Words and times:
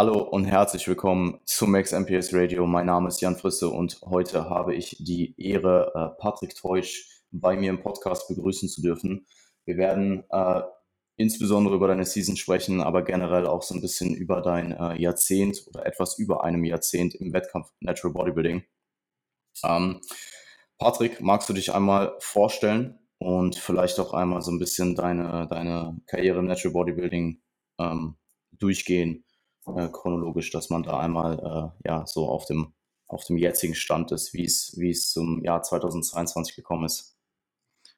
Hallo 0.00 0.22
und 0.22 0.46
herzlich 0.46 0.88
willkommen 0.88 1.40
zu 1.44 1.66
Max 1.66 1.92
MPS 1.92 2.32
Radio. 2.32 2.66
Mein 2.66 2.86
Name 2.86 3.08
ist 3.08 3.20
Jan 3.20 3.36
Frisse 3.36 3.68
und 3.68 4.00
heute 4.00 4.48
habe 4.48 4.74
ich 4.74 4.96
die 4.98 5.34
Ehre, 5.36 5.92
äh, 5.94 6.18
Patrick 6.18 6.56
Teusch 6.56 7.20
bei 7.30 7.54
mir 7.54 7.68
im 7.68 7.82
Podcast 7.82 8.26
begrüßen 8.26 8.70
zu 8.70 8.80
dürfen. 8.80 9.26
Wir 9.66 9.76
werden 9.76 10.24
äh, 10.30 10.62
insbesondere 11.16 11.74
über 11.74 11.86
deine 11.86 12.06
Season 12.06 12.38
sprechen, 12.38 12.80
aber 12.80 13.02
generell 13.02 13.46
auch 13.46 13.60
so 13.60 13.74
ein 13.74 13.82
bisschen 13.82 14.14
über 14.14 14.40
dein 14.40 14.72
äh, 14.72 14.98
Jahrzehnt 14.98 15.66
oder 15.66 15.84
etwas 15.84 16.16
über 16.16 16.44
einem 16.44 16.64
Jahrzehnt 16.64 17.14
im 17.16 17.34
Wettkampf 17.34 17.68
Natural 17.80 18.14
Bodybuilding. 18.14 18.64
Ähm, 19.62 20.00
Patrick, 20.78 21.20
magst 21.20 21.46
du 21.50 21.52
dich 21.52 21.74
einmal 21.74 22.16
vorstellen 22.20 22.98
und 23.18 23.54
vielleicht 23.54 24.00
auch 24.00 24.14
einmal 24.14 24.40
so 24.40 24.50
ein 24.50 24.58
bisschen 24.58 24.94
deine, 24.94 25.46
deine 25.50 26.00
Karriere 26.06 26.38
im 26.38 26.46
Natural 26.46 26.72
Bodybuilding 26.72 27.42
ähm, 27.78 28.16
durchgehen, 28.52 29.24
äh, 29.76 29.88
chronologisch, 29.88 30.50
dass 30.50 30.70
man 30.70 30.82
da 30.82 30.98
einmal 30.98 31.74
äh, 31.84 31.88
ja 31.88 32.06
so 32.06 32.28
auf 32.28 32.46
dem, 32.46 32.72
auf 33.06 33.24
dem 33.24 33.36
jetzigen 33.36 33.74
Stand 33.74 34.12
ist, 34.12 34.32
wie 34.34 34.44
es, 34.44 34.74
wie 34.76 34.90
es 34.90 35.10
zum 35.10 35.42
Jahr 35.44 35.62
2022 35.62 36.56
gekommen 36.56 36.84
ist. 36.84 37.16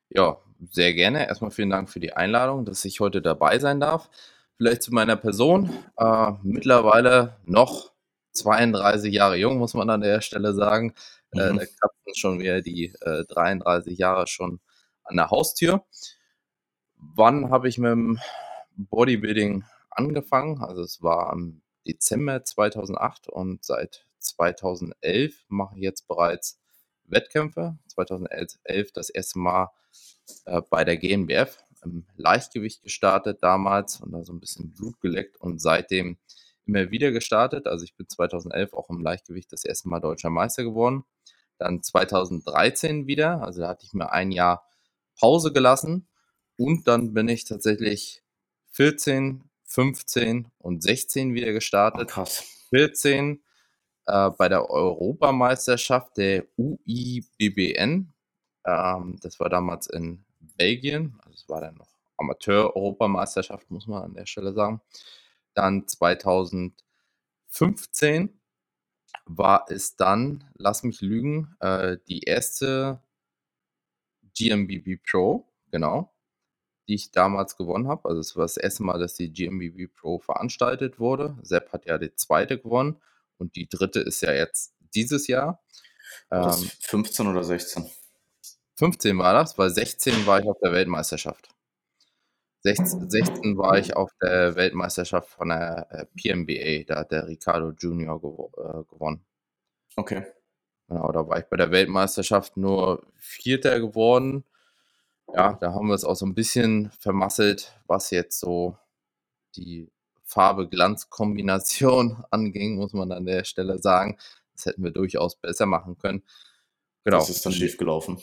Ja, 0.08 0.38
sehr 0.70 0.92
gerne. 0.94 1.26
Erstmal 1.26 1.50
vielen 1.50 1.70
Dank 1.70 1.88
für 1.88 2.00
die 2.00 2.12
Einladung, 2.12 2.64
dass 2.64 2.84
ich 2.84 3.00
heute 3.00 3.22
dabei 3.22 3.58
sein 3.58 3.80
darf. 3.80 4.10
Vielleicht 4.56 4.82
zu 4.82 4.92
meiner 4.92 5.16
Person. 5.16 5.70
Äh, 5.96 6.32
mittlerweile 6.42 7.36
noch 7.44 7.92
32 8.32 9.12
Jahre 9.12 9.36
jung, 9.36 9.58
muss 9.58 9.74
man 9.74 9.90
an 9.90 10.02
der 10.02 10.20
Stelle 10.20 10.54
sagen. 10.54 10.94
Äh, 11.32 11.52
mhm. 11.52 11.58
Äh, 11.58 11.60
da 11.60 11.66
kratzen 11.66 12.14
schon 12.14 12.38
wieder 12.40 12.60
die 12.60 12.94
äh, 13.00 13.24
33 13.24 13.98
Jahre 13.98 14.26
schon 14.26 14.60
an 15.04 15.16
der 15.16 15.30
Haustür. 15.30 15.84
Wann 16.96 17.50
habe 17.50 17.68
ich 17.68 17.78
mit 17.78 17.90
dem 17.90 18.20
Bodybuilding 18.76 19.64
angefangen? 19.96 20.62
Also 20.62 20.82
es 20.82 21.02
war 21.02 21.32
im 21.32 21.62
Dezember 21.86 22.44
2008 22.44 23.28
und 23.28 23.64
seit 23.64 24.06
2011 24.18 25.44
mache 25.48 25.76
ich 25.76 25.82
jetzt 25.82 26.06
bereits 26.06 26.60
Wettkämpfe. 27.04 27.78
2011 27.88 28.92
das 28.92 29.10
erste 29.10 29.38
Mal 29.38 29.70
äh, 30.46 30.62
bei 30.70 30.84
der 30.84 30.96
GmbF 30.96 31.58
im 31.84 32.06
Leichtgewicht 32.16 32.82
gestartet 32.82 33.42
damals 33.42 34.00
und 34.00 34.12
da 34.12 34.22
so 34.24 34.32
ein 34.32 34.40
bisschen 34.40 34.72
Blut 34.72 35.00
geleckt 35.00 35.36
und 35.36 35.60
seitdem 35.60 36.18
immer 36.64 36.90
wieder 36.90 37.10
gestartet. 37.10 37.66
Also 37.66 37.84
ich 37.84 37.96
bin 37.96 38.08
2011 38.08 38.72
auch 38.72 38.88
im 38.88 39.00
Leichtgewicht 39.00 39.52
das 39.52 39.64
erste 39.64 39.88
Mal 39.88 40.00
deutscher 40.00 40.30
Meister 40.30 40.62
geworden. 40.62 41.04
Dann 41.58 41.82
2013 41.82 43.06
wieder, 43.06 43.42
also 43.42 43.60
da 43.62 43.68
hatte 43.68 43.84
ich 43.84 43.92
mir 43.92 44.12
ein 44.12 44.30
Jahr 44.30 44.66
Pause 45.18 45.52
gelassen 45.52 46.08
und 46.56 46.86
dann 46.88 47.12
bin 47.14 47.28
ich 47.28 47.44
tatsächlich 47.44 48.22
14, 48.70 49.44
15 49.72 50.50
und 50.58 50.82
16 50.82 51.34
wieder 51.34 51.52
gestartet. 51.52 52.08
Oh, 52.10 52.12
krass. 52.12 52.66
14 52.68 53.42
äh, 54.06 54.30
bei 54.30 54.48
der 54.48 54.68
Europameisterschaft 54.68 56.16
der 56.18 56.46
UIBBN. 56.58 58.12
Ähm, 58.66 59.18
das 59.22 59.40
war 59.40 59.48
damals 59.48 59.86
in 59.86 60.24
Belgien. 60.56 61.18
Also 61.24 61.34
es 61.34 61.48
war 61.48 61.62
dann 61.62 61.76
noch 61.76 61.88
Amateur-Europameisterschaft, 62.18 63.70
muss 63.70 63.86
man 63.86 64.02
an 64.02 64.14
der 64.14 64.26
Stelle 64.26 64.52
sagen. 64.52 64.82
Dann 65.54 65.88
2015 65.88 68.38
war 69.24 69.64
es 69.68 69.96
dann, 69.96 70.44
lass 70.54 70.82
mich 70.82 71.00
lügen, 71.00 71.56
äh, 71.60 71.96
die 72.08 72.20
erste 72.20 73.00
GMBB 74.34 75.02
Pro, 75.02 75.48
genau, 75.70 76.11
die 76.88 76.94
ich 76.94 77.12
damals 77.12 77.56
gewonnen 77.56 77.88
habe. 77.88 78.08
Also 78.08 78.20
es 78.20 78.36
war 78.36 78.44
das 78.44 78.56
erste 78.56 78.82
Mal, 78.82 78.98
dass 78.98 79.14
die 79.14 79.32
GMBB 79.32 79.92
Pro 79.94 80.18
veranstaltet 80.18 80.98
wurde. 80.98 81.36
Sepp 81.42 81.72
hat 81.72 81.86
ja 81.86 81.98
die 81.98 82.14
zweite 82.14 82.58
gewonnen 82.58 83.00
und 83.38 83.56
die 83.56 83.68
dritte 83.68 84.00
ist 84.00 84.20
ja 84.22 84.32
jetzt 84.32 84.74
dieses 84.94 85.26
Jahr. 85.26 85.62
Das 86.28 86.62
ähm, 86.62 86.70
15 86.80 87.26
oder 87.26 87.44
16? 87.44 87.90
15 88.76 89.18
war 89.18 89.32
das, 89.32 89.58
weil 89.58 89.70
16 89.70 90.26
war 90.26 90.40
ich 90.40 90.46
auf 90.46 90.58
der 90.62 90.72
Weltmeisterschaft. 90.72 91.48
16, 92.64 93.10
16 93.10 93.58
war 93.58 93.76
ich 93.76 93.96
auf 93.96 94.10
der 94.22 94.54
Weltmeisterschaft 94.54 95.28
von 95.28 95.48
der 95.48 95.86
äh, 95.90 96.06
PMBA, 96.16 96.84
da 96.86 97.00
hat 97.00 97.10
der 97.10 97.26
Ricardo 97.26 97.72
Junior 97.76 98.20
gewo 98.20 98.52
äh, 98.56 98.84
gewonnen. 98.92 99.24
Okay. 99.96 100.24
Genau, 100.88 101.10
da 101.10 101.26
war 101.28 101.38
ich 101.38 101.46
bei 101.46 101.56
der 101.56 101.70
Weltmeisterschaft 101.70 102.56
nur 102.56 103.04
Vierter 103.16 103.80
geworden. 103.80 104.44
Ja, 105.34 105.54
da 105.54 105.72
haben 105.72 105.88
wir 105.88 105.94
es 105.94 106.04
auch 106.04 106.16
so 106.16 106.26
ein 106.26 106.34
bisschen 106.34 106.90
vermasselt, 106.98 107.72
was 107.86 108.10
jetzt 108.10 108.38
so 108.38 108.76
die 109.56 109.90
Farbe-Glanz-Kombination 110.24 112.24
anging, 112.30 112.76
muss 112.76 112.92
man 112.92 113.12
an 113.12 113.26
der 113.26 113.44
Stelle 113.44 113.78
sagen. 113.78 114.18
Das 114.54 114.66
hätten 114.66 114.84
wir 114.84 114.90
durchaus 114.90 115.36
besser 115.36 115.66
machen 115.66 115.98
können. 115.98 116.22
Genau. 117.04 117.18
Das 117.18 117.30
ist 117.30 117.44
dann 117.44 117.52
schief 117.52 117.78
gelaufen. 117.78 118.20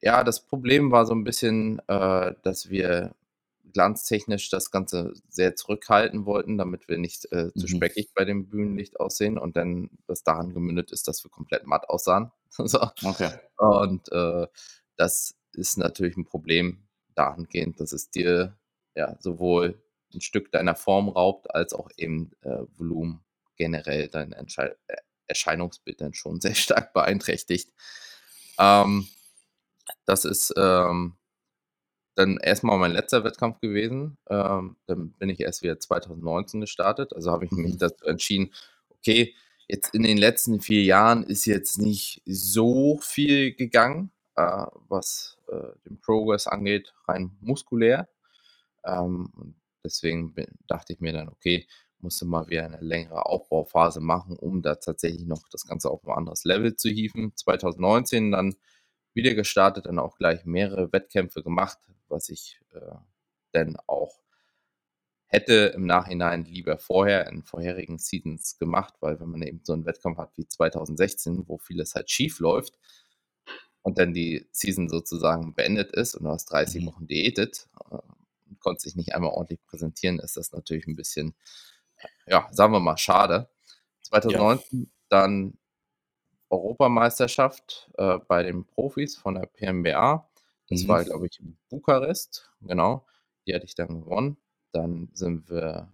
Ja, 0.00 0.24
das 0.24 0.44
Problem 0.44 0.90
war 0.90 1.06
so 1.06 1.14
ein 1.14 1.24
bisschen, 1.24 1.80
äh, 1.88 2.34
dass 2.42 2.70
wir 2.70 3.14
glanztechnisch 3.72 4.48
das 4.48 4.70
Ganze 4.70 5.12
sehr 5.28 5.54
zurückhalten 5.54 6.24
wollten, 6.24 6.56
damit 6.56 6.88
wir 6.88 6.96
nicht 6.96 7.26
äh, 7.26 7.52
zu 7.52 7.66
mhm. 7.66 7.68
speckig 7.68 8.08
bei 8.14 8.24
dem 8.24 8.48
Bühnenlicht 8.48 8.98
aussehen 8.98 9.36
und 9.36 9.56
dann 9.56 9.90
das 10.06 10.22
daran 10.22 10.54
gemündet 10.54 10.92
ist, 10.92 11.08
dass 11.08 11.22
wir 11.24 11.30
komplett 11.30 11.66
matt 11.66 11.90
aussahen. 11.90 12.32
so. 12.50 12.80
Okay. 13.04 13.30
Und 13.58 14.10
äh, 14.12 14.46
das 14.96 15.34
ist 15.52 15.78
natürlich 15.78 16.16
ein 16.16 16.24
Problem 16.24 16.86
dahingehend, 17.14 17.80
dass 17.80 17.92
es 17.92 18.10
dir 18.10 18.56
ja 18.94 19.16
sowohl 19.20 19.82
ein 20.14 20.20
Stück 20.20 20.52
deiner 20.52 20.74
Form 20.74 21.08
raubt, 21.08 21.54
als 21.54 21.72
auch 21.72 21.90
eben 21.96 22.32
äh, 22.42 22.58
Volumen 22.76 23.24
generell 23.56 24.08
dein 24.08 24.32
Entschei 24.32 24.74
äh, 24.86 24.96
Erscheinungsbild 25.26 26.00
dann 26.00 26.14
schon 26.14 26.40
sehr 26.40 26.54
stark 26.54 26.92
beeinträchtigt. 26.92 27.72
Ähm, 28.58 29.08
das 30.04 30.24
ist 30.24 30.54
ähm, 30.56 31.16
dann 32.14 32.38
erstmal 32.38 32.78
mein 32.78 32.92
letzter 32.92 33.24
Wettkampf 33.24 33.60
gewesen. 33.60 34.16
Ähm, 34.28 34.76
dann 34.86 35.12
bin 35.12 35.28
ich 35.28 35.40
erst 35.40 35.62
wieder 35.62 35.78
2019 35.78 36.60
gestartet. 36.60 37.12
Also 37.14 37.30
habe 37.30 37.44
ich 37.44 37.50
mich 37.50 37.74
mhm. 37.74 37.78
dazu 37.78 38.04
entschieden, 38.06 38.52
okay, 38.90 39.34
jetzt 39.68 39.94
in 39.94 40.02
den 40.02 40.16
letzten 40.16 40.60
vier 40.60 40.82
Jahren 40.82 41.24
ist 41.24 41.44
jetzt 41.44 41.78
nicht 41.78 42.22
so 42.24 42.98
viel 43.02 43.54
gegangen, 43.54 44.10
äh, 44.36 44.66
was 44.88 45.38
äh, 45.48 45.78
den 45.86 46.00
Progress 46.00 46.46
angeht, 46.46 46.94
rein 47.08 47.36
muskulär. 47.40 48.08
Ähm, 48.84 49.56
deswegen 49.84 50.34
dachte 50.66 50.92
ich 50.92 51.00
mir 51.00 51.12
dann, 51.12 51.28
okay, 51.28 51.66
musste 51.98 52.26
mal 52.26 52.48
wieder 52.48 52.64
eine 52.64 52.80
längere 52.80 53.26
Aufbauphase 53.26 54.00
machen, 54.00 54.36
um 54.36 54.62
da 54.62 54.76
tatsächlich 54.76 55.26
noch 55.26 55.48
das 55.50 55.66
Ganze 55.66 55.90
auf 55.90 56.04
ein 56.04 56.12
anderes 56.12 56.44
Level 56.44 56.76
zu 56.76 56.88
hieven. 56.88 57.32
2019 57.34 58.32
dann 58.32 58.54
wieder 59.14 59.34
gestartet, 59.34 59.86
dann 59.86 59.98
auch 59.98 60.18
gleich 60.18 60.44
mehrere 60.44 60.92
Wettkämpfe 60.92 61.42
gemacht, 61.42 61.78
was 62.08 62.28
ich 62.28 62.60
äh, 62.74 62.96
dann 63.52 63.76
auch 63.86 64.20
hätte 65.28 65.72
im 65.74 65.86
Nachhinein 65.86 66.44
lieber 66.44 66.78
vorher 66.78 67.26
in 67.26 67.42
vorherigen 67.42 67.98
Seasons 67.98 68.58
gemacht, 68.58 68.94
weil 69.00 69.18
wenn 69.18 69.30
man 69.30 69.42
eben 69.42 69.60
so 69.64 69.72
einen 69.72 69.86
Wettkampf 69.86 70.18
hat 70.18 70.36
wie 70.36 70.46
2016, 70.46 71.48
wo 71.48 71.58
vieles 71.58 71.94
halt 71.94 72.10
schief 72.10 72.38
läuft 72.38 72.78
und 73.86 73.98
dann 73.98 74.12
die 74.12 74.46
Season 74.50 74.88
sozusagen 74.88 75.54
beendet 75.54 75.92
ist 75.92 76.16
und 76.16 76.24
du 76.24 76.30
hast 76.30 76.46
30 76.46 76.82
mhm. 76.82 76.86
Wochen 76.88 77.06
diätet 77.06 77.68
äh, 77.90 77.94
und 78.48 78.58
konntest 78.58 78.86
dich 78.86 78.96
nicht 78.96 79.14
einmal 79.14 79.30
ordentlich 79.30 79.64
präsentieren, 79.64 80.18
ist 80.18 80.36
das 80.36 80.52
natürlich 80.52 80.86
ein 80.86 80.96
bisschen 80.96 81.34
ja, 82.26 82.48
sagen 82.52 82.72
wir 82.72 82.80
mal, 82.80 82.96
schade. 82.96 83.48
2019 84.02 84.80
ja. 84.80 84.86
dann 85.08 85.58
Europameisterschaft 86.48 87.90
äh, 87.98 88.18
bei 88.28 88.42
den 88.42 88.64
Profis 88.64 89.16
von 89.16 89.34
der 89.34 89.46
PMBA. 89.46 90.28
Das 90.68 90.82
mhm. 90.82 90.88
war, 90.88 91.04
glaube 91.04 91.26
ich, 91.26 91.40
in 91.40 91.56
Bukarest, 91.68 92.50
genau. 92.60 93.06
Die 93.46 93.54
hatte 93.54 93.64
ich 93.64 93.74
dann 93.74 94.00
gewonnen. 94.00 94.36
Dann 94.72 95.08
sind 95.12 95.48
wir 95.48 95.92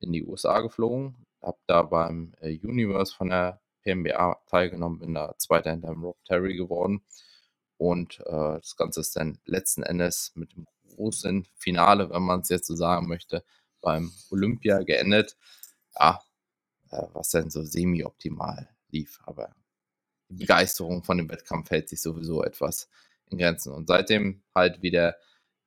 in 0.00 0.12
die 0.12 0.24
USA 0.24 0.60
geflogen, 0.60 1.26
habe 1.42 1.58
da 1.66 1.82
beim 1.82 2.34
äh, 2.40 2.56
Universe 2.58 3.14
von 3.14 3.28
der 3.28 3.60
PMBA 3.82 4.40
teilgenommen, 4.46 4.98
bin 4.98 5.14
da 5.14 5.34
Zweiter 5.38 5.70
hinter 5.70 5.90
Rob 5.90 6.22
Terry 6.24 6.56
geworden. 6.56 7.02
Und 7.76 8.20
äh, 8.20 8.58
das 8.58 8.76
Ganze 8.76 9.00
ist 9.00 9.16
dann 9.16 9.38
letzten 9.44 9.82
Endes 9.82 10.32
mit 10.34 10.52
dem 10.54 10.66
großen 10.94 11.46
Finale, 11.56 12.10
wenn 12.10 12.22
man 12.22 12.40
es 12.40 12.50
jetzt 12.50 12.66
so 12.66 12.74
sagen 12.76 13.08
möchte, 13.08 13.44
beim 13.80 14.12
Olympia 14.30 14.82
geendet. 14.82 15.36
Ja, 15.98 16.20
äh, 16.90 17.06
was 17.12 17.30
dann 17.30 17.50
so 17.50 17.62
semi-optimal 17.62 18.68
lief. 18.90 19.18
Aber 19.24 19.54
die 20.28 20.34
Begeisterung 20.34 21.02
von 21.02 21.18
dem 21.18 21.30
Wettkampf 21.30 21.70
hält 21.70 21.88
sich 21.88 22.02
sowieso 22.02 22.42
etwas 22.42 22.88
in 23.26 23.38
Grenzen. 23.38 23.72
Und 23.72 23.88
seitdem 23.88 24.42
halt 24.54 24.82
wieder 24.82 25.16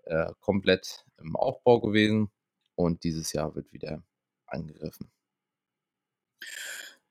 äh, 0.03 0.31
komplett 0.39 1.05
im 1.17 1.35
Aufbau 1.35 1.79
gewesen 1.79 2.29
und 2.75 3.03
dieses 3.03 3.33
Jahr 3.33 3.55
wird 3.55 3.71
wieder 3.71 4.03
angegriffen. 4.45 5.12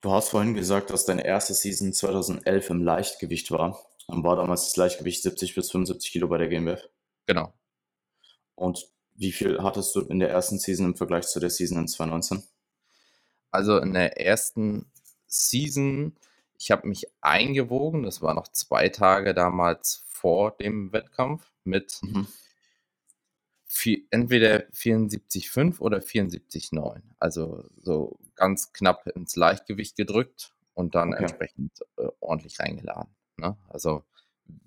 Du 0.02 0.10
hast 0.10 0.30
vorhin 0.30 0.54
gesagt, 0.54 0.90
dass 0.90 1.06
deine 1.06 1.24
erste 1.24 1.54
Season 1.54 1.92
2011 1.92 2.70
im 2.70 2.82
Leichtgewicht 2.82 3.52
war. 3.52 3.80
Dann 4.08 4.24
war 4.24 4.34
damals 4.34 4.64
das 4.64 4.76
Leichtgewicht 4.76 5.22
70 5.22 5.54
bis 5.54 5.70
75 5.70 6.10
Kilo 6.10 6.26
bei 6.26 6.38
der 6.38 6.48
GmbF. 6.48 6.88
Genau. 7.26 7.54
Und 8.56 8.90
wie 9.14 9.30
viel 9.30 9.62
hattest 9.62 9.94
du 9.94 10.00
in 10.00 10.18
der 10.18 10.30
ersten 10.30 10.58
Season 10.58 10.86
im 10.86 10.96
Vergleich 10.96 11.28
zu 11.28 11.38
der 11.38 11.50
Season 11.50 11.78
in 11.78 11.86
2019? 11.86 12.42
Also 13.52 13.78
in 13.78 13.94
der 13.94 14.20
ersten 14.20 14.90
Season, 15.28 16.16
ich 16.58 16.72
habe 16.72 16.88
mich 16.88 17.06
eingewogen, 17.20 18.02
das 18.02 18.22
war 18.22 18.34
noch 18.34 18.48
zwei 18.48 18.88
Tage 18.88 19.34
damals 19.34 20.02
vor 20.08 20.50
dem 20.50 20.92
Wettkampf 20.92 21.52
mit 21.62 22.00
mhm. 22.02 22.26
vier, 23.66 24.00
entweder 24.10 24.64
74,5 24.70 25.78
oder 25.78 25.98
74,9. 25.98 27.02
Also 27.20 27.66
so 27.80 28.18
ganz 28.34 28.72
knapp 28.72 29.06
ins 29.08 29.36
Leichtgewicht 29.36 29.96
gedrückt 29.96 30.54
und 30.74 30.94
dann 30.94 31.12
okay. 31.12 31.22
entsprechend 31.22 31.72
äh, 31.96 32.08
ordentlich 32.20 32.58
reingeladen. 32.60 33.14
Ne? 33.36 33.56
Also 33.68 34.04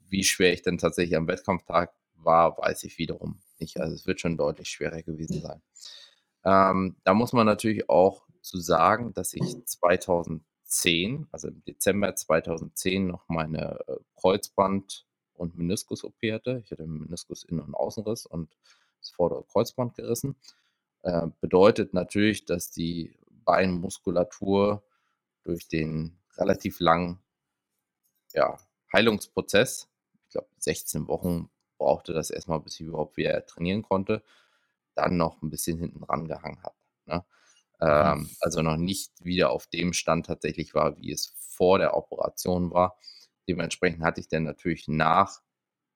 wie 0.07 0.23
schwer 0.23 0.53
ich 0.53 0.61
denn 0.61 0.77
tatsächlich 0.77 1.17
am 1.17 1.27
Wettkampftag 1.27 1.93
war, 2.15 2.57
weiß 2.57 2.83
ich 2.83 2.97
wiederum 2.97 3.39
nicht. 3.59 3.79
Also 3.79 3.95
es 3.95 4.07
wird 4.07 4.19
schon 4.19 4.37
deutlich 4.37 4.69
schwerer 4.69 5.01
gewesen 5.01 5.41
sein. 5.41 5.61
Ähm, 6.43 6.95
da 7.03 7.13
muss 7.13 7.33
man 7.33 7.45
natürlich 7.45 7.89
auch 7.89 8.25
zu 8.41 8.59
sagen, 8.59 9.13
dass 9.13 9.33
ich 9.33 9.65
2010, 9.65 11.27
also 11.31 11.47
im 11.47 11.63
Dezember 11.65 12.15
2010, 12.15 13.07
noch 13.07 13.27
meine 13.27 13.79
äh, 13.87 13.97
Kreuzband- 14.15 15.05
und 15.33 15.57
Meniskus-OP 15.57 16.21
hatte. 16.31 16.61
Ich 16.63 16.71
hatte 16.71 16.83
einen 16.83 16.99
Meniskus-Innen- 16.99 17.61
und 17.61 17.73
Außenriss 17.73 18.25
und 18.25 18.55
das 18.99 19.09
vordere 19.09 19.43
Kreuzband 19.43 19.95
gerissen. 19.95 20.35
Äh, 21.01 21.27
bedeutet 21.41 21.93
natürlich, 21.93 22.45
dass 22.45 22.71
die 22.71 23.17
Beinmuskulatur 23.45 24.83
durch 25.43 25.67
den 25.67 26.19
relativ 26.37 26.79
langen 26.79 27.19
ja, 28.33 28.57
Heilungsprozess, 28.91 29.87
ich 30.25 30.31
glaube 30.31 30.47
16 30.57 31.07
Wochen 31.07 31.49
brauchte 31.77 32.13
das 32.13 32.29
erstmal, 32.29 32.59
bis 32.59 32.79
ich 32.79 32.87
überhaupt 32.87 33.17
wieder 33.17 33.45
trainieren 33.45 33.83
konnte, 33.83 34.23
dann 34.95 35.17
noch 35.17 35.41
ein 35.41 35.49
bisschen 35.49 35.77
hinten 35.77 36.03
rangehangen 36.03 36.61
hat. 36.63 36.75
Ne? 37.05 37.25
Ähm, 37.81 38.29
also 38.39 38.61
noch 38.61 38.77
nicht 38.77 39.23
wieder 39.23 39.51
auf 39.51 39.67
dem 39.67 39.93
Stand 39.93 40.25
tatsächlich 40.25 40.73
war, 40.73 40.97
wie 40.97 41.11
es 41.11 41.33
vor 41.37 41.79
der 41.79 41.95
Operation 41.95 42.71
war. 42.71 42.97
Dementsprechend 43.47 44.03
hatte 44.03 44.21
ich 44.21 44.27
dann 44.27 44.43
natürlich 44.43 44.87
nach 44.87 45.41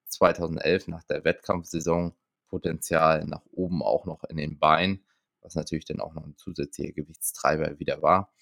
2011, 0.05 0.87
nach 0.87 1.03
der 1.03 1.23
Wettkampfsaison, 1.23 2.13
Potenzial 2.47 3.25
nach 3.25 3.45
oben 3.51 3.83
auch 3.83 4.05
noch 4.05 4.23
in 4.23 4.37
den 4.37 4.57
Beinen, 4.57 5.05
was 5.41 5.55
natürlich 5.55 5.85
dann 5.85 5.99
auch 5.99 6.13
noch 6.13 6.25
ein 6.25 6.37
zusätzlicher 6.37 6.93
Gewichtstreiber 6.93 7.79
wieder 7.79 8.01
war. 8.01 8.33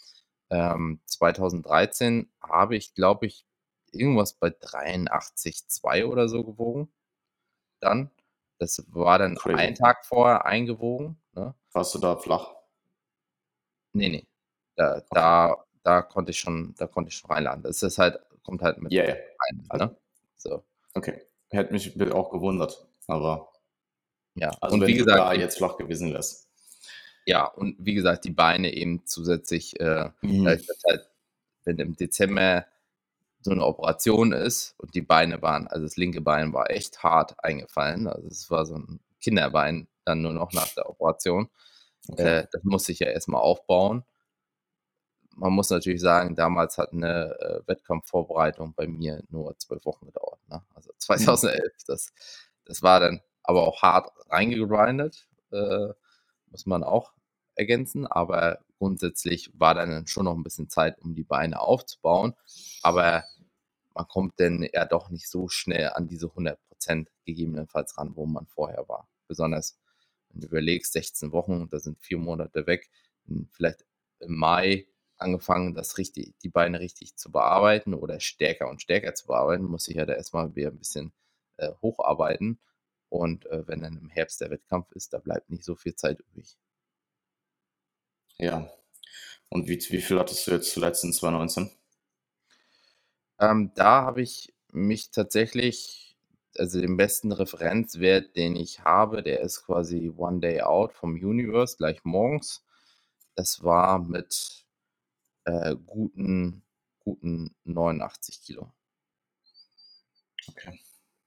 Ähm, 0.50 1.02
2013 1.06 2.32
habe 2.42 2.76
ich, 2.76 2.94
glaube 2.94 3.26
ich, 3.26 3.46
irgendwas 3.92 4.34
bei 4.34 4.50
83,2 4.50 6.06
oder 6.06 6.30
so 6.30 6.44
gewogen. 6.44 6.92
Dann. 7.80 8.12
Das 8.60 8.84
war 8.90 9.20
dann 9.20 9.36
Crazy. 9.36 9.56
einen 9.56 9.76
Tag 9.76 10.06
vorher 10.06 10.46
eingewogen. 10.46 11.22
Ne? 11.34 11.54
Warst 11.74 11.94
du 11.94 12.00
da 12.00 12.16
flach? 12.16 12.56
Nee, 13.94 14.10
nee. 14.10 14.28
Da, 14.76 15.04
da, 15.12 15.64
da 15.84 16.02
konnte 16.02 16.32
ich 16.32 16.40
schon, 16.40 16.74
da 16.78 16.88
konnte 16.88 17.10
ich 17.10 17.16
schon 17.16 17.30
reinladen. 17.30 17.64
Das 17.64 17.84
ist 17.84 18.00
halt, 18.00 18.20
kommt 18.44 18.64
halt 18.64 18.80
mit 18.80 18.92
yeah. 18.92 19.06
rein. 19.06 19.58
Ne? 19.58 19.68
Also, 19.70 19.96
so. 20.38 20.64
Okay. 20.96 21.22
Hätte 21.50 21.72
mich 21.72 22.00
auch 22.12 22.32
gewundert, 22.32 22.88
aber 23.08 23.54
ja. 24.36 24.52
Also 24.62 24.76
und 24.76 24.82
wenn 24.82 24.88
wie 24.88 24.98
gesagt, 24.98 25.18
da 25.18 25.34
jetzt 25.34 25.58
flach 25.58 25.78
gewesen 25.78 26.14
wärst. 26.14 26.47
Ja, 27.28 27.44
und 27.46 27.76
wie 27.78 27.94
gesagt, 27.94 28.24
die 28.24 28.32
Beine 28.32 28.74
eben 28.74 29.06
zusätzlich, 29.06 29.78
äh, 29.82 30.12
mhm. 30.22 30.48
halt, 30.48 30.66
wenn 31.66 31.78
im 31.78 31.94
Dezember 31.98 32.66
so 33.42 33.52
eine 33.52 33.66
Operation 33.66 34.32
ist 34.32 34.76
und 34.78 34.96
die 34.96 35.02
Beine 35.02 35.42
waren, 35.42 35.68
also 35.68 35.84
das 35.84 35.98
linke 35.98 36.22
Bein 36.22 36.54
war 36.54 36.72
echt 36.72 37.04
hart 37.04 37.36
eingefallen. 37.44 38.08
Also 38.08 38.30
es 38.30 38.50
war 38.50 38.66
so 38.66 38.76
ein 38.76 39.02
Kinderbein 39.20 39.90
dann 40.06 40.22
nur 40.22 40.32
noch 40.32 40.54
nach 40.54 40.74
der 40.74 40.90
Operation. 40.90 41.50
Okay. 42.08 42.40
Äh, 42.40 42.48
das 42.50 42.64
musste 42.64 42.94
ich 42.94 43.00
ja 43.00 43.08
erstmal 43.08 43.42
aufbauen. 43.42 44.06
Man 45.36 45.52
muss 45.52 45.70
natürlich 45.70 46.00
sagen, 46.00 46.34
damals 46.38 46.78
hat 46.78 46.94
eine 46.94 47.38
äh, 47.42 47.68
Wettkampfvorbereitung 47.68 48.74
bei 48.74 48.88
mir 48.88 49.22
nur 49.28 49.58
zwölf 49.60 49.84
Wochen 49.84 50.06
gedauert. 50.06 50.40
Ne? 50.48 50.64
Also 50.74 50.92
2011, 50.98 51.62
mhm. 51.62 51.70
das, 51.88 52.14
das 52.64 52.82
war 52.82 53.02
dann 53.02 53.20
aber 53.44 53.68
auch 53.68 53.82
hart 53.82 54.14
reingegrindet, 54.30 55.28
äh, 55.52 55.90
muss 56.52 56.66
man 56.66 56.84
auch 56.84 57.17
ergänzen. 57.58 58.08
Aber 58.08 58.60
grundsätzlich 58.78 59.52
war 59.54 59.74
dann 59.74 60.08
schon 60.08 60.26
noch 60.26 60.36
ein 60.36 60.44
bisschen 60.44 60.70
Zeit, 60.70 61.00
um 61.00 61.16
die 61.16 61.24
Beine 61.24 61.60
aufzubauen. 61.60 62.34
Aber 62.82 63.24
man 63.94 64.08
kommt 64.08 64.40
denn 64.40 64.68
ja 64.74 64.86
doch 64.86 65.10
nicht 65.10 65.30
so 65.30 65.48
schnell 65.48 65.90
an 65.90 66.08
diese 66.08 66.28
100 66.28 66.60
Prozent 66.68 67.10
gegebenenfalls 67.26 67.98
ran, 67.98 68.16
wo 68.16 68.26
man 68.26 68.46
vorher 68.46 68.88
war. 68.88 69.10
Besonders 69.28 69.78
wenn 70.30 70.42
du 70.42 70.48
überlegst, 70.48 70.94
16 70.94 71.32
Wochen, 71.32 71.70
da 71.70 71.80
sind 71.80 72.00
vier 72.00 72.18
Monate 72.18 72.68
weg, 72.68 72.90
vielleicht 73.52 73.86
im 74.20 74.36
Mai 74.36 74.88
angefangen, 75.18 75.74
das 75.74 75.98
richtig, 75.98 76.38
die 76.44 76.50
Beine 76.50 76.80
richtig 76.80 77.16
zu 77.16 77.32
bearbeiten 77.32 77.94
oder 77.94 78.20
stärker 78.20 78.70
und 78.70 78.82
stärker 78.82 79.16
zu 79.16 79.28
bearbeiten, 79.28 79.66
muss 79.66 79.88
ich 79.88 79.96
ja 79.96 80.06
da 80.06 80.14
erstmal 80.14 80.56
wieder 80.56 80.70
ein 80.70 80.78
bisschen 80.78 81.12
äh, 81.58 81.72
hocharbeiten. 81.82 82.60
Und 83.10 83.46
äh, 83.48 83.68
wenn 83.68 83.82
dann 83.82 83.98
im 83.98 84.10
Herbst 84.10 84.42
der 84.42 84.52
Wettkampf 84.52 84.92
ist, 84.92 85.14
da 85.14 85.20
bleibt 85.20 85.50
nicht 85.50 85.64
so 85.64 85.76
viel 85.76 85.96
Zeit 85.96 86.20
übrig. 86.20 86.58
Ja. 88.40 88.70
Und 89.50 89.68
wie, 89.68 89.80
wie 89.90 90.02
viel 90.02 90.20
hattest 90.20 90.46
du 90.48 90.52
jetzt 90.52 90.72
zuletzt 90.72 91.04
in 91.04 91.14
2019? 91.14 91.72
Ähm, 93.40 93.72
da 93.76 94.04
habe 94.04 94.22
ich 94.22 94.54
mich 94.72 95.12
tatsächlich, 95.12 96.18
also 96.58 96.82
den 96.82 96.98
besten 96.98 97.32
Referenzwert, 97.32 98.36
den 98.36 98.56
ich 98.56 98.82
habe, 98.82 99.24
der 99.24 99.42
ist 99.42 99.66
quasi 99.66 100.12
One 100.16 100.40
Day 100.40 100.62
Out 100.62 100.94
vom 100.94 101.14
Universe, 101.14 101.78
gleich 101.78 102.04
morgens. 102.04 102.66
Das 103.36 103.64
war 103.64 104.00
mit 104.00 104.66
äh, 105.46 105.76
guten, 105.86 106.64
guten 107.00 107.56
89 107.64 108.42
Kilo. 108.42 108.72
Okay. 110.50 110.80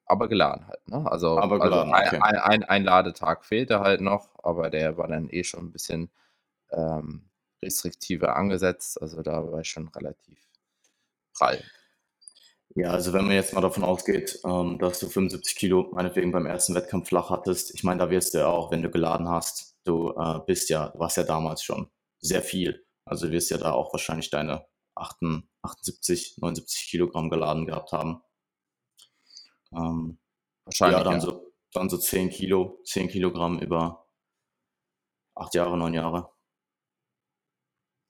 Aber 0.06 0.28
geladen 0.28 0.66
halt, 0.66 0.86
ne? 0.88 1.08
Also, 1.10 1.38
aber 1.38 1.60
also 1.60 1.70
geladen, 1.70 1.94
also 1.94 2.16
ein, 2.20 2.36
ein, 2.36 2.64
ein, 2.64 2.84
Ladetag 2.84 3.44
fehlte 3.44 3.80
halt 3.80 4.00
noch, 4.00 4.28
aber 4.42 4.68
der 4.68 4.96
war 4.96 5.06
dann 5.06 5.30
eh 5.30 5.44
schon 5.44 5.66
ein 5.66 5.72
bisschen 5.72 6.10
ähm, 6.72 7.30
restriktiver 7.62 8.36
angesetzt. 8.36 9.00
Also 9.00 9.22
da 9.22 9.50
war 9.50 9.60
ich 9.60 9.68
schon 9.68 9.88
relativ 9.88 10.38
prall. 11.34 11.62
Ja, 12.76 12.90
also 12.90 13.12
wenn 13.12 13.24
man 13.24 13.34
jetzt 13.34 13.52
mal 13.52 13.60
davon 13.60 13.82
ausgeht, 13.82 14.38
ähm, 14.44 14.78
dass 14.78 15.00
du 15.00 15.08
75 15.08 15.56
Kilo 15.56 15.90
meinetwegen 15.92 16.30
beim 16.30 16.46
ersten 16.46 16.74
Wettkampf 16.74 17.08
flach 17.08 17.30
hattest, 17.30 17.74
ich 17.74 17.82
meine, 17.82 17.98
da 17.98 18.10
wirst 18.10 18.32
du 18.32 18.38
ja 18.38 18.46
auch, 18.46 18.70
wenn 18.70 18.82
du 18.82 18.90
geladen 18.90 19.28
hast, 19.28 19.76
du 19.84 20.12
äh, 20.16 20.38
bist 20.46 20.70
ja, 20.70 20.88
du 20.90 20.98
warst 21.00 21.16
ja 21.16 21.24
damals 21.24 21.64
schon 21.64 21.90
sehr 22.20 22.42
viel. 22.42 22.86
Also 23.04 23.26
du 23.26 23.32
wirst 23.32 23.50
ja 23.50 23.58
da 23.58 23.72
auch 23.72 23.92
wahrscheinlich 23.92 24.30
deine 24.30 24.66
78, 24.94 26.36
79 26.38 26.90
Kilogramm 26.90 27.28
geladen 27.28 27.66
gehabt 27.66 27.92
haben. 27.92 28.22
Ähm, 29.72 30.18
wahrscheinlich. 30.64 30.98
Ja, 30.98 31.04
dann, 31.04 31.14
ja. 31.14 31.20
So, 31.20 31.52
dann 31.72 31.88
so 31.88 31.96
10 31.96 32.30
Kilo, 32.30 32.80
10 32.84 33.08
Kilogramm 33.08 33.58
über 33.58 34.06
8 35.34 35.54
Jahre, 35.54 35.76
9 35.76 35.94
Jahre. 35.94 36.30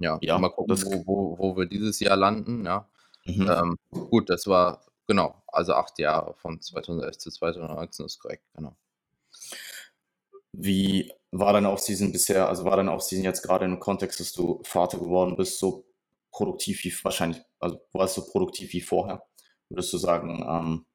Ja, 0.00 0.18
ja 0.22 0.38
mal 0.38 0.48
gucken, 0.48 0.76
wo, 0.82 1.06
wo, 1.06 1.38
wo 1.38 1.56
wir 1.56 1.66
dieses 1.66 2.00
Jahr 2.00 2.16
landen. 2.16 2.64
Ja. 2.64 2.88
Mhm. 3.26 3.50
Ähm, 3.50 4.08
gut, 4.08 4.30
das 4.30 4.46
war, 4.46 4.82
genau, 5.06 5.42
also 5.46 5.74
acht 5.74 5.98
Jahre 5.98 6.34
von 6.34 6.60
2011 6.60 7.18
zu 7.18 7.30
2019 7.30 8.06
ist 8.06 8.18
korrekt, 8.18 8.44
genau. 8.54 8.74
Wie 10.52 11.12
war 11.30 11.52
deine 11.52 11.70
Offseason 11.70 12.10
bisher, 12.12 12.48
also 12.48 12.64
war 12.64 12.76
deine 12.76 12.92
Offseason 12.92 13.24
jetzt 13.24 13.42
gerade 13.42 13.66
im 13.66 13.78
Kontext, 13.78 14.18
dass 14.18 14.32
du 14.32 14.60
Vater 14.64 14.98
geworden 14.98 15.36
bist, 15.36 15.58
so 15.58 15.84
produktiv 16.32 16.82
wie 16.84 16.94
wahrscheinlich, 17.04 17.42
also 17.60 17.78
warst 17.92 18.16
du 18.16 18.22
so 18.22 18.30
produktiv 18.30 18.72
wie 18.72 18.80
vorher? 18.80 19.22
Würdest 19.68 19.92
du 19.92 19.98
sagen, 19.98 20.44
ähm, 20.48 20.86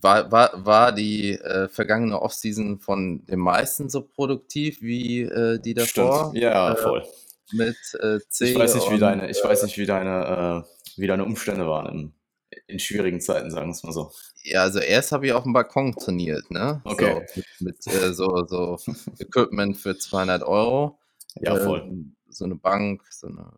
war, 0.00 0.32
war, 0.32 0.64
war 0.64 0.92
die 0.92 1.32
äh, 1.32 1.68
vergangene 1.68 2.20
Offseason 2.20 2.80
von 2.80 3.26
den 3.26 3.38
meisten 3.38 3.90
so 3.90 4.00
produktiv 4.00 4.80
wie 4.80 5.20
äh, 5.20 5.60
die 5.60 5.74
davor? 5.74 6.30
Stimmt. 6.30 6.42
Ja, 6.42 6.72
äh, 6.72 6.76
voll 6.76 7.04
mit 7.52 7.76
äh, 8.00 8.18
C. 8.28 8.46
Ich 8.46 8.58
weiß 8.58 8.74
nicht, 8.74 8.90
wie 8.90 8.98
deine, 8.98 9.30
ich 9.30 9.42
weiß 9.42 9.62
nicht, 9.62 9.78
wie 9.78 9.86
deine, 9.86 10.64
äh, 10.64 11.00
wie 11.00 11.06
deine 11.06 11.24
Umstände 11.24 11.66
waren 11.66 11.88
in, 11.88 12.12
in 12.66 12.78
schwierigen 12.78 13.20
Zeiten, 13.20 13.50
sagen 13.50 13.68
wir 13.68 13.72
es 13.72 13.82
mal 13.82 13.92
so. 13.92 14.10
Ja, 14.42 14.62
also 14.62 14.78
erst 14.78 15.12
habe 15.12 15.26
ich 15.26 15.32
auf 15.32 15.44
dem 15.44 15.52
Balkon 15.52 15.94
trainiert, 15.94 16.50
ne? 16.50 16.80
Okay. 16.84 17.26
So, 17.34 17.40
mit, 17.60 17.86
mit 17.86 17.94
äh, 17.94 18.12
so, 18.14 18.46
so 18.46 18.78
Equipment 19.18 19.76
für 19.76 19.96
200 19.96 20.42
Euro. 20.42 20.98
Ja, 21.36 21.56
voll. 21.56 21.80
Ähm, 21.82 22.16
so 22.28 22.44
eine 22.44 22.56
Bank, 22.56 23.02
so 23.10 23.26
eine 23.26 23.52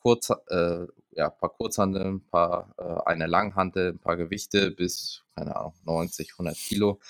Kurz, 0.00 0.30
äh, 0.30 0.86
ja, 1.10 1.26
ein 1.26 1.38
paar 1.38 1.50
Kurzhandel, 1.50 2.04
ein 2.04 2.26
paar, 2.26 2.72
äh, 2.78 3.10
eine 3.10 3.26
Langhandel, 3.26 3.92
ein 3.92 3.98
paar 3.98 4.16
Gewichte 4.16 4.70
bis, 4.70 5.24
keine 5.34 5.56
Ahnung, 5.56 5.74
90, 5.84 6.32
100 6.32 6.56
Kilo. 6.56 7.00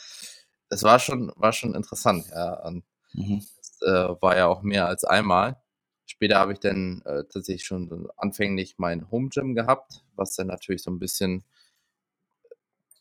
Das 0.70 0.82
war 0.82 0.98
schon, 0.98 1.30
war 1.36 1.52
schon 1.52 1.74
interessant, 1.74 2.26
ja. 2.30 2.54
Und 2.64 2.84
mhm. 3.12 3.44
das 3.58 3.82
äh, 3.82 4.22
war 4.22 4.36
ja 4.36 4.46
auch 4.46 4.62
mehr 4.62 4.86
als 4.86 5.04
einmal. 5.04 5.60
Später 6.10 6.38
habe 6.38 6.54
ich 6.54 6.60
dann 6.60 7.02
äh, 7.04 7.24
tatsächlich 7.24 7.66
schon 7.66 8.08
anfänglich 8.16 8.76
mein 8.78 9.10
Home 9.10 9.28
Gym 9.28 9.54
gehabt, 9.54 10.04
was 10.16 10.34
dann 10.34 10.46
natürlich 10.46 10.82
so 10.82 10.90
ein 10.90 10.98
bisschen 10.98 11.44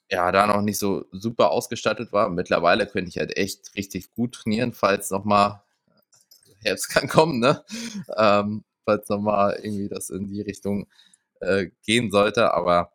ja, 0.10 0.32
da 0.32 0.46
noch 0.46 0.62
nicht 0.62 0.78
so 0.78 1.06
super 1.12 1.52
ausgestattet 1.52 2.12
war. 2.14 2.30
Mittlerweile 2.30 2.86
könnte 2.86 3.10
ich 3.10 3.18
halt 3.18 3.36
echt 3.38 3.76
richtig 3.76 4.14
gut 4.14 4.36
trainieren, 4.36 4.74
falls 4.74 5.10
nochmal 5.10 5.62
Herbst 6.60 6.90
kann 6.90 7.08
kommen, 7.08 7.40
ne? 7.40 7.64
Ähm, 8.16 8.64
falls 8.86 9.10
nochmal 9.10 9.60
irgendwie 9.62 9.90
das 9.90 10.10
in 10.10 10.28
die 10.28 10.42
Richtung 10.42 10.88
äh, 11.40 11.68
gehen 11.86 12.12
sollte, 12.12 12.54
aber 12.54 12.94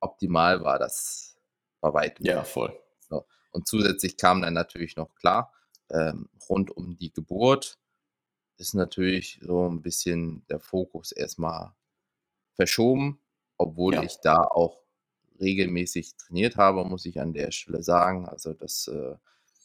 optimal 0.00 0.62
war 0.62 0.78
das 0.78 1.36
bei 1.80 1.92
weitem. 1.92 2.24
Ja, 2.26 2.44
voll. 2.44 2.78
So. 3.08 3.26
Und 3.52 3.66
zusätzlich 3.66 4.16
kam 4.16 4.42
dann 4.42 4.54
natürlich 4.54 4.96
noch 4.96 5.14
klar, 5.14 5.52
ähm, 5.90 6.28
rund 6.48 6.70
um 6.70 6.96
die 6.96 7.12
Geburt 7.12 7.78
ist 8.60 8.74
natürlich 8.74 9.40
so 9.42 9.68
ein 9.68 9.82
bisschen 9.82 10.44
der 10.48 10.60
Fokus 10.60 11.12
erstmal 11.12 11.72
verschoben, 12.54 13.18
obwohl 13.56 13.94
ja. 13.94 14.02
ich 14.02 14.18
da 14.22 14.36
auch 14.36 14.78
regelmäßig 15.40 16.16
trainiert 16.16 16.56
habe, 16.56 16.84
muss 16.84 17.06
ich 17.06 17.18
an 17.20 17.32
der 17.32 17.50
Stelle 17.50 17.82
sagen. 17.82 18.28
Also 18.28 18.52
das 18.52 18.86
äh, 18.88 19.16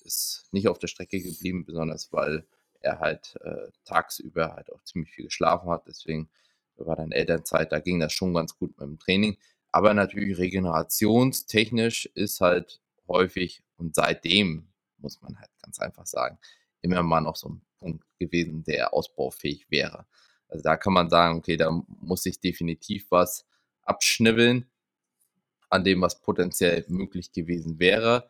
ist 0.05 0.45
nicht 0.51 0.69
auf 0.69 0.79
der 0.79 0.87
Strecke 0.87 1.21
geblieben, 1.21 1.65
besonders 1.65 2.13
weil 2.13 2.47
er 2.79 2.99
halt 2.99 3.35
äh, 3.41 3.69
tagsüber 3.83 4.53
halt 4.55 4.71
auch 4.71 4.81
ziemlich 4.83 5.11
viel 5.11 5.25
geschlafen 5.25 5.69
hat. 5.69 5.87
Deswegen 5.87 6.29
war 6.77 6.95
dann 6.95 7.11
Elternzeit, 7.11 7.71
da 7.71 7.79
ging 7.79 7.99
das 7.99 8.13
schon 8.13 8.33
ganz 8.33 8.57
gut 8.57 8.71
mit 8.79 8.87
dem 8.87 8.99
Training. 8.99 9.37
Aber 9.71 9.93
natürlich 9.93 10.37
regenerationstechnisch 10.37 12.05
ist 12.13 12.39
halt 12.39 12.81
häufig 13.09 13.61
und 13.75 13.93
seitdem, 13.95 14.69
muss 14.99 15.21
man 15.21 15.37
halt 15.37 15.49
ganz 15.61 15.79
einfach 15.79 16.05
sagen, 16.05 16.37
immer 16.81 17.03
mal 17.03 17.19
noch 17.19 17.35
so 17.35 17.49
ein 17.49 17.64
Punkt 17.79 18.05
gewesen, 18.19 18.63
der 18.63 18.93
ausbaufähig 18.93 19.69
wäre. 19.69 20.05
Also 20.47 20.63
da 20.63 20.77
kann 20.77 20.93
man 20.93 21.09
sagen, 21.09 21.37
okay, 21.37 21.57
da 21.57 21.71
muss 21.87 22.25
ich 22.25 22.39
definitiv 22.39 23.07
was 23.09 23.45
abschnibbeln 23.81 24.69
an 25.69 25.83
dem, 25.83 26.01
was 26.01 26.21
potenziell 26.21 26.85
möglich 26.87 27.31
gewesen 27.31 27.79
wäre. 27.79 28.29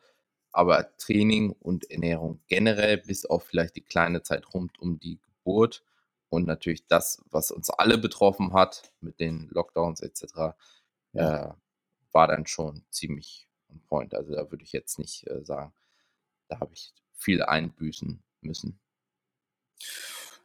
Aber 0.52 0.96
Training 0.96 1.52
und 1.52 1.90
Ernährung 1.90 2.40
generell, 2.46 2.98
bis 2.98 3.26
auf 3.26 3.44
vielleicht 3.44 3.76
die 3.76 3.82
kleine 3.84 4.22
Zeit 4.22 4.54
rund 4.54 4.78
um 4.78 4.98
die 4.98 5.20
Geburt 5.20 5.84
und 6.28 6.46
natürlich 6.46 6.86
das, 6.86 7.22
was 7.30 7.50
uns 7.50 7.70
alle 7.70 7.98
betroffen 7.98 8.52
hat 8.52 8.92
mit 9.00 9.20
den 9.20 9.48
Lockdowns 9.50 10.00
etc., 10.00 10.24
ja. 11.12 11.50
äh, 11.50 11.54
war 12.12 12.28
dann 12.28 12.46
schon 12.46 12.84
ziemlich 12.90 13.48
on 13.68 13.80
point. 13.82 14.14
Also 14.14 14.34
da 14.34 14.50
würde 14.50 14.64
ich 14.64 14.72
jetzt 14.72 14.98
nicht 14.98 15.26
äh, 15.28 15.44
sagen, 15.44 15.72
da 16.48 16.60
habe 16.60 16.72
ich 16.72 16.94
viel 17.12 17.42
einbüßen 17.42 18.22
müssen. 18.40 18.80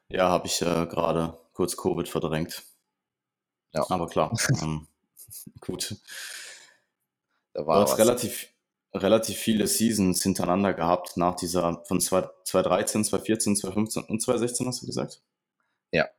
Ja, 0.10 0.30
habe 0.30 0.48
ich 0.48 0.62
äh, 0.62 0.86
gerade 0.88 1.38
kurz 1.54 1.78
Covid 1.78 2.08
verdrängt. 2.08 2.64
Ja. 3.74 3.86
Aber 3.90 4.08
klar, 4.08 4.38
ähm, 4.62 4.88
gut. 5.60 5.96
Da 7.54 7.66
war 7.66 7.78
du 7.78 7.92
hast 7.92 7.98
relativ, 7.98 8.50
relativ 8.94 9.38
viele 9.38 9.68
Seasons 9.68 10.24
hintereinander 10.24 10.74
gehabt 10.74 11.18
nach 11.18 11.36
dieser 11.36 11.84
von 11.86 12.00
2013, 12.00 13.06
2014, 13.06 13.56
2015 13.56 14.04
und 14.04 14.22
2016, 14.22 14.68
hast 14.68 14.82
du 14.82 14.86
gesagt? 14.86 15.22
Ja. 15.92 16.10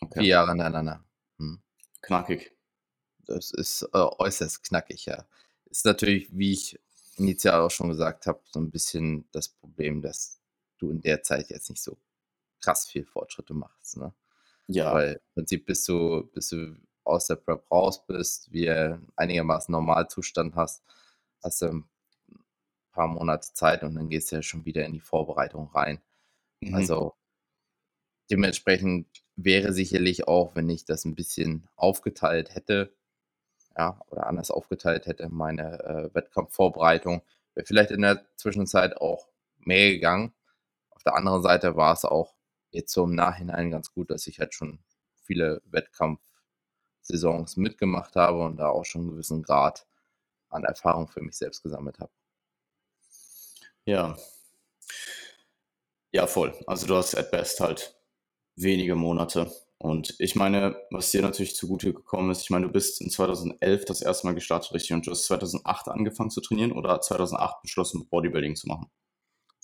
Okay. 0.00 0.20
Vier 0.20 0.28
Jahre 0.28 0.50
hintereinander. 0.50 1.04
Hm. 1.38 1.62
Knackig. 2.02 2.52
Das 3.26 3.50
ist 3.52 3.82
äh, 3.92 3.98
äußerst 3.98 4.62
knackig, 4.64 5.06
ja. 5.06 5.26
Ist 5.66 5.86
natürlich, 5.86 6.28
wie 6.30 6.52
ich 6.52 6.78
initial 7.16 7.60
auch 7.60 7.70
schon 7.70 7.88
gesagt 7.88 8.26
habe, 8.26 8.40
so 8.52 8.60
ein 8.60 8.70
bisschen 8.70 9.28
das 9.32 9.48
Problem, 9.48 10.02
dass 10.02 10.40
du 10.78 10.90
in 10.90 11.00
der 11.00 11.22
Zeit 11.22 11.50
jetzt 11.50 11.70
nicht 11.70 11.82
so 11.82 11.98
krass 12.60 12.86
viel 12.86 13.04
Fortschritte 13.04 13.54
machst. 13.54 13.96
Ne? 13.96 14.12
Ja. 14.66 14.94
Weil 14.94 15.14
im 15.14 15.34
Prinzip 15.34 15.66
bist 15.66 15.86
du, 15.88 16.30
bist 16.32 16.52
du 16.52 16.76
aus 17.04 17.26
der 17.26 17.36
Prep 17.36 17.70
raus 17.70 18.06
bist, 18.06 18.50
wie 18.52 18.70
einigermaßen 19.16 19.72
Normalzustand 19.72 20.54
hast, 20.56 20.82
hast 21.42 21.62
du 21.62 21.66
ein 21.66 21.88
paar 22.92 23.08
Monate 23.08 23.52
Zeit 23.52 23.82
und 23.82 23.94
dann 23.94 24.08
gehst 24.08 24.32
du 24.32 24.36
ja 24.36 24.42
schon 24.42 24.64
wieder 24.64 24.84
in 24.86 24.92
die 24.92 25.00
Vorbereitung 25.00 25.68
rein. 25.68 26.00
Mhm. 26.60 26.74
Also 26.74 27.14
dementsprechend 28.30 29.06
wäre 29.36 29.72
sicherlich 29.72 30.26
auch, 30.28 30.56
wenn 30.56 30.68
ich 30.70 30.84
das 30.84 31.04
ein 31.04 31.14
bisschen 31.14 31.68
aufgeteilt 31.76 32.54
hätte, 32.54 32.94
ja, 33.76 34.00
oder 34.08 34.26
anders 34.26 34.50
aufgeteilt 34.50 35.06
hätte, 35.06 35.28
meine 35.28 35.80
äh, 35.84 36.14
Wettkampfvorbereitung, 36.14 37.22
wäre 37.54 37.66
vielleicht 37.66 37.90
in 37.90 38.02
der 38.02 38.24
Zwischenzeit 38.36 38.96
auch 38.96 39.28
mehr 39.58 39.90
gegangen. 39.90 40.32
Der 41.04 41.14
anderen 41.14 41.42
Seite 41.42 41.76
war 41.76 41.92
es 41.92 42.04
auch 42.04 42.34
jetzt 42.70 42.92
so 42.92 43.04
im 43.04 43.14
Nachhinein 43.14 43.70
ganz 43.70 43.92
gut, 43.92 44.10
dass 44.10 44.26
ich 44.26 44.40
halt 44.40 44.54
schon 44.54 44.80
viele 45.24 45.62
Wettkampf 45.66 46.20
Saisons 47.02 47.56
mitgemacht 47.56 48.16
habe 48.16 48.42
und 48.44 48.56
da 48.56 48.68
auch 48.68 48.84
schon 48.84 49.02
einen 49.02 49.10
gewissen 49.10 49.42
Grad 49.42 49.86
an 50.50 50.64
Erfahrung 50.64 51.08
für 51.08 51.20
mich 51.22 51.36
selbst 51.36 51.62
gesammelt 51.62 51.98
habe. 52.00 52.12
Ja. 53.86 54.16
Ja, 56.12 56.26
voll. 56.26 56.54
Also 56.66 56.86
du 56.86 56.94
hast 56.96 57.14
at 57.16 57.30
best 57.30 57.60
halt 57.60 57.96
wenige 58.56 58.94
Monate. 58.94 59.52
Und 59.78 60.14
ich 60.18 60.36
meine, 60.36 60.76
was 60.90 61.10
dir 61.10 61.22
natürlich 61.22 61.56
zugute 61.56 61.92
gekommen 61.92 62.30
ist, 62.30 62.42
ich 62.42 62.50
meine, 62.50 62.66
du 62.66 62.72
bist 62.72 63.00
in 63.00 63.10
2011 63.10 63.84
das 63.84 64.00
erste 64.02 64.26
Mal 64.26 64.34
gestartet, 64.34 64.72
richtig? 64.72 64.92
Und 64.94 65.06
du 65.06 65.10
hast 65.10 65.24
2008 65.26 65.88
angefangen 65.88 66.30
zu 66.30 66.40
trainieren 66.40 66.72
oder 66.72 67.00
2008 67.00 67.62
beschlossen, 67.62 68.08
Bodybuilding 68.08 68.56
zu 68.56 68.68
machen? 68.68 68.90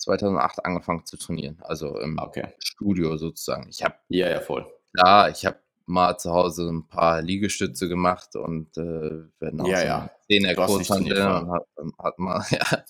2008 0.01 0.65
angefangen 0.65 1.05
zu 1.05 1.17
trainieren, 1.17 1.57
also 1.61 1.97
im 1.99 2.17
okay. 2.19 2.53
Studio 2.59 3.17
sozusagen. 3.17 3.67
Ich 3.69 3.83
habe 3.83 3.95
ja, 4.09 4.29
ja, 4.29 4.39
voll. 4.41 4.65
Ja, 4.97 5.29
ich 5.29 5.45
habe 5.45 5.57
mal 5.85 6.17
zu 6.17 6.31
Hause 6.31 6.69
ein 6.69 6.87
paar 6.87 7.21
Liegestütze 7.21 7.87
gemacht 7.87 8.35
und 8.35 8.77
äh, 8.77 9.23
wenn 9.39 9.61
auch 9.61 9.67
ja, 9.67 9.77
so 9.77 9.85
ja. 9.85 10.09
Zehner 10.27 10.55
Kurzhandel 10.55 11.23
hat, 11.23 11.63
hat 11.99 12.19
man, 12.19 12.43
ja. 12.51 12.83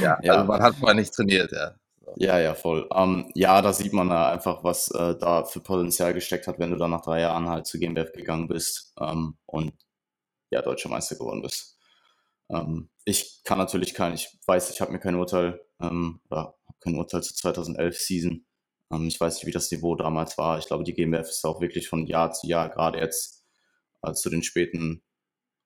ja, 0.02 0.18
ja, 0.22 0.32
also 0.34 0.44
man 0.46 0.62
hat 0.62 0.80
mal 0.80 0.94
nicht 0.94 1.12
trainiert, 1.12 1.52
ja. 1.52 1.74
Ja, 2.16 2.38
ja, 2.40 2.54
voll. 2.54 2.88
Ähm, 2.92 3.30
ja, 3.34 3.62
da 3.62 3.72
sieht 3.72 3.92
man 3.92 4.08
da 4.08 4.32
einfach, 4.32 4.64
was 4.64 4.90
äh, 4.90 5.16
da 5.16 5.44
für 5.44 5.60
Potenzial 5.60 6.12
gesteckt 6.12 6.48
hat, 6.48 6.58
wenn 6.58 6.70
du 6.70 6.76
dann 6.76 6.90
nach 6.90 7.02
drei 7.02 7.20
Jahren 7.20 7.48
halt 7.48 7.66
zu 7.66 7.78
GmbF 7.78 8.12
gegangen 8.12 8.48
bist 8.48 8.92
ähm, 9.00 9.36
und 9.46 9.72
ja, 10.50 10.60
deutscher 10.62 10.88
Meister 10.88 11.16
geworden 11.16 11.42
bist. 11.42 11.78
Ähm, 12.50 12.90
ich 13.04 13.42
kann 13.44 13.58
natürlich 13.58 13.94
kein, 13.94 14.14
ich 14.14 14.38
weiß, 14.46 14.70
ich 14.70 14.80
habe 14.80 14.92
mir 14.92 15.00
kein 15.00 15.16
Urteil 15.16 15.60
ähm, 15.80 16.20
oder 16.30 16.56
kein 16.80 16.96
Urteil 16.96 17.22
zu 17.22 17.34
2011 17.34 17.98
Season 17.98 18.46
ähm, 18.90 19.06
ich 19.06 19.20
weiß 19.20 19.36
nicht, 19.36 19.46
wie 19.46 19.52
das 19.52 19.70
Niveau 19.70 19.94
damals 19.96 20.36
war. 20.38 20.58
Ich 20.58 20.66
glaube, 20.66 20.84
die 20.84 20.94
GmbF 20.94 21.28
ist 21.28 21.44
auch 21.44 21.60
wirklich 21.60 21.88
von 21.88 22.06
Jahr 22.06 22.32
zu 22.32 22.46
Jahr, 22.46 22.68
gerade 22.68 22.98
jetzt 22.98 23.46
äh, 24.02 24.12
zu 24.12 24.30
den 24.30 24.42
späten, 24.42 25.02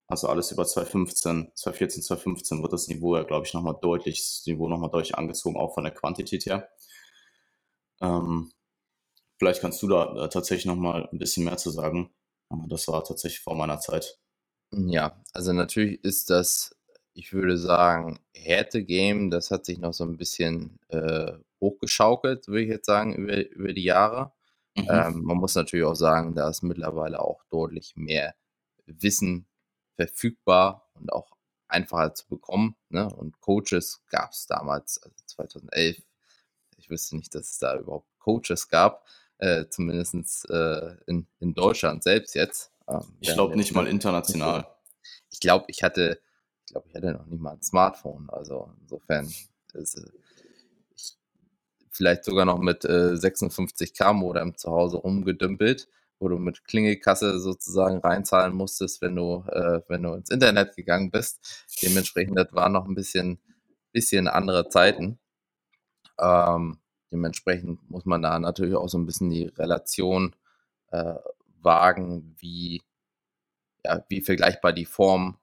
also 0.08 0.28
alles 0.28 0.52
über 0.52 0.66
2015, 0.66 1.52
2014, 1.54 2.02
2015 2.02 2.62
wird 2.62 2.72
das 2.72 2.88
Niveau 2.88 3.16
ja, 3.16 3.22
glaube 3.24 3.46
ich, 3.46 3.54
nochmal 3.54 3.76
deutlich, 3.80 4.18
das 4.20 4.46
Niveau 4.46 4.68
nochmal 4.68 4.90
deutlich 4.90 5.16
angezogen, 5.16 5.56
auch 5.56 5.74
von 5.74 5.84
der 5.84 5.94
Quantität 5.94 6.46
her. 6.46 6.68
Ähm, 8.00 8.52
vielleicht 9.38 9.60
kannst 9.60 9.82
du 9.82 9.88
da 9.88 10.24
äh, 10.24 10.28
tatsächlich 10.28 10.66
nochmal 10.66 11.08
ein 11.10 11.18
bisschen 11.18 11.44
mehr 11.44 11.56
zu 11.56 11.70
sagen. 11.70 12.14
Äh, 12.50 12.56
das 12.68 12.88
war 12.88 13.04
tatsächlich 13.04 13.40
vor 13.40 13.56
meiner 13.56 13.80
Zeit. 13.80 14.18
Ja, 14.76 15.20
also 15.32 15.52
natürlich 15.52 16.02
ist 16.04 16.30
das, 16.30 16.74
ich 17.12 17.32
würde 17.32 17.58
sagen, 17.58 18.20
Härte-Game, 18.34 19.30
das 19.30 19.50
hat 19.50 19.64
sich 19.64 19.78
noch 19.78 19.92
so 19.92 20.04
ein 20.04 20.16
bisschen 20.16 20.78
äh, 20.88 21.32
hochgeschaukelt, 21.60 22.48
würde 22.48 22.62
ich 22.62 22.68
jetzt 22.68 22.86
sagen, 22.86 23.14
über, 23.14 23.48
über 23.50 23.72
die 23.72 23.84
Jahre. 23.84 24.32
Mhm. 24.76 24.88
Ähm, 24.90 25.22
man 25.22 25.36
muss 25.36 25.54
natürlich 25.54 25.86
auch 25.86 25.94
sagen, 25.94 26.34
da 26.34 26.48
ist 26.48 26.62
mittlerweile 26.62 27.20
auch 27.20 27.44
deutlich 27.50 27.94
mehr 27.96 28.34
Wissen 28.86 29.46
verfügbar 29.96 30.90
und 30.94 31.12
auch 31.12 31.30
einfacher 31.68 32.14
zu 32.14 32.26
bekommen. 32.28 32.76
Ne? 32.88 33.08
Und 33.08 33.40
Coaches 33.40 34.02
gab 34.10 34.32
es 34.32 34.46
damals, 34.46 35.02
also 35.02 35.16
2011. 35.26 36.02
Ich 36.76 36.90
wüsste 36.90 37.16
nicht, 37.16 37.34
dass 37.34 37.50
es 37.52 37.58
da 37.58 37.78
überhaupt 37.78 38.08
Coaches 38.18 38.68
gab, 38.68 39.06
äh, 39.38 39.66
zumindest 39.68 40.48
äh, 40.50 40.96
in, 41.06 41.26
in 41.38 41.54
Deutschland 41.54 42.02
selbst 42.02 42.34
jetzt. 42.34 42.73
Ähm, 42.88 43.16
ich 43.20 43.32
glaube 43.32 43.56
nicht 43.56 43.74
mal 43.74 43.86
international. 43.86 44.66
Ich 45.30 45.40
glaube, 45.40 45.66
ich 45.68 45.82
hatte, 45.82 46.20
ich 46.66 46.72
glaube, 46.72 46.88
ich 46.88 46.94
hatte 46.94 47.12
noch 47.12 47.26
nicht 47.26 47.40
mal 47.40 47.52
ein 47.52 47.62
Smartphone. 47.62 48.28
Also 48.30 48.70
insofern 48.80 49.32
ist, 49.74 50.00
vielleicht 51.94 52.24
sogar 52.24 52.44
noch 52.44 52.58
mit 52.58 52.84
äh, 52.84 53.14
56k 53.14 54.12
Modem 54.12 54.56
zu 54.56 54.70
Hause 54.70 54.98
rumgedümpelt, 54.98 55.88
wo 56.18 56.28
du 56.28 56.38
mit 56.38 56.64
Klingelkasse 56.64 57.38
sozusagen 57.38 57.98
reinzahlen 57.98 58.54
musstest, 58.54 59.00
wenn 59.00 59.16
du, 59.16 59.44
äh, 59.48 59.80
wenn 59.88 60.02
du 60.02 60.14
ins 60.14 60.30
Internet 60.30 60.76
gegangen 60.76 61.10
bist. 61.10 61.66
Dementsprechend, 61.82 62.38
das 62.38 62.52
waren 62.52 62.72
noch 62.72 62.86
ein 62.86 62.94
bisschen, 62.94 63.38
bisschen 63.92 64.28
andere 64.28 64.68
Zeiten. 64.68 65.18
Ähm, 66.18 66.78
dementsprechend 67.12 67.88
muss 67.88 68.04
man 68.04 68.22
da 68.22 68.38
natürlich 68.38 68.74
auch 68.74 68.88
so 68.88 68.98
ein 68.98 69.06
bisschen 69.06 69.30
die 69.30 69.46
Relation 69.46 70.34
äh, 70.90 71.14
wagen, 71.64 72.36
wie, 72.38 72.82
ja, 73.84 74.04
wie 74.08 74.20
vergleichbar 74.20 74.72
die 74.72 74.86
Form 74.86 75.38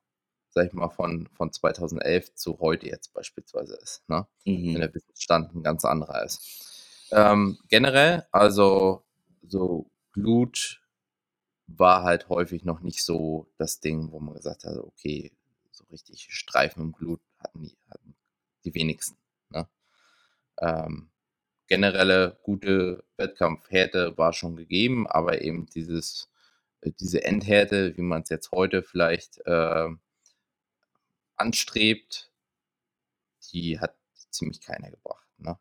sag 0.51 0.67
ich 0.67 0.73
mal, 0.73 0.89
von, 0.89 1.27
von 1.33 1.51
2011 1.51 2.35
zu 2.35 2.59
heute 2.59 2.85
jetzt 2.87 3.13
beispielsweise 3.13 3.75
ist. 3.77 4.03
Ne? 4.07 4.27
Mhm. 4.45 4.73
Wenn 4.73 4.81
der 4.81 4.93
Wissensstand 4.93 5.55
ein 5.55 5.63
ganz 5.63 5.85
anderer 5.85 6.23
ist. 6.23 7.07
Ähm, 7.11 7.57
generell, 7.69 8.27
also 8.31 9.03
so 9.41 9.89
Glut 10.11 10.81
war 11.67 12.03
halt 12.03 12.27
häufig 12.29 12.65
noch 12.65 12.81
nicht 12.81 13.03
so 13.03 13.47
das 13.57 13.79
Ding, 13.79 14.11
wo 14.11 14.19
man 14.19 14.35
gesagt 14.35 14.65
hat, 14.65 14.77
okay, 14.77 15.31
so 15.71 15.85
richtig 15.85 16.27
Streifen 16.29 16.83
im 16.83 16.91
Blut 16.91 17.21
hatten 17.37 17.63
die, 17.63 17.77
hatten 17.89 18.15
die 18.65 18.73
wenigsten. 18.73 19.17
Ne? 19.49 19.67
Ähm, 20.59 21.09
generelle 21.71 22.37
gute 22.43 23.01
Wettkampfhärte 23.15 24.17
war 24.17 24.33
schon 24.33 24.57
gegeben, 24.57 25.07
aber 25.07 25.41
eben 25.41 25.67
dieses, 25.67 26.29
äh, 26.81 26.91
diese 26.99 27.23
Endhärte, 27.23 27.95
wie 27.95 28.01
man 28.01 28.23
es 28.23 28.29
jetzt 28.29 28.51
heute 28.51 28.83
vielleicht 28.83 29.39
äh, 29.45 29.87
anstrebt, 31.37 32.29
die 33.53 33.79
hat 33.79 33.95
ziemlich 34.31 34.59
keiner 34.59 34.91
gebracht. 34.91 35.25
Ne? 35.37 35.57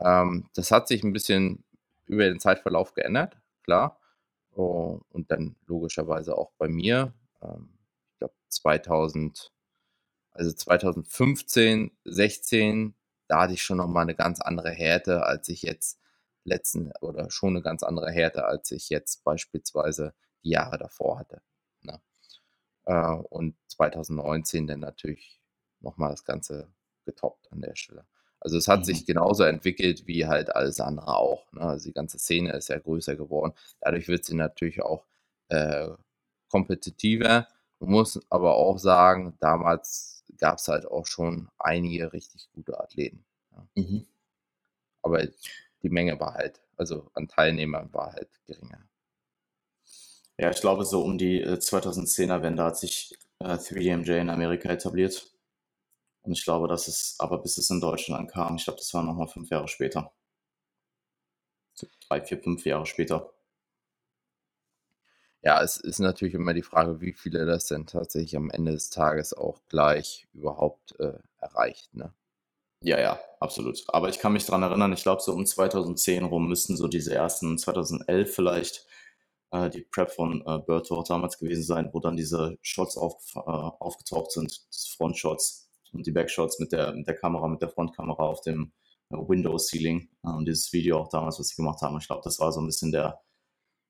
Ähm, 0.00 0.48
das 0.54 0.70
hat 0.70 0.88
sich 0.88 1.04
ein 1.04 1.12
bisschen 1.12 1.64
über 2.06 2.24
den 2.24 2.40
Zeitverlauf 2.40 2.94
geändert, 2.94 3.36
klar. 3.62 4.00
Oh, 4.54 5.00
und 5.10 5.30
dann 5.30 5.54
logischerweise 5.66 6.38
auch 6.38 6.52
bei 6.56 6.68
mir. 6.68 7.12
Ähm, 7.42 7.68
ich 8.12 8.18
glaube 8.20 8.34
2000, 8.48 9.52
also 10.32 10.50
2015, 10.50 11.90
16, 12.06 12.94
da 13.30 13.42
hatte 13.42 13.54
ich 13.54 13.62
schon 13.62 13.76
nochmal 13.76 14.02
eine 14.02 14.16
ganz 14.16 14.40
andere 14.40 14.70
Härte, 14.70 15.22
als 15.22 15.48
ich 15.48 15.62
jetzt 15.62 16.00
letzten 16.42 16.90
oder 17.00 17.30
schon 17.30 17.50
eine 17.50 17.62
ganz 17.62 17.84
andere 17.84 18.10
Härte, 18.10 18.44
als 18.44 18.72
ich 18.72 18.90
jetzt 18.90 19.22
beispielsweise 19.22 20.14
die 20.42 20.50
Jahre 20.50 20.78
davor 20.78 21.20
hatte. 21.20 21.40
Ne? 21.82 22.00
Äh, 22.86 23.14
und 23.30 23.54
2019 23.68 24.66
dann 24.66 24.80
natürlich 24.80 25.40
nochmal 25.78 26.10
das 26.10 26.24
Ganze 26.24 26.72
getoppt 27.04 27.52
an 27.52 27.60
der 27.60 27.76
Stelle. 27.76 28.04
Also 28.40 28.56
es 28.56 28.66
hat 28.66 28.80
mhm. 28.80 28.84
sich 28.84 29.06
genauso 29.06 29.44
entwickelt 29.44 30.08
wie 30.08 30.26
halt 30.26 30.56
alles 30.56 30.80
andere 30.80 31.16
auch. 31.16 31.52
Ne? 31.52 31.60
Also 31.60 31.84
die 31.84 31.94
ganze 31.94 32.18
Szene 32.18 32.52
ist 32.54 32.68
ja 32.68 32.78
größer 32.78 33.14
geworden. 33.14 33.52
Dadurch 33.80 34.08
wird 34.08 34.24
sie 34.24 34.34
natürlich 34.34 34.82
auch 34.82 35.06
äh, 35.50 35.88
kompetitiver. 36.48 37.46
Man 37.80 37.90
muss 37.90 38.20
aber 38.30 38.56
auch 38.56 38.78
sagen, 38.78 39.36
damals 39.40 40.24
gab 40.38 40.58
es 40.58 40.68
halt 40.68 40.86
auch 40.86 41.06
schon 41.06 41.48
einige 41.58 42.12
richtig 42.12 42.48
gute 42.52 42.78
Athleten. 42.78 43.24
Ja. 43.52 43.66
Mhm. 43.74 44.06
Aber 45.02 45.26
die 45.82 45.88
Menge 45.88 46.20
war 46.20 46.34
halt, 46.34 46.60
also 46.76 47.10
an 47.14 47.26
Teilnehmern 47.26 47.92
war 47.92 48.12
halt 48.12 48.28
geringer. 48.46 48.86
Ja, 50.38 50.50
ich 50.50 50.60
glaube, 50.60 50.84
so 50.84 51.02
um 51.02 51.18
die 51.18 51.44
2010er 51.44 52.42
Wende 52.42 52.62
hat 52.64 52.78
sich 52.78 53.18
äh, 53.40 53.54
3DMJ 53.54 54.20
in 54.20 54.30
Amerika 54.30 54.70
etabliert. 54.70 55.30
Und 56.22 56.32
ich 56.32 56.44
glaube, 56.44 56.68
dass 56.68 56.86
es, 56.88 57.16
aber 57.18 57.38
bis 57.38 57.58
es 57.58 57.70
in 57.70 57.80
Deutschland 57.80 58.30
kam, 58.30 58.56
ich 58.56 58.64
glaube, 58.64 58.78
das 58.78 58.92
war 58.92 59.02
nochmal 59.02 59.28
fünf 59.28 59.48
Jahre 59.50 59.68
später. 59.68 60.12
So 61.74 61.86
drei, 62.08 62.20
vier, 62.20 62.42
fünf 62.42 62.64
Jahre 62.66 62.86
später. 62.86 63.32
Ja, 65.42 65.62
es 65.62 65.78
ist 65.78 66.00
natürlich 66.00 66.34
immer 66.34 66.52
die 66.52 66.62
Frage, 66.62 67.00
wie 67.00 67.14
viele 67.14 67.46
das 67.46 67.66
denn 67.66 67.86
tatsächlich 67.86 68.36
am 68.36 68.50
Ende 68.50 68.72
des 68.72 68.90
Tages 68.90 69.32
auch 69.32 69.60
gleich 69.68 70.28
überhaupt 70.34 70.98
äh, 71.00 71.18
erreicht. 71.38 71.94
Ne? 71.94 72.12
Ja, 72.82 72.98
ja, 73.00 73.20
absolut. 73.40 73.82
Aber 73.88 74.08
ich 74.10 74.18
kann 74.18 74.34
mich 74.34 74.44
daran 74.46 74.62
erinnern, 74.62 74.92
ich 74.92 75.02
glaube, 75.02 75.22
so 75.22 75.32
um 75.32 75.46
2010 75.46 76.24
rum 76.24 76.48
müssten 76.48 76.76
so 76.76 76.88
diese 76.88 77.14
ersten, 77.14 77.58
2011 77.58 78.34
vielleicht, 78.34 78.86
äh, 79.50 79.70
die 79.70 79.82
Prep 79.82 80.10
von 80.10 80.42
äh, 80.46 80.58
Berto 80.58 80.96
auch 80.98 81.04
damals 81.08 81.38
gewesen 81.38 81.64
sein, 81.64 81.90
wo 81.92 82.00
dann 82.00 82.16
diese 82.16 82.58
Shots 82.62 82.96
auf, 82.98 83.16
äh, 83.36 83.40
aufgetaucht 83.40 84.32
sind, 84.32 84.66
Frontshots 84.96 85.70
und 85.92 86.06
die 86.06 86.12
Backshots 86.12 86.58
mit 86.58 86.72
der, 86.72 86.92
mit 86.94 87.06
der 87.06 87.16
Kamera, 87.16 87.48
mit 87.48 87.62
der 87.62 87.70
Frontkamera 87.70 88.24
auf 88.24 88.42
dem 88.42 88.72
äh, 89.10 89.16
Windows 89.16 89.68
Ceiling. 89.68 90.08
Und 90.22 90.46
dieses 90.46 90.72
Video 90.72 91.00
auch 91.00 91.08
damals, 91.08 91.38
was 91.38 91.48
sie 91.48 91.56
gemacht 91.56 91.80
haben. 91.82 91.98
Ich 91.98 92.06
glaube, 92.06 92.22
das 92.24 92.38
war 92.40 92.52
so 92.52 92.60
ein 92.60 92.66
bisschen 92.66 92.92
der 92.92 93.20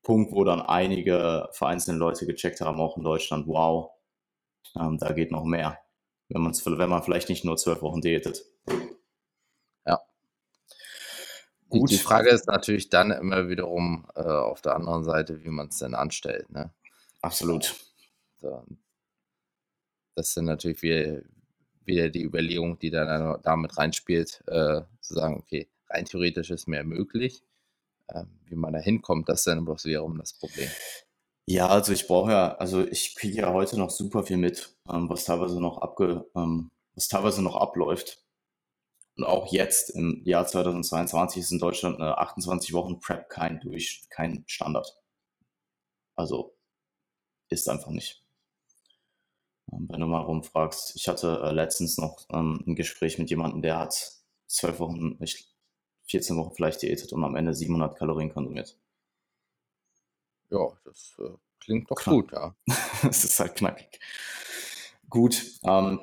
Punkt, 0.03 0.31
wo 0.31 0.43
dann 0.43 0.61
einige 0.61 1.47
vereinzelte 1.51 1.99
Leute 1.99 2.25
gecheckt 2.25 2.61
haben, 2.61 2.79
auch 2.79 2.97
in 2.97 3.03
Deutschland, 3.03 3.47
wow, 3.47 3.91
ähm, 4.79 4.97
da 4.97 5.11
geht 5.13 5.31
noch 5.31 5.43
mehr. 5.43 5.79
Wenn, 6.29 6.41
man's, 6.41 6.65
wenn 6.65 6.89
man 6.89 7.03
vielleicht 7.03 7.29
nicht 7.29 7.45
nur 7.45 7.57
zwölf 7.57 7.81
Wochen 7.81 8.01
diätet. 8.01 8.43
Ja. 9.85 9.99
Gut. 11.69 11.91
Die 11.91 11.97
Frage 11.97 12.29
ist 12.29 12.47
natürlich 12.47 12.89
dann 12.89 13.11
immer 13.11 13.49
wiederum 13.49 14.07
äh, 14.15 14.21
auf 14.21 14.61
der 14.61 14.75
anderen 14.75 15.03
Seite, 15.03 15.43
wie 15.43 15.49
man 15.49 15.67
es 15.67 15.77
denn 15.77 15.93
anstellt. 15.93 16.49
Ne? 16.49 16.73
Absolut. 17.21 17.75
So. 18.39 18.63
Das 20.15 20.33
sind 20.33 20.45
natürlich 20.45 20.81
wir, 20.81 21.23
wieder 21.83 22.09
die 22.09 22.23
Überlegung, 22.23 22.79
die 22.79 22.91
dann 22.91 23.39
damit 23.43 23.77
reinspielt, 23.77 24.41
äh, 24.47 24.81
zu 25.01 25.13
sagen, 25.13 25.37
okay, 25.37 25.69
rein 25.89 26.05
theoretisch 26.05 26.49
ist 26.49 26.67
mehr 26.67 26.83
möglich. 26.83 27.43
Äh, 28.13 28.25
wie 28.47 28.55
man 28.55 28.73
da 28.73 28.79
hinkommt, 28.79 29.29
das 29.29 29.39
ist 29.39 29.47
dann 29.47 29.65
bloß 29.65 29.85
wiederum 29.85 30.17
das 30.17 30.33
Problem. 30.33 30.69
Ja, 31.47 31.67
also 31.67 31.91
ich 31.91 32.07
brauche 32.07 32.31
ja, 32.31 32.55
also 32.55 32.85
ich 32.85 33.15
kriege 33.15 33.37
ja 33.41 33.53
heute 33.53 33.77
noch 33.77 33.89
super 33.89 34.23
viel 34.23 34.37
mit, 34.37 34.75
ähm, 34.89 35.09
was 35.09 35.25
teilweise 35.25 35.59
noch 35.59 35.79
abge, 35.79 36.25
ähm, 36.35 36.71
was 36.95 37.07
teilweise 37.07 37.41
noch 37.41 37.55
abläuft. 37.55 38.23
Und 39.17 39.25
auch 39.25 39.51
jetzt 39.51 39.89
im 39.91 40.21
Jahr 40.25 40.47
2022 40.47 41.41
ist 41.41 41.51
in 41.51 41.59
Deutschland 41.59 41.99
eine 41.99 42.17
28 42.17 42.73
Wochen 42.73 42.99
Prep 42.99 43.29
kein 43.29 43.59
durch, 43.59 44.03
kein 44.09 44.43
Standard. 44.47 44.97
Also 46.15 46.55
ist 47.49 47.67
einfach 47.69 47.91
nicht. 47.91 48.23
Ähm, 49.71 49.87
wenn 49.89 49.99
du 49.99 50.07
mal 50.07 50.21
rumfragst. 50.21 50.95
Ich 50.95 51.07
hatte 51.07 51.41
äh, 51.43 51.51
letztens 51.51 51.97
noch 51.97 52.25
ähm, 52.31 52.63
ein 52.65 52.75
Gespräch 52.75 53.17
mit 53.17 53.29
jemandem, 53.29 53.61
der 53.61 53.79
hat 53.79 54.21
zwölf 54.47 54.79
Wochen, 54.79 55.17
ich, 55.21 55.50
14 56.11 56.37
Wochen 56.37 56.53
vielleicht 56.53 56.81
diätet 56.81 57.13
und 57.13 57.23
am 57.23 57.35
Ende 57.35 57.53
700 57.53 57.97
Kalorien 57.97 58.33
konsumiert. 58.33 58.77
Ja, 60.49 60.67
das 60.83 61.15
äh, 61.19 61.29
klingt 61.59 61.89
doch 61.89 61.95
Knack. 61.95 62.13
gut, 62.13 62.31
ja. 62.33 62.55
Es 63.09 63.23
ist 63.23 63.39
halt 63.39 63.55
knackig. 63.55 63.99
Gut, 65.09 65.59
ähm, 65.63 66.01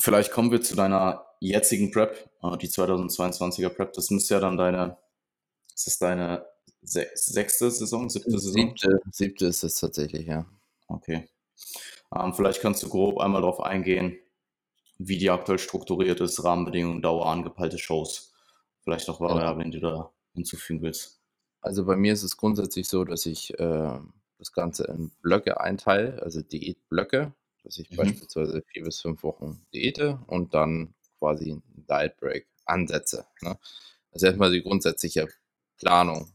vielleicht 0.00 0.30
kommen 0.30 0.50
wir 0.50 0.62
zu 0.62 0.76
deiner 0.76 1.26
jetzigen 1.40 1.90
Prep, 1.90 2.30
äh, 2.42 2.56
die 2.56 2.68
2022er 2.68 3.68
Prep. 3.70 3.92
Das 3.92 4.10
müsste 4.10 4.34
ja 4.34 4.40
dann 4.40 4.56
deine, 4.56 4.96
ist 5.74 5.86
das 5.88 5.98
deine 5.98 6.46
se 6.82 7.08
sechste 7.14 7.70
Saison, 7.70 8.08
siebte 8.08 8.38
Saison? 8.38 8.52
Siebte, 8.54 9.00
siebte 9.10 9.46
ist 9.46 9.64
es 9.64 9.74
tatsächlich, 9.74 10.26
ja. 10.26 10.46
Okay. 10.88 11.28
Ähm, 12.14 12.34
vielleicht 12.34 12.60
kannst 12.60 12.82
du 12.82 12.88
grob 12.88 13.18
einmal 13.18 13.42
darauf 13.42 13.60
eingehen, 13.60 14.18
wie 14.98 15.18
die 15.18 15.30
aktuell 15.30 15.58
strukturiert 15.58 16.20
ist, 16.20 16.44
Rahmenbedingungen, 16.44 17.02
Dauer, 17.02 17.26
angepeilte 17.26 17.78
Shows. 17.78 18.31
Vielleicht 18.84 19.08
noch 19.08 19.20
Variablen, 19.20 19.70
die 19.70 19.80
du 19.80 19.88
da 19.88 20.10
hinzufügen 20.34 20.82
willst. 20.82 21.20
Also 21.60 21.84
bei 21.84 21.96
mir 21.96 22.12
ist 22.12 22.22
es 22.22 22.36
grundsätzlich 22.36 22.88
so, 22.88 23.04
dass 23.04 23.26
ich 23.26 23.58
äh, 23.58 23.98
das 24.38 24.52
Ganze 24.52 24.84
in 24.84 25.10
Blöcke 25.22 25.60
einteile, 25.60 26.20
also 26.22 26.42
Diätblöcke, 26.42 27.32
dass 27.62 27.78
ich 27.78 27.90
mhm. 27.90 27.96
beispielsweise 27.96 28.62
vier 28.66 28.84
bis 28.84 29.00
fünf 29.00 29.22
Wochen 29.22 29.64
diete 29.72 30.18
und 30.26 30.54
dann 30.54 30.94
quasi 31.18 31.52
einen 31.52 31.62
Diet 31.88 32.16
Break 32.16 32.46
ansetze. 32.64 33.26
Ne? 33.42 33.56
Das 34.10 34.22
ist 34.22 34.26
erstmal 34.26 34.50
die 34.50 34.62
grundsätzliche 34.62 35.28
Planung 35.78 36.32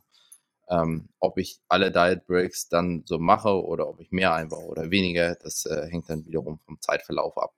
ähm, 0.70 1.08
ob 1.20 1.38
ich 1.38 1.60
alle 1.68 1.92
Diet 1.92 2.26
Breaks 2.28 2.68
dann 2.70 3.04
so 3.06 3.20
mache 3.20 3.64
oder 3.64 3.88
ob 3.88 4.00
ich 4.02 4.12
mehr 4.12 4.34
einbaue 4.34 4.66
oder 4.66 4.92
weniger, 4.92 5.36
das 5.36 5.66
äh, 5.66 5.88
hängt 5.90 6.10
dann 6.10 6.26
wiederum 6.26 6.60
vom 6.60 6.80
Zeitverlauf 6.82 7.38
ab. 7.38 7.54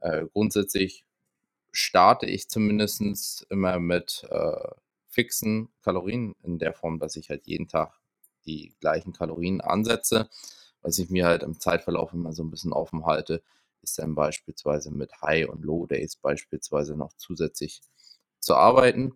Äh, 0.00 0.26
grundsätzlich 0.32 1.04
starte 1.76 2.26
ich 2.26 2.48
zumindest 2.48 3.46
immer 3.50 3.78
mit 3.78 4.26
äh, 4.30 4.68
fixen 5.08 5.68
Kalorien 5.82 6.34
in 6.42 6.58
der 6.58 6.72
Form, 6.72 6.98
dass 6.98 7.16
ich 7.16 7.28
halt 7.28 7.46
jeden 7.46 7.68
Tag 7.68 8.00
die 8.46 8.74
gleichen 8.80 9.12
Kalorien 9.12 9.60
ansetze. 9.60 10.30
Was 10.80 10.98
ich 10.98 11.10
mir 11.10 11.26
halt 11.26 11.42
im 11.42 11.60
Zeitverlauf 11.60 12.12
immer 12.14 12.32
so 12.32 12.42
ein 12.42 12.50
bisschen 12.50 12.72
offen 12.72 13.04
halte, 13.04 13.42
ist 13.82 13.98
dann 13.98 14.14
beispielsweise 14.14 14.90
mit 14.90 15.20
High- 15.20 15.48
und 15.48 15.64
Low-Days 15.64 16.16
beispielsweise 16.16 16.96
noch 16.96 17.12
zusätzlich 17.14 17.82
zu 18.40 18.54
arbeiten. 18.54 19.12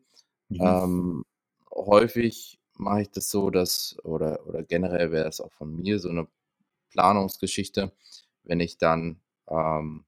Mhm. 0.48 0.60
Ähm, 0.60 1.24
häufig 1.70 2.60
mache 2.74 3.02
ich 3.02 3.10
das 3.10 3.30
so, 3.30 3.50
dass, 3.50 3.96
oder, 4.04 4.46
oder 4.46 4.62
generell 4.62 5.12
wäre 5.12 5.24
das 5.24 5.40
auch 5.40 5.52
von 5.52 5.74
mir 5.74 5.98
so 5.98 6.10
eine 6.10 6.28
Planungsgeschichte, 6.90 7.92
wenn 8.42 8.60
ich 8.60 8.76
dann 8.76 9.20
ähm, 9.48 10.04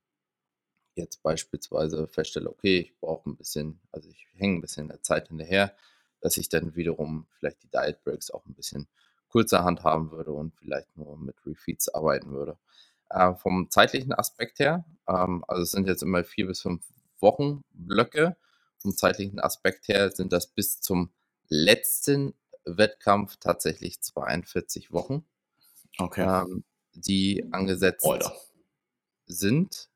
jetzt 0.94 1.22
beispielsweise 1.22 2.06
feststelle, 2.06 2.50
okay, 2.50 2.80
ich 2.80 3.00
brauche 3.00 3.28
ein 3.30 3.36
bisschen, 3.36 3.80
also 3.90 4.08
ich 4.08 4.26
hänge 4.34 4.58
ein 4.58 4.60
bisschen 4.60 4.88
der 4.88 5.02
Zeit 5.02 5.28
hinterher, 5.28 5.74
dass 6.20 6.36
ich 6.36 6.48
dann 6.48 6.76
wiederum 6.76 7.26
vielleicht 7.38 7.62
die 7.62 7.70
Diet 7.70 8.02
Breaks 8.04 8.30
auch 8.30 8.44
ein 8.46 8.54
bisschen 8.54 8.88
kurzer 9.28 9.64
handhaben 9.64 10.10
würde 10.10 10.32
und 10.32 10.54
vielleicht 10.54 10.96
nur 10.96 11.16
mit 11.16 11.34
Refeeds 11.46 11.88
arbeiten 11.88 12.32
würde. 12.32 12.58
Äh, 13.10 13.34
vom 13.34 13.70
zeitlichen 13.70 14.12
Aspekt 14.12 14.58
her, 14.58 14.84
ähm, 15.08 15.44
also 15.48 15.62
es 15.62 15.70
sind 15.70 15.86
jetzt 15.86 16.02
immer 16.02 16.24
vier 16.24 16.46
bis 16.46 16.60
fünf 16.60 16.84
Wochen 17.20 17.62
Blöcke. 17.72 18.36
Vom 18.78 18.94
zeitlichen 18.96 19.40
Aspekt 19.40 19.88
her 19.88 20.10
sind 20.10 20.32
das 20.32 20.48
bis 20.48 20.80
zum 20.80 21.12
letzten 21.48 22.34
Wettkampf 22.64 23.36
tatsächlich 23.36 24.00
42 24.00 24.92
Wochen, 24.92 25.24
okay. 25.98 26.22
ähm, 26.22 26.64
die 26.94 27.46
angesetzt 27.52 28.04
Alter. 28.04 28.34
sind. 29.26 29.88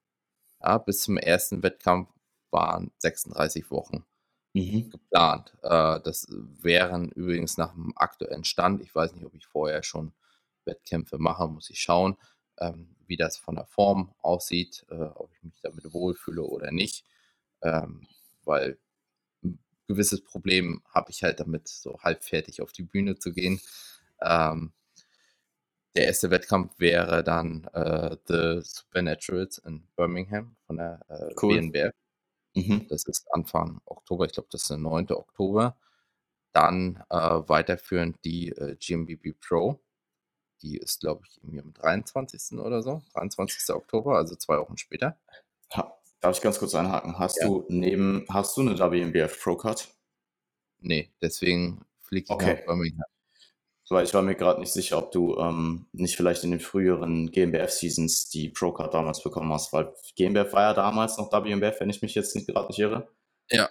Ja, 0.67 0.79
bis 0.79 1.03
zum 1.03 1.17
ersten 1.17 1.63
Wettkampf 1.63 2.09
waren 2.51 2.91
36 2.99 3.71
Wochen 3.71 4.05
mhm. 4.53 4.91
geplant. 4.91 5.57
Äh, 5.63 6.01
das 6.01 6.27
wären 6.29 7.13
übrigens 7.13 7.57
nach 7.57 7.73
dem 7.73 7.93
aktuellen 7.97 8.43
Stand, 8.43 8.83
ich 8.83 8.93
weiß 8.93 9.15
nicht, 9.15 9.25
ob 9.25 9.35
ich 9.35 9.47
vorher 9.47 9.85
schon 9.85 10.13
Wettkämpfe 10.65 11.19
mache, 11.19 11.47
muss 11.47 11.71
ich 11.71 11.81
schauen, 11.81 12.17
ähm, 12.59 12.97
wie 13.07 13.17
das 13.17 13.37
von 13.37 13.55
der 13.55 13.67
Form 13.67 14.13
aussieht, 14.19 14.85
äh, 14.91 14.95
ob 14.95 15.31
ich 15.35 15.45
mich 15.45 15.61
damit 15.63 15.93
wohlfühle 15.93 16.43
oder 16.43 16.73
nicht, 16.73 17.05
ähm, 17.63 18.09
weil 18.45 18.77
ein 19.45 19.61
gewisses 19.87 20.25
Problem 20.25 20.83
habe 20.89 21.13
ich 21.13 21.23
halt 21.23 21.39
damit, 21.39 21.69
so 21.69 22.01
halbfertig 22.01 22.61
auf 22.61 22.73
die 22.73 22.83
Bühne 22.83 23.21
zu 23.21 23.33
gehen. 23.33 23.61
Ähm, 24.21 24.73
der 25.97 26.07
erste 26.07 26.31
Wettkampf 26.31 26.79
wäre 26.79 27.25
dann 27.25 27.65
äh, 27.73 28.17
The 28.27 28.61
Supernaturals 28.63 29.59
in 29.59 29.87
Birmingham 29.97 30.57
von 30.67 30.77
der 30.77 31.01
äh, 31.09 31.35
cool. 31.43 31.55
BNBF. 31.55 31.93
Mhm. 32.55 32.87
Das 32.89 33.05
ist 33.07 33.27
Anfang 33.33 33.81
Oktober, 33.85 34.27
ich 34.27 34.33
glaube, 34.33 34.49
das 34.51 34.63
ist 34.63 34.71
der 34.71 34.79
9. 34.79 35.11
Oktober. 35.11 35.77
Dann 36.53 37.03
äh, 37.11 37.17
weiterführend 37.17 38.19
die 38.25 38.49
äh, 38.51 38.77
GMBB 38.77 39.39
Pro. 39.41 39.81
Die 40.63 40.79
ist, 40.79 41.01
glaube 41.01 41.23
ich, 41.29 41.39
irgendwie 41.43 41.61
am 41.61 41.73
23. 41.75 42.59
oder 42.59 42.83
so, 42.83 43.03
23. 43.13 43.75
Oktober, 43.75 44.17
also 44.17 44.37
zwei 44.37 44.59
Wochen 44.59 44.79
später. 44.79 45.19
Ha, 45.75 45.99
darf 46.21 46.37
ich 46.37 46.43
ganz 46.43 46.59
kurz 46.59 46.75
einhaken? 46.75 47.19
Hast 47.19 47.41
ja. 47.41 47.47
du 47.47 47.67
neben, 47.69 48.25
hast 48.31 48.57
du 48.57 48.63
eine 48.63 48.79
WMBF 48.79 49.43
Pro 49.43 49.57
Card? 49.57 49.89
Nee, 50.79 51.11
deswegen 51.21 51.85
fliegt 51.99 52.31
okay. 52.31 52.55
nach 52.55 52.67
Birmingham. 52.67 53.05
Weil 53.89 54.05
ich 54.05 54.15
war 54.15 54.23
mir 54.23 54.35
gerade 54.35 54.61
nicht 54.61 54.73
sicher, 54.73 54.99
ob 54.99 55.13
du 55.13 55.37
ähm, 55.37 55.87
nicht 55.93 56.17
vielleicht 56.17 56.43
in 56.43 56.51
den 56.51 56.61
früheren 56.61 57.31
GmbF-Seasons 57.31 58.29
die 58.31 58.49
Pro-Card 58.49 58.93
damals 58.93 59.23
bekommen 59.23 59.53
hast, 59.53 59.73
weil 59.73 59.93
GmbF 60.17 60.53
war 60.53 60.63
ja 60.63 60.75
damals 60.75 61.19
noch 61.19 61.31
WMBF, 61.31 61.81
wenn 61.81 61.91
ich 61.91 62.03
mich 62.03 62.15
jetzt 62.17 62.35
nicht 62.35 62.49
gerade 62.49 62.67
nicht 62.67 62.81
irre. 62.81 63.09
Ja, 63.49 63.71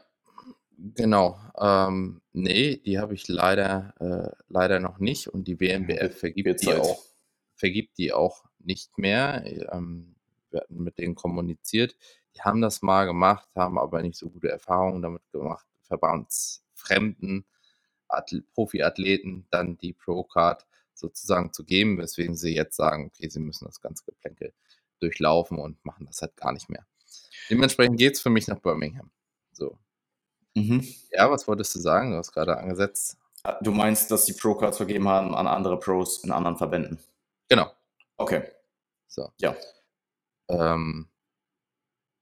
genau. 0.77 1.37
Ähm, 1.59 2.21
nee, 2.31 2.77
die 2.77 2.97
habe 2.97 3.13
ich 3.13 3.27
leider, 3.27 3.93
äh, 3.99 4.43
leider 4.47 4.79
noch 4.79 4.99
nicht 4.99 5.27
und 5.27 5.49
die 5.49 5.59
WMBF 5.59 6.17
vergibt 6.17 6.61
die, 6.61 6.73
auch, 6.73 7.03
vergibt 7.55 7.97
die 7.97 8.13
auch 8.13 8.45
nicht 8.59 8.97
mehr. 8.97 9.43
Ähm, 9.73 10.15
wir 10.49 10.61
hatten 10.61 10.81
mit 10.81 10.97
denen 10.97 11.15
kommuniziert. 11.15 11.97
Die 12.35 12.41
haben 12.41 12.61
das 12.61 12.81
mal 12.81 13.05
gemacht, 13.05 13.49
haben 13.53 13.77
aber 13.77 14.01
nicht 14.01 14.15
so 14.15 14.29
gute 14.29 14.49
Erfahrungen 14.49 15.01
damit 15.01 15.21
gemacht, 15.33 15.65
verbandsfremden 15.81 17.45
Profiathleten 18.53 19.45
dann 19.49 19.77
die 19.77 19.93
Pro-Card 19.93 20.65
sozusagen 20.93 21.53
zu 21.53 21.63
geben, 21.63 21.97
weswegen 21.97 22.35
sie 22.35 22.55
jetzt 22.55 22.75
sagen, 22.75 23.07
okay, 23.07 23.29
sie 23.29 23.39
müssen 23.39 23.65
das 23.65 23.81
ganze 23.81 24.05
Geplänkel 24.05 24.53
durchlaufen 24.99 25.59
und 25.59 25.83
machen 25.85 26.05
das 26.05 26.21
halt 26.21 26.37
gar 26.37 26.53
nicht 26.53 26.69
mehr. 26.69 26.85
Dementsprechend 27.49 27.97
geht 27.97 28.15
es 28.15 28.21
für 28.21 28.29
mich 28.29 28.47
nach 28.47 28.59
Birmingham. 28.59 29.11
So. 29.51 29.77
Mhm. 30.55 30.87
Ja, 31.11 31.29
was 31.29 31.47
wolltest 31.47 31.75
du 31.75 31.79
sagen? 31.79 32.11
Du 32.11 32.17
hast 32.17 32.31
gerade 32.31 32.57
angesetzt. 32.57 33.17
Ah, 33.43 33.59
du 33.61 33.71
meinst, 33.71 34.09
dass 34.09 34.25
die 34.25 34.33
Pro-Cards 34.33 34.77
vergeben 34.77 35.07
haben 35.07 35.35
an 35.35 35.47
andere 35.47 35.79
Pros 35.79 36.23
in 36.23 36.31
anderen 36.31 36.57
Verbänden? 36.57 36.97
Genau. 37.49 37.71
Okay. 38.17 38.49
So. 39.07 39.31
Ja. 39.37 39.55
Ähm, 40.47 41.09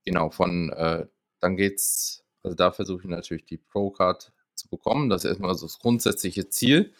genau, 0.04 0.30
von 0.30 0.70
äh, 0.70 1.06
dann 1.40 1.56
geht's, 1.56 2.24
also 2.42 2.54
da 2.54 2.72
versuche 2.72 3.04
ich 3.04 3.08
natürlich 3.08 3.46
die 3.46 3.56
Pro-Card 3.56 4.33
zu 4.54 4.68
bekommen. 4.68 5.08
Das 5.08 5.24
ist 5.24 5.30
erstmal 5.30 5.54
so 5.54 5.66
das 5.66 5.78
grundsätzliche 5.78 6.48
Ziel. 6.48 6.92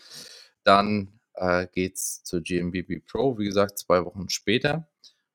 Dann 0.65 1.21
äh, 1.35 1.67
geht 1.73 1.97
es 1.97 2.23
zur 2.25 2.41
GMBB 2.41 3.05
Pro, 3.07 3.39
wie 3.39 3.45
gesagt, 3.45 3.79
zwei 3.79 4.05
Wochen 4.05 4.29
später. 4.29 4.89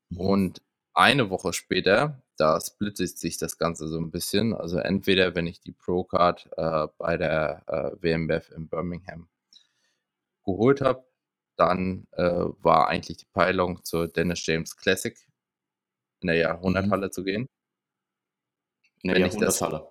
Mhm. 0.08 0.20
Und 0.20 0.62
eine 0.92 1.30
Woche 1.30 1.52
später, 1.52 2.22
da 2.36 2.60
splittet 2.60 3.18
sich 3.18 3.38
das 3.38 3.58
Ganze 3.58 3.88
so 3.88 3.98
ein 3.98 4.10
bisschen. 4.10 4.54
Also 4.54 4.78
entweder, 4.78 5.34
wenn 5.34 5.46
ich 5.46 5.60
die 5.60 5.72
Pro-Card 5.72 6.50
äh, 6.56 6.88
bei 6.98 7.16
der 7.16 7.62
äh, 7.66 8.02
WMBF 8.02 8.50
in 8.50 8.68
Birmingham 8.68 9.28
geholt 10.44 10.80
habe, 10.80 11.04
dann 11.56 12.06
äh, 12.12 12.22
war 12.22 12.88
eigentlich 12.88 13.18
die 13.18 13.26
Peilung 13.32 13.84
zur 13.84 14.08
Dennis 14.08 14.44
James 14.46 14.76
Classic 14.76 15.16
in 16.20 16.28
der 16.28 16.36
Jahrhunderthalle 16.36 17.06
mhm. 17.06 17.12
zu 17.12 17.24
gehen. 17.24 17.46
In 19.02 19.10
der 19.10 19.20
Jahrhunderthalle. 19.20 19.89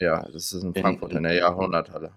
Ja, 0.00 0.26
das 0.30 0.52
ist 0.52 0.62
in 0.62 0.74
Frankfurt, 0.74 1.12
in, 1.12 1.18
in 1.18 1.22
der 1.24 1.34
Jahrhunderthalle. 1.34 2.14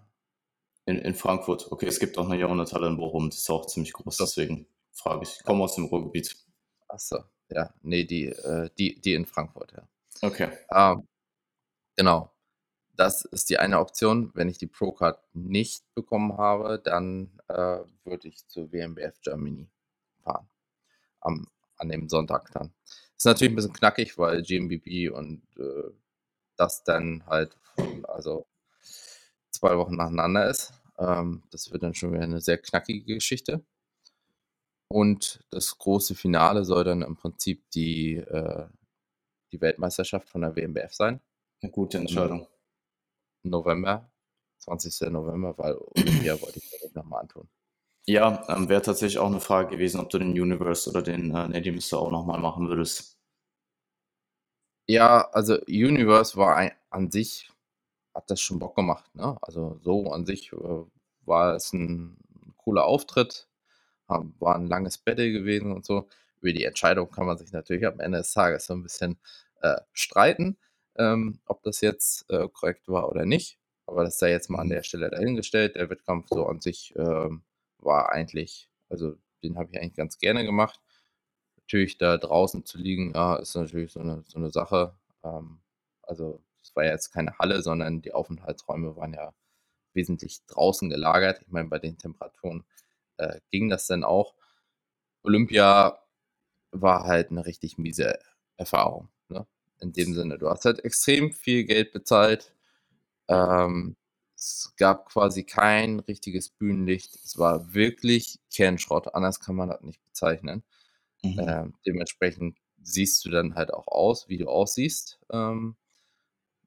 In, 0.86 0.98
in 0.98 1.14
Frankfurt, 1.14 1.72
okay, 1.72 1.86
es 1.86 2.00
gibt 2.00 2.18
auch 2.18 2.30
eine 2.30 2.40
Jahrhunderthalle 2.40 2.88
in 2.88 2.98
Bochum, 2.98 3.30
das 3.30 3.40
ist 3.40 3.50
auch 3.50 3.66
ziemlich 3.68 3.94
groß, 3.94 4.18
deswegen 4.18 4.68
frage 4.92 5.24
ich. 5.24 5.38
Ich 5.38 5.44
komme 5.44 5.64
aus 5.64 5.76
dem 5.76 5.86
Ruhrgebiet. 5.86 6.36
Achso, 6.88 7.24
ja, 7.50 7.74
nee, 7.82 8.06
die, 8.06 8.28
äh, 8.28 8.70
die, 8.78 9.00
die 9.00 9.14
in 9.14 9.26
Frankfurt, 9.26 9.74
ja. 9.74 9.88
Okay. 10.22 10.50
Ähm, 10.72 11.08
genau. 11.96 12.32
Das 12.96 13.26
ist 13.26 13.50
die 13.50 13.58
eine 13.58 13.80
Option. 13.80 14.32
Wenn 14.36 14.50
ich 14.50 14.60
die 14.60 14.68
Pro-Card 14.68 15.20
nicht 15.34 15.84
bekommen 15.96 16.38
habe, 16.38 16.80
dann 16.84 17.32
äh, 17.48 17.80
würde 18.04 18.28
ich 18.28 18.48
zur 18.48 18.72
WMBF 18.72 19.20
Germany 19.22 19.68
fahren. 20.24 20.48
Am, 21.20 21.48
an 21.78 21.90
dem 21.90 22.08
Sonntag 22.08 22.52
dann. 22.54 22.72
Ist 23.18 23.26
natürlich 23.26 23.52
ein 23.52 23.56
bisschen 23.56 23.74
knackig, 23.74 24.18
weil 24.18 24.44
GMBB 24.44 25.10
und 25.10 25.42
äh, 25.58 25.92
das 26.56 26.84
dann 26.84 27.26
halt 27.28 27.58
also 28.04 28.46
zwei 29.52 29.78
Wochen 29.78 29.96
nacheinander 29.96 30.50
ist. 30.50 30.74
Ähm, 30.98 31.44
das 31.52 31.72
wird 31.72 31.84
dann 31.84 31.96
schon 31.96 32.14
wieder 32.14 32.24
eine 32.24 32.42
sehr 32.42 32.58
knackige 32.58 33.16
Geschichte. 33.16 33.64
Und 34.88 35.44
das 35.50 35.78
große 35.78 36.14
Finale 36.16 36.66
soll 36.66 36.84
dann 36.84 37.02
im 37.02 37.16
Prinzip 37.16 37.70
die, 37.72 38.18
äh, 38.18 38.68
die 39.52 39.62
Weltmeisterschaft 39.62 40.30
von 40.30 40.42
der 40.42 40.56
WMBF 40.56 40.94
sein. 40.94 41.20
Eine 41.62 41.72
gute 41.72 41.98
Entscheidung. 41.98 42.48
November, 43.44 44.12
20. 44.60 45.10
November, 45.12 45.58
weil 45.58 45.76
Olympia 45.76 46.40
wollte 46.42 46.60
ich 46.60 46.72
mir 46.72 46.92
nochmal 46.94 47.22
antun. 47.22 47.50
Ja, 48.06 48.46
ähm, 48.50 48.68
wäre 48.68 48.82
tatsächlich 48.82 49.18
auch 49.20 49.28
eine 49.28 49.40
Frage 49.40 49.70
gewesen, 49.70 50.00
ob 50.00 50.10
du 50.10 50.20
den 50.20 50.32
Universe 50.32 50.90
oder 50.90 51.02
den 51.02 51.34
äh, 51.34 51.48
Neddy 51.48 51.72
Mister 51.72 52.00
auch 52.00 52.12
nochmal 52.12 52.40
machen 52.40 52.68
würdest. 52.68 53.18
Ja, 54.88 55.30
also 55.32 55.60
Universe 55.68 56.36
war 56.38 56.56
ein, 56.58 56.72
an 56.90 57.10
sich, 57.12 57.50
hat 58.14 58.30
das 58.30 58.42
schon 58.42 58.60
Bock 58.60 58.76
gemacht. 58.76 59.14
Ne? 59.16 59.38
Also 59.42 59.80
so 59.84 60.12
an 60.12 60.26
sich 60.26 60.52
äh, 60.54 60.58
war 61.26 61.56
es 61.56 61.74
ein 61.74 62.18
cooler 62.58 62.86
Auftritt, 62.86 63.48
war 64.08 64.56
ein 64.56 64.68
langes 64.68 64.98
Battle 64.98 65.32
gewesen 65.32 65.72
und 65.72 65.86
so. 65.86 66.08
Über 66.42 66.54
die 66.54 66.66
Entscheidung 66.66 67.10
kann 67.12 67.26
man 67.26 67.38
sich 67.38 67.52
natürlich 67.54 67.86
am 67.88 68.00
Ende 68.00 68.20
des 68.20 68.34
Tages 68.34 68.66
so 68.66 68.74
ein 68.74 68.84
bisschen 68.84 69.18
äh, 69.62 69.80
streiten, 69.94 70.58
ähm, 70.98 71.40
ob 71.46 71.64
das 71.64 71.82
jetzt 71.82 72.30
äh, 72.30 72.48
korrekt 72.50 72.88
war 72.90 73.10
oder 73.10 73.26
nicht. 73.26 73.60
Aber 73.88 74.04
das 74.04 74.20
sei 74.20 74.32
jetzt 74.32 74.50
mal 74.50 74.60
an 74.60 74.70
der 74.70 74.84
Stelle 74.84 75.10
dahingestellt. 75.10 75.76
Der 75.76 75.90
Wettkampf 75.90 76.28
so 76.30 76.46
an 76.48 76.62
sich 76.62 76.94
ähm, 76.98 77.44
war 77.80 78.12
eigentlich, 78.12 78.70
also 78.90 79.16
den 79.44 79.58
habe 79.58 79.70
ich 79.72 79.80
eigentlich 79.80 79.96
ganz 79.96 80.18
gerne 80.20 80.46
gemacht 80.46 80.80
natürlich 81.64 81.98
da 81.98 82.18
draußen 82.18 82.66
zu 82.66 82.78
liegen, 82.78 83.14
ja, 83.14 83.36
ist 83.38 83.56
natürlich 83.56 83.92
so 83.94 84.00
eine, 84.00 84.24
so 84.28 84.38
eine 84.38 84.52
Sache. 84.52 84.96
Ähm, 85.24 85.60
also 86.02 86.42
es 86.62 86.76
war 86.76 86.86
ja 86.86 86.92
jetzt 86.92 87.12
keine 87.12 87.38
Halle, 87.40 87.62
sondern 87.62 88.02
die 88.02 88.14
Aufenthaltsräume 88.14 88.96
waren 88.96 89.14
ja 89.14 89.34
wesentlich 89.94 90.46
draußen 90.48 90.90
gelagert. 90.90 91.42
Ich 91.42 91.52
meine, 91.52 91.70
bei 91.70 91.80
den 91.80 91.98
Temperaturen 91.98 92.64
äh, 93.18 93.40
ging 93.52 93.70
das 93.70 93.88
dann 93.88 94.04
auch. 94.04 94.36
Olympia 95.24 96.00
war 96.72 97.04
halt 97.06 97.32
eine 97.32 97.46
richtig 97.46 97.78
miese 97.78 98.20
Erfahrung. 98.58 99.10
Ne? 99.30 99.46
In 99.80 99.94
dem 99.94 100.14
Sinne, 100.14 100.38
du 100.38 100.50
hast 100.50 100.66
halt 100.66 100.84
extrem 100.84 101.32
viel 101.34 101.64
Geld 101.66 101.92
bezahlt. 101.94 102.54
Ähm, 103.28 103.96
es 104.36 104.74
gab 104.78 105.08
quasi 105.10 105.44
kein 105.44 106.00
richtiges 106.02 106.50
Bühnenlicht. 106.50 107.16
Es 107.24 107.38
war 107.38 107.74
wirklich 107.74 108.40
Kernschrott. 108.54 109.16
Anders 109.16 109.40
kann 109.40 109.56
man 109.56 109.70
das 109.70 109.82
nicht 109.82 110.04
bezeichnen. 110.04 110.64
Mhm. 111.24 111.40
Ähm, 111.40 111.74
dementsprechend 111.86 112.58
siehst 112.82 113.24
du 113.26 113.30
dann 113.30 113.56
halt 113.56 113.74
auch 113.74 113.88
aus, 113.88 114.28
wie 114.28 114.38
du 114.38 114.48
aussiehst, 114.48 115.20
ähm, 115.32 115.76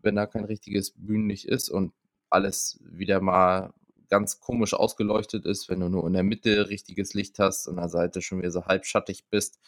wenn 0.03 0.17
da 0.17 0.27
kein 0.27 0.45
richtiges 0.45 0.93
Bühnenlicht 0.93 1.45
ist 1.45 1.69
und 1.69 1.93
alles 2.31 2.79
wieder 2.83 3.21
mal 3.21 3.73
ganz 4.09 4.41
komisch 4.41 4.75
ausgeleuchtet 4.75 5.45
ist, 5.47 5.69
wenn 5.69 5.81
du 5.81 5.89
nur 5.89 6.07
in 6.07 6.13
der 6.13 6.23
Mitte 6.23 6.69
richtiges 6.69 7.15
Licht 7.15 7.39
hast, 7.39 7.67
und 7.67 7.75
an 7.79 7.85
der 7.85 7.89
Seite 7.91 8.23
schon 8.23 8.39
wieder 8.39 8.51
so 8.51 8.67
halbschattig 8.67 9.27
bist. 9.31 9.59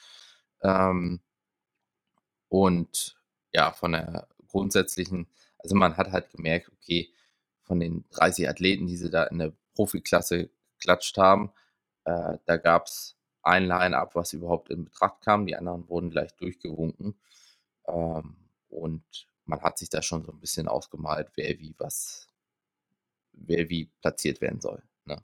Ähm, 0.62 1.20
und 2.48 3.16
ja, 3.52 3.72
von 3.72 3.92
der 3.92 4.28
grundsätzlichen, 4.46 5.28
also 5.58 5.74
man 5.74 5.96
hat 5.96 6.12
halt 6.12 6.30
gemerkt, 6.30 6.70
okay, 6.72 7.10
von 7.62 7.80
den 7.80 8.04
30 8.10 8.48
Athleten, 8.48 8.86
die 8.86 8.96
sie 8.96 9.10
da 9.10 9.24
in 9.24 9.38
der 9.38 9.52
Profiklasse 9.74 10.50
geklatscht 10.78 11.18
haben, 11.18 11.52
äh, 12.04 12.38
da 12.46 12.56
gab 12.56 12.86
es 12.86 13.17
ein 13.48 13.66
Line-up, 13.66 14.14
was 14.14 14.32
überhaupt 14.32 14.70
in 14.70 14.84
Betracht 14.84 15.22
kam. 15.22 15.46
Die 15.46 15.56
anderen 15.56 15.88
wurden 15.88 16.10
gleich 16.10 16.34
durchgewunken. 16.36 17.18
Ähm, 17.86 18.36
und 18.68 19.02
man 19.46 19.62
hat 19.62 19.78
sich 19.78 19.88
da 19.88 20.02
schon 20.02 20.24
so 20.24 20.32
ein 20.32 20.40
bisschen 20.40 20.68
ausgemalt, 20.68 21.30
wer 21.34 21.58
wie 21.58 21.74
was, 21.78 22.28
wer 23.32 23.68
wie 23.70 23.86
platziert 24.00 24.40
werden 24.40 24.60
soll. 24.60 24.82
Ne? 25.06 25.22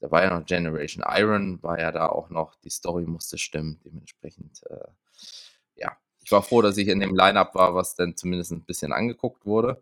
Da 0.00 0.10
war 0.10 0.22
ja 0.22 0.38
noch 0.38 0.44
Generation 0.44 1.04
Iron, 1.08 1.62
war 1.62 1.80
ja 1.80 1.90
da 1.90 2.08
auch 2.08 2.28
noch, 2.28 2.54
die 2.56 2.70
Story 2.70 3.06
musste 3.06 3.38
stimmen, 3.38 3.80
dementsprechend, 3.84 4.62
äh, 4.68 4.88
ja. 5.76 5.96
Ich 6.22 6.32
war 6.32 6.42
froh, 6.42 6.60
dass 6.60 6.76
ich 6.76 6.88
in 6.88 7.00
dem 7.00 7.14
Line-Up 7.14 7.54
war, 7.54 7.74
was 7.74 7.94
dann 7.94 8.16
zumindest 8.16 8.50
ein 8.50 8.64
bisschen 8.64 8.92
angeguckt 8.92 9.46
wurde. 9.46 9.80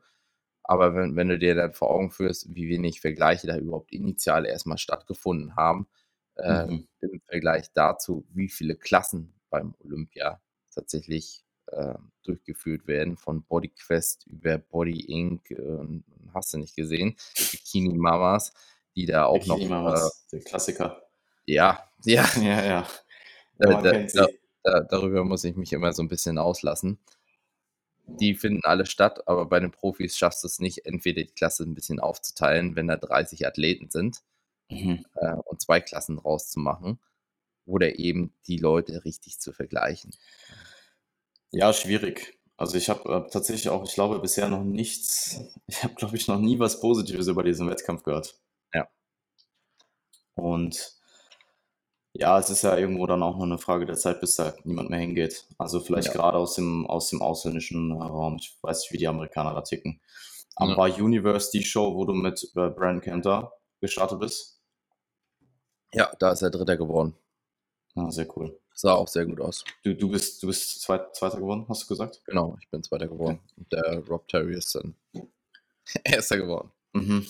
Aber 0.62 0.94
wenn, 0.94 1.16
wenn 1.16 1.28
du 1.28 1.38
dir 1.38 1.54
dann 1.54 1.72
vor 1.72 1.90
Augen 1.90 2.10
führst, 2.10 2.54
wie 2.54 2.68
wenig 2.68 3.00
Vergleiche 3.00 3.46
da 3.46 3.56
überhaupt 3.56 3.92
initial 3.92 4.46
erstmal 4.46 4.78
stattgefunden 4.78 5.56
haben, 5.56 5.88
äh, 6.36 6.66
mhm. 6.66 6.88
im 7.00 7.20
Vergleich 7.26 7.72
dazu, 7.72 8.24
wie 8.30 8.48
viele 8.48 8.76
Klassen 8.76 9.34
beim 9.50 9.74
Olympia 9.84 10.40
tatsächlich 10.74 11.44
äh, 11.66 11.94
durchgeführt 12.22 12.86
werden, 12.86 13.16
von 13.16 13.42
BodyQuest 13.44 14.26
über 14.26 14.58
Body 14.58 15.00
Inc. 15.00 15.50
und 15.50 16.04
hast 16.32 16.52
du 16.54 16.58
nicht 16.58 16.76
gesehen, 16.76 17.16
Bikini 17.52 17.96
Mamas, 17.96 18.52
die 18.96 19.06
da 19.06 19.26
auch 19.26 19.38
Bikini 19.38 19.64
noch. 19.64 19.68
Mamas, 19.68 20.26
äh, 20.26 20.36
der 20.36 20.40
Klassiker. 20.44 21.02
Ja, 21.46 21.88
ja. 22.04 22.28
Ja, 22.36 22.64
ja. 22.64 22.86
Da, 23.58 23.80
da, 23.80 24.26
da, 24.64 24.80
darüber 24.80 25.24
muss 25.24 25.44
ich 25.44 25.54
mich 25.54 25.72
immer 25.72 25.92
so 25.92 26.02
ein 26.02 26.08
bisschen 26.08 26.38
auslassen. 26.38 26.98
Die 28.06 28.34
finden 28.34 28.60
alle 28.64 28.84
statt, 28.84 29.26
aber 29.28 29.46
bei 29.46 29.60
den 29.60 29.70
Profis 29.70 30.18
schaffst 30.18 30.42
du 30.42 30.48
es 30.48 30.58
nicht, 30.58 30.84
entweder 30.84 31.22
die 31.22 31.32
Klasse 31.32 31.62
ein 31.62 31.74
bisschen 31.74 32.00
aufzuteilen, 32.00 32.76
wenn 32.76 32.88
da 32.88 32.96
30 32.96 33.46
Athleten 33.46 33.90
sind 33.90 34.22
mhm. 34.68 35.04
äh, 35.16 35.34
und 35.44 35.60
zwei 35.60 35.80
Klassen 35.80 36.16
draus 36.16 36.50
zu 36.50 36.60
machen 36.60 36.98
oder 37.66 37.98
eben 37.98 38.34
die 38.46 38.58
Leute 38.58 39.04
richtig 39.04 39.40
zu 39.40 39.52
vergleichen. 39.52 40.12
Ja, 41.50 41.72
schwierig. 41.72 42.38
Also 42.56 42.76
ich 42.76 42.88
habe 42.88 43.26
äh, 43.26 43.30
tatsächlich 43.30 43.68
auch, 43.68 43.84
ich 43.84 43.94
glaube, 43.94 44.18
bisher 44.20 44.48
noch 44.48 44.62
nichts, 44.62 45.40
ich 45.66 45.82
habe, 45.82 45.94
glaube 45.94 46.16
ich, 46.16 46.28
noch 46.28 46.38
nie 46.38 46.58
was 46.58 46.80
Positives 46.80 47.26
über 47.26 47.42
diesen 47.42 47.68
Wettkampf 47.68 48.02
gehört. 48.02 48.38
Ja. 48.72 48.88
Und 50.34 50.94
ja, 52.16 52.38
es 52.38 52.48
ist 52.48 52.62
ja 52.62 52.76
irgendwo 52.76 53.06
dann 53.06 53.24
auch 53.24 53.36
nur 53.36 53.46
eine 53.46 53.58
Frage 53.58 53.86
der 53.86 53.96
Zeit, 53.96 54.20
bis 54.20 54.36
da 54.36 54.54
niemand 54.62 54.88
mehr 54.88 55.00
hingeht. 55.00 55.46
Also 55.58 55.80
vielleicht 55.80 56.08
ja. 56.08 56.14
gerade 56.14 56.38
aus 56.38 56.54
dem, 56.54 56.86
aus 56.86 57.10
dem 57.10 57.20
ausländischen 57.20 57.90
Raum. 57.90 58.36
Ich 58.40 58.56
weiß 58.62 58.82
nicht, 58.82 58.92
wie 58.92 58.98
die 58.98 59.08
Amerikaner 59.08 59.52
da 59.52 59.62
ticken. 59.62 60.00
Aber 60.54 60.70
ja. 60.70 60.76
war 60.76 60.96
Universe 60.96 61.50
die 61.52 61.64
Show, 61.64 61.96
wo 61.96 62.04
du 62.04 62.12
mit 62.12 62.44
äh, 62.54 62.70
Brandon 62.70 63.00
Kenter 63.00 63.52
gestartet 63.80 64.20
bist? 64.20 64.53
Ja, 65.94 66.12
da 66.18 66.32
ist 66.32 66.42
er 66.42 66.50
Dritter 66.50 66.76
geworden. 66.76 67.14
Ah, 67.94 68.10
sehr 68.10 68.26
cool. 68.36 68.58
Sah 68.74 68.94
auch 68.94 69.06
sehr 69.06 69.24
gut 69.24 69.40
aus. 69.40 69.64
Du, 69.84 69.94
du 69.94 70.10
bist, 70.10 70.42
du 70.42 70.48
bist 70.48 70.82
Zweit, 70.82 71.14
Zweiter 71.14 71.36
geworden, 71.36 71.64
hast 71.68 71.84
du 71.84 71.86
gesagt? 71.86 72.22
Genau, 72.24 72.56
ich 72.60 72.68
bin 72.68 72.82
Zweiter 72.82 73.06
geworden. 73.06 73.38
Okay. 73.44 73.54
Und 73.56 73.72
der 73.72 73.98
Rob 74.08 74.26
Terry 74.26 74.56
ist 74.56 74.74
dann 74.74 74.94
Erster 76.04 76.38
geworden. 76.38 76.72
Mhm. 76.92 77.24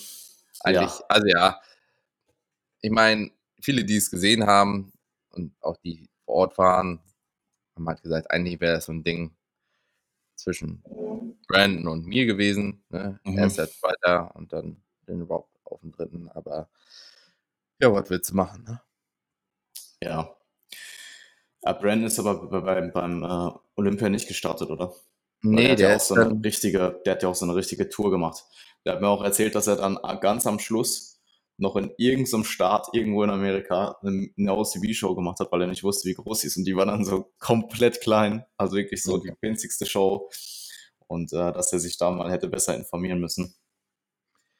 Eigentlich, 0.61 0.91
ja. 0.91 1.05
also 1.07 1.27
ja, 1.27 1.61
ich 2.81 2.91
meine, 2.91 3.31
viele, 3.61 3.83
die 3.83 3.97
es 3.97 4.09
gesehen 4.09 4.45
haben 4.45 4.91
und 5.29 5.53
auch 5.61 5.77
die 5.77 6.09
vor 6.23 6.35
Ort 6.35 6.57
waren, 6.57 6.99
haben 7.75 7.87
halt 7.87 8.01
gesagt, 8.01 8.31
eigentlich 8.31 8.59
wäre 8.59 8.75
das 8.75 8.85
so 8.85 8.93
ein 8.93 9.03
Ding 9.03 9.35
zwischen 10.35 10.83
Brandon 11.47 11.87
und 11.87 12.05
mir 12.05 12.25
gewesen. 12.25 12.83
Ne? 12.89 13.19
Mhm. 13.23 13.37
Er 13.37 13.47
ist 13.47 13.57
der 13.57 13.69
Zweiter 13.69 14.35
und 14.35 14.51
dann 14.51 14.81
den 15.07 15.21
Rob 15.21 15.47
auf 15.63 15.81
dem 15.81 15.91
Dritten. 15.91 16.29
Aber 16.29 16.69
ja, 17.81 17.91
was 17.93 18.09
willst 18.09 18.31
du 18.31 18.35
machen? 18.35 18.63
Ne? 18.63 18.81
Ja, 20.01 20.35
ja, 21.65 21.73
Brandon 21.73 22.05
ist 22.05 22.19
aber 22.19 22.61
beim, 22.61 22.91
beim 22.91 23.23
äh, 23.23 23.51
Olympia 23.75 24.07
nicht 24.09 24.27
gestartet, 24.27 24.69
oder? 24.69 24.93
Nee, 25.41 25.67
der, 25.67 25.75
der, 25.75 25.89
ja 25.89 25.95
auch 25.95 25.99
so 25.99 26.15
eine 26.15 26.43
richtige, 26.43 27.01
der 27.05 27.13
hat 27.13 27.23
ja 27.23 27.29
auch 27.29 27.35
so 27.35 27.45
eine 27.45 27.55
richtige 27.55 27.89
Tour 27.89 28.11
gemacht. 28.11 28.43
Der 28.85 28.93
hat 28.93 29.01
mir 29.01 29.09
auch 29.09 29.23
erzählt, 29.23 29.55
dass 29.55 29.67
er 29.67 29.75
dann 29.75 29.97
ganz 30.21 30.45
am 30.45 30.59
Schluss 30.59 31.19
noch 31.57 31.75
in 31.75 31.91
irgendeinem 31.97 32.43
Staat 32.43 32.89
irgendwo 32.93 33.23
in 33.23 33.29
Amerika 33.29 33.97
eine 34.03 34.53
OCB-Show 34.53 35.15
gemacht 35.15 35.39
hat, 35.39 35.51
weil 35.51 35.61
er 35.61 35.67
nicht 35.67 35.83
wusste, 35.83 36.07
wie 36.07 36.13
groß 36.13 36.41
sie 36.41 36.47
ist. 36.47 36.57
Und 36.57 36.65
die 36.65 36.75
war 36.75 36.85
dann 36.85 37.03
so 37.03 37.31
komplett 37.39 38.01
klein, 38.01 38.45
also 38.57 38.75
wirklich 38.75 39.01
so 39.01 39.17
die 39.17 39.33
winzigste 39.41 39.85
Show. 39.85 40.29
Und 41.07 41.33
äh, 41.33 41.51
dass 41.51 41.73
er 41.73 41.79
sich 41.79 41.97
da 41.97 42.11
mal 42.11 42.31
hätte 42.31 42.47
besser 42.47 42.75
informieren 42.75 43.19
müssen. 43.19 43.55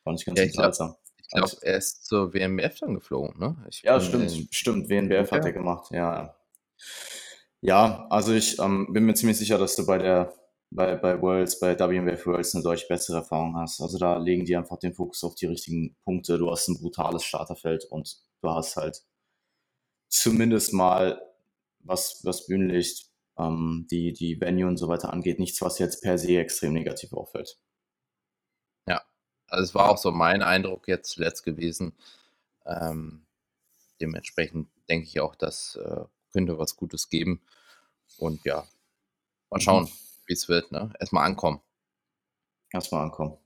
Fand 0.03 0.19
ich 0.19 0.25
ganz 0.25 0.39
ja, 0.39 0.45
unterhaltsam. 0.45 0.95
Glaube, 1.35 1.49
glaub, 1.49 1.63
er 1.63 1.77
ist 1.77 2.05
zur 2.05 2.33
WMBF 2.33 2.79
dann 2.79 2.95
geflogen, 2.95 3.39
ne? 3.39 3.55
Ich 3.69 3.81
ja, 3.83 3.99
stimmt, 3.99 4.31
stimmt. 4.51 4.89
WMBF 4.89 5.27
okay. 5.27 5.35
hat 5.35 5.45
er 5.45 5.53
gemacht, 5.53 5.91
ja. 5.91 6.35
Ja, 7.61 8.05
also 8.09 8.33
ich 8.33 8.59
ähm, 8.59 8.87
bin 8.91 9.05
mir 9.05 9.15
ziemlich 9.15 9.37
sicher, 9.37 9.57
dass 9.57 9.75
du 9.75 9.85
bei 9.85 9.97
der 9.97 10.33
bei, 10.71 10.95
bei 10.95 11.21
Worlds, 11.21 11.59
bei 11.59 11.77
WMWF 11.77 12.25
Worlds 12.25 12.53
eine 12.55 12.63
deutlich 12.63 12.87
bessere 12.87 13.17
Erfahrung 13.17 13.55
hast. 13.55 13.81
Also 13.81 13.97
da 13.97 14.17
legen 14.17 14.45
die 14.45 14.55
einfach 14.55 14.77
den 14.77 14.93
Fokus 14.93 15.23
auf 15.23 15.35
die 15.35 15.45
richtigen 15.45 15.95
Punkte. 16.03 16.37
Du 16.37 16.51
hast 16.51 16.67
ein 16.67 16.77
brutales 16.77 17.23
Starterfeld 17.23 17.85
und 17.85 18.17
du 18.41 18.49
hast 18.49 18.75
halt 18.75 19.03
zumindest 20.09 20.73
mal, 20.73 21.21
was, 21.79 22.21
was 22.23 22.47
Bühnenlicht, 22.47 23.09
ähm, 23.37 23.87
die, 23.91 24.13
die 24.13 24.39
Venue 24.39 24.67
und 24.67 24.77
so 24.77 24.87
weiter 24.87 25.13
angeht, 25.13 25.39
nichts, 25.39 25.61
was 25.61 25.79
jetzt 25.79 26.01
per 26.01 26.17
se 26.17 26.37
extrem 26.37 26.73
negativ 26.73 27.13
auffällt. 27.13 27.57
Also 29.47 29.63
es 29.63 29.75
war 29.75 29.89
auch 29.89 29.97
so 29.97 30.11
mein 30.11 30.41
Eindruck 30.41 30.87
jetzt 30.87 31.11
zuletzt 31.11 31.43
gewesen. 31.43 31.93
Ähm, 32.65 33.25
dementsprechend 34.01 34.69
denke 34.89 35.07
ich 35.07 35.19
auch, 35.19 35.35
dass 35.35 35.75
äh, 35.75 36.05
könnte 36.35 36.59
was 36.59 36.75
Gutes 36.75 37.09
geben. 37.09 37.41
Und 38.17 38.43
ja, 38.43 38.65
mal 39.49 39.57
mhm. 39.57 39.61
schauen, 39.61 39.89
wie 40.27 40.33
es 40.33 40.49
wird. 40.49 40.71
Ne? 40.71 40.91
Erstmal 40.99 41.25
ankommen. 41.25 41.61
Erstmal 42.73 43.03
ankommen. 43.03 43.37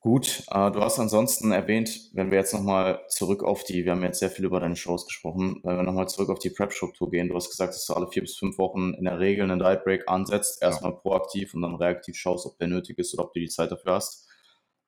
Gut, 0.00 0.44
äh, 0.50 0.70
du 0.70 0.80
hast 0.80 0.98
ansonsten 0.98 1.52
erwähnt, 1.52 2.10
wenn 2.14 2.30
wir 2.30 2.38
jetzt 2.38 2.54
nochmal 2.54 3.04
zurück 3.08 3.44
auf 3.44 3.64
die, 3.64 3.84
wir 3.84 3.92
haben 3.92 4.02
jetzt 4.02 4.18
sehr 4.18 4.30
viel 4.30 4.46
über 4.46 4.58
deine 4.58 4.74
Shows 4.74 5.04
gesprochen, 5.04 5.60
wenn 5.62 5.76
wir 5.76 5.82
nochmal 5.82 6.08
zurück 6.08 6.30
auf 6.30 6.38
die 6.38 6.48
Prep-Struktur 6.48 7.10
gehen, 7.10 7.28
du 7.28 7.34
hast 7.34 7.50
gesagt, 7.50 7.74
dass 7.74 7.84
du 7.84 7.92
alle 7.92 8.08
vier 8.08 8.22
bis 8.22 8.36
fünf 8.36 8.56
Wochen 8.56 8.94
in 8.94 9.04
der 9.04 9.20
Regel 9.20 9.44
einen 9.44 9.58
Diet 9.58 9.84
Break 9.84 10.08
ansetzt, 10.08 10.62
erstmal 10.62 10.92
ja. 10.92 10.96
proaktiv 10.96 11.52
und 11.52 11.60
dann 11.60 11.74
reaktiv 11.74 12.16
schaust, 12.16 12.46
ob 12.46 12.56
der 12.56 12.68
nötig 12.68 12.98
ist 12.98 13.12
oder 13.12 13.24
ob 13.24 13.34
du 13.34 13.40
die 13.40 13.48
Zeit 13.50 13.70
dafür 13.70 13.92
hast. 13.92 14.26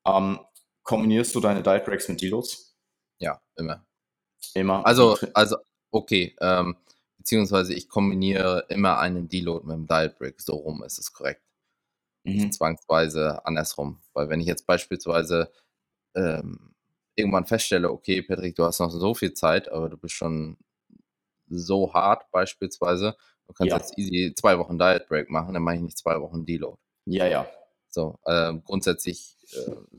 Ähm, 0.07 0.41
kombinierst 0.83 1.35
du 1.35 1.41
deine 1.41 1.63
Breaks 1.63 2.09
mit 2.09 2.21
Deloads? 2.21 2.77
Ja, 3.19 3.41
immer. 3.57 3.87
Immer? 4.55 4.85
Also, 4.85 5.17
also 5.35 5.57
Okay, 5.93 6.35
ähm, 6.41 6.77
beziehungsweise 7.19 7.75
ich 7.75 7.89
kombiniere 7.89 8.65
immer 8.71 8.99
einen 8.99 9.29
Deload 9.29 9.67
mit 9.67 9.91
Dial 9.91 10.09
Break, 10.09 10.41
so 10.41 10.55
rum 10.55 10.83
ist 10.83 10.99
es 10.99 11.13
korrekt. 11.13 11.43
Mhm. 12.25 12.51
Zwangsweise 12.51 13.45
andersrum. 13.45 14.01
Weil 14.15 14.31
wenn 14.31 14.41
ich 14.41 14.47
jetzt 14.47 14.67
beispielsweise 14.67 15.53
ähm, 16.15 16.75
irgendwann 17.15 17.45
feststelle, 17.45 17.91
okay, 17.91 18.23
Patrick, 18.23 18.57
du 18.57 18.65
hast 18.65 18.81
noch 18.81 18.91
so 18.91 19.13
viel 19.13 19.35
Zeit, 19.35 19.71
aber 19.71 19.91
du 19.91 19.99
bist 19.99 20.15
schon 20.15 20.57
so 21.49 21.93
hart 21.93 22.31
beispielsweise, 22.31 23.15
du 23.47 23.53
kannst 23.53 23.71
ja. 23.71 23.77
jetzt 23.77 23.99
easy 23.99 24.35
zwei 24.35 24.59
Wochen 24.59 24.79
Diet 24.79 25.09
Break 25.09 25.29
machen, 25.29 25.53
dann 25.53 25.63
mache 25.63 25.77
ich 25.77 25.83
nicht 25.83 25.99
zwei 25.99 26.19
Wochen 26.23 26.47
Deload. 26.47 26.79
Ja, 27.05 27.27
ja. 27.27 27.47
So, 27.91 28.19
äh, 28.25 28.55
grundsätzlich 28.65 29.37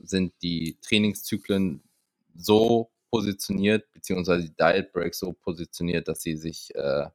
sind 0.02 0.34
die 0.42 0.78
Trainingszyklen 0.80 1.82
so 2.36 2.90
positioniert, 3.10 3.92
beziehungsweise 3.92 4.48
die 4.48 4.56
Diet 4.56 4.92
Break 4.92 5.14
so 5.14 5.32
positioniert, 5.32 6.08
dass 6.08 6.22
sie 6.22 6.36
sich 6.36 6.74
äh, 6.74 7.08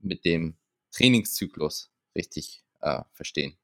mit 0.00 0.24
dem 0.24 0.56
Trainingszyklus 0.92 1.90
richtig 2.16 2.64
äh, 2.80 3.02
verstehen. 3.12 3.56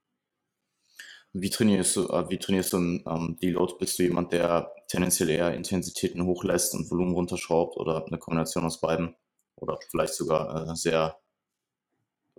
Wie 1.33 1.51
trainierst 1.51 1.97
du, 1.97 2.09
äh, 2.09 2.31
wie 2.31 2.38
trainierst 2.38 2.73
du 2.73 2.77
ähm, 2.79 3.37
Deload? 3.42 3.75
Bist 3.79 3.99
du 3.99 4.05
jemand, 4.05 4.33
der 4.33 4.73
tendenziell 4.88 5.29
eher 5.29 5.55
Intensitäten 5.55 6.25
hochlässt 6.25 6.75
und 6.75 6.90
Volumen 6.90 7.12
runterschraubt 7.12 7.77
oder 7.77 8.07
eine 8.07 8.19
Kombination 8.19 8.64
aus 8.64 8.81
beiden? 8.81 9.14
Oder 9.57 9.79
vielleicht 9.90 10.14
sogar 10.14 10.71
äh, 10.71 10.77
sehr 10.77 11.19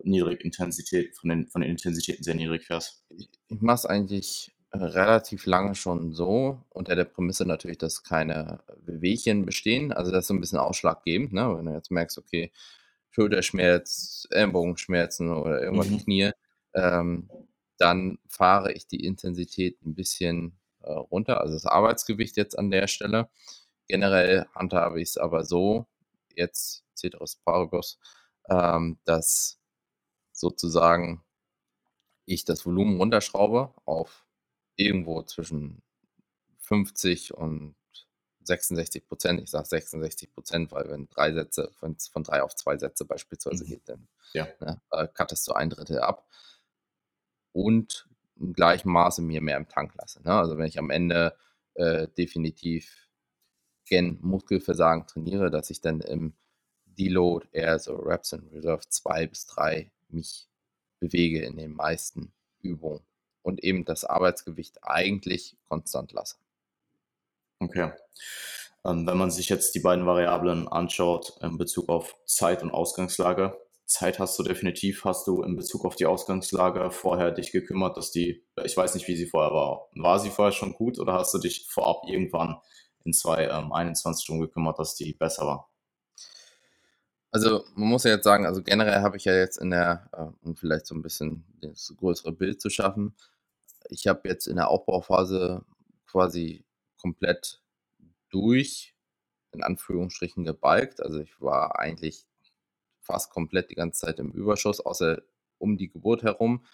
niedrig 0.04 0.44
Intensität, 0.44 1.16
von 1.16 1.30
den, 1.30 1.48
von 1.48 1.62
den 1.62 1.72
Intensitäten 1.72 2.24
sehr 2.24 2.36
niedrig 2.36 2.66
fährst? 2.66 3.04
Ich, 3.10 3.30
ich 3.50 3.62
mache 3.62 3.76
es 3.76 3.86
eigentlich 3.86 4.52
relativ 4.82 5.46
lange 5.46 5.76
schon 5.76 6.14
so, 6.14 6.62
unter 6.70 6.96
der 6.96 7.06
Prämisse 7.06 7.46
natürlich, 7.46 7.78
dass 7.78 8.04
keine 8.04 8.60
Wehwehchen 8.86 9.46
bestehen. 9.46 9.92
Also 9.94 10.12
das 10.12 10.26
ist 10.26 10.28
so 10.28 10.34
ein 10.34 10.42
bisschen 10.42 10.60
ausschlaggebend, 10.60 11.34
ne? 11.34 11.58
wenn 11.58 11.66
du 11.66 11.74
jetzt 11.74 11.92
merkst, 11.92 12.18
okay, 12.18 12.52
Schulterschmerz, 13.10 14.28
Ellenbogenschmerzen 14.32 15.32
oder 15.32 15.62
irgendwas 15.62 15.90
mhm. 15.90 16.00
Knie, 16.00 16.32
ähm, 16.74 17.30
dann 17.78 18.20
fahre 18.28 18.74
ich 18.74 18.88
die 18.88 19.04
Intensität 19.04 19.82
ein 19.86 19.96
bisschen 19.96 20.58
äh, 20.82 20.92
runter, 20.92 21.42
also 21.42 21.54
das 21.54 21.66
Arbeitsgewicht 21.66 22.38
jetzt 22.38 22.58
an 22.58 22.72
der 22.72 22.88
Stelle. 22.88 23.30
Generell 23.88 24.46
handhabe 24.54 25.02
ich 25.02 25.10
es 25.10 25.18
aber 25.18 25.44
so, 25.44 25.88
jetzt 26.36 26.84
Ceteris 26.96 27.38
Paribus, 27.38 28.00
ähm, 28.50 28.98
dass 29.06 29.60
sozusagen 30.32 31.24
ich 32.26 32.46
das 32.46 32.66
Volumen 32.66 32.98
runterschraube 32.98 33.74
auf 33.86 34.27
irgendwo 34.78 35.22
zwischen 35.24 35.82
50 36.60 37.34
und 37.34 37.76
66 38.44 39.06
Prozent. 39.06 39.42
Ich 39.42 39.50
sage 39.50 39.68
66 39.68 40.32
Prozent, 40.32 40.72
weil 40.72 40.90
wenn 40.90 41.10
drei 41.10 41.34
Sätze 41.34 41.70
von, 41.74 41.98
von 41.98 42.24
drei 42.24 42.42
auf 42.42 42.56
zwei 42.56 42.78
Sätze 42.78 43.04
beispielsweise 43.06 43.66
mhm. 43.66 43.68
geht, 43.68 43.90
dann 43.90 44.08
ja. 44.34 44.48
ne, 44.62 44.82
äh, 44.92 45.08
cuttest 45.08 45.48
du 45.48 45.54
ein 45.54 45.70
Drittel 45.70 46.00
ab. 46.00 46.26
Und 47.52 48.08
im 48.40 48.54
gleichen 48.54 48.90
Maße 48.90 49.22
mir 49.22 49.42
mehr 49.42 49.58
im 49.58 49.68
Tank 49.68 49.96
lasse. 49.96 50.22
Ne? 50.24 50.32
Also 50.32 50.58
wenn 50.58 50.68
ich 50.68 50.80
am 50.80 50.92
Ende 50.92 51.36
äh, 51.74 52.08
definitiv 52.08 53.10
gen 53.86 54.20
Muskelversagen 54.22 55.08
trainiere, 55.08 55.50
dass 55.50 55.70
ich 55.70 55.82
dann 55.82 56.02
im 56.02 56.34
Deload 56.86 57.48
eher 57.52 57.80
so 57.80 57.96
Reps 57.96 58.34
in 58.34 58.48
Reserve 58.50 58.88
2 58.88 59.28
bis 59.28 59.46
3 59.48 59.92
mich 60.10 60.50
bewege 61.00 61.44
in 61.44 61.58
den 61.58 61.74
meisten 61.74 62.34
Übungen 62.62 63.02
und 63.48 63.64
eben 63.64 63.86
das 63.86 64.04
Arbeitsgewicht 64.04 64.80
eigentlich 64.84 65.56
konstant 65.70 66.12
lasse. 66.12 66.36
Okay. 67.60 67.94
Ähm, 68.84 69.08
wenn 69.08 69.18
man 69.18 69.32
sich 69.32 69.48
jetzt 69.48 69.74
die 69.74 69.80
beiden 69.80 70.06
Variablen 70.06 70.68
anschaut 70.68 71.38
in 71.42 71.58
Bezug 71.58 71.88
auf 71.88 72.18
Zeit 72.26 72.62
und 72.62 72.72
Ausgangslage, 72.72 73.58
Zeit 73.86 74.20
hast 74.20 74.38
du 74.38 74.44
definitiv, 74.44 75.06
hast 75.06 75.26
du 75.28 75.44
in 75.44 75.56
Bezug 75.56 75.86
auf 75.86 75.96
die 75.96 76.08
Ausgangslage 76.08 76.92
vorher 76.92 77.32
dich 77.32 77.54
gekümmert, 77.54 77.96
dass 77.96 78.12
die, 78.12 78.44
ich 78.66 78.76
weiß 78.76 78.96
nicht, 78.96 79.08
wie 79.08 79.16
sie 79.16 79.28
vorher 79.28 79.54
war. 79.54 79.88
War 79.96 80.20
sie 80.20 80.30
vorher 80.30 80.52
schon 80.52 80.74
gut 80.74 81.00
oder 81.00 81.14
hast 81.14 81.34
du 81.34 81.38
dich 81.38 81.68
vorab 81.70 82.02
irgendwann 82.06 82.58
in 83.06 83.14
zwei 83.14 83.48
ähm, 83.48 83.72
21 83.72 84.26
Stunden 84.26 84.42
gekümmert, 84.42 84.78
dass 84.78 84.96
die 84.96 85.14
besser 85.14 85.46
war? 85.46 85.70
Also 87.32 87.64
man 87.76 87.88
muss 87.88 88.04
ja 88.04 88.12
jetzt 88.12 88.26
sagen, 88.26 88.46
also 88.46 88.62
generell 88.62 89.02
habe 89.02 89.16
ich 89.16 89.24
ja 89.24 89.34
jetzt 89.34 89.58
in 89.58 89.70
der, 89.70 90.10
äh, 90.12 90.46
um 90.46 90.58
vielleicht 90.58 90.86
so 90.86 90.96
ein 90.96 91.02
bisschen 91.02 91.46
das 91.62 91.94
größere 91.98 92.34
Bild 92.34 92.60
zu 92.60 92.70
schaffen, 92.70 93.16
ich 93.90 94.08
habe 94.08 94.28
jetzt 94.28 94.48
in 94.48 94.56
der 94.56 94.70
Aufbauphase 94.70 95.64
quasi 96.06 96.66
komplett 96.98 97.62
durch, 98.30 98.96
in 99.52 99.64
Anführungsstrichen 99.64 100.44
gebalgt. 100.44 101.02
Also 101.02 101.20
ich 101.20 101.40
war 101.42 101.80
eigentlich 101.80 102.26
fast 103.02 103.32
komplett 103.32 103.70
die 103.70 103.76
ganze 103.76 104.06
Zeit 104.06 104.20
im 104.20 104.32
Überschuss, 104.32 104.80
außer 104.80 105.22
um 105.58 105.78
die 105.78 105.90
Geburt 105.90 106.24
herum. 106.24 106.66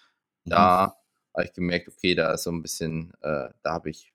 Da 0.46 0.88
mhm. 0.88 1.38
habe 1.38 1.46
ich 1.46 1.54
gemerkt, 1.54 1.88
okay, 1.88 2.16
da 2.16 2.34
ist 2.34 2.44
so 2.44 2.52
ein 2.52 2.62
bisschen, 2.62 3.14
äh, 3.22 3.50
da 3.62 3.72
habe 3.72 3.90
ich 3.90 4.14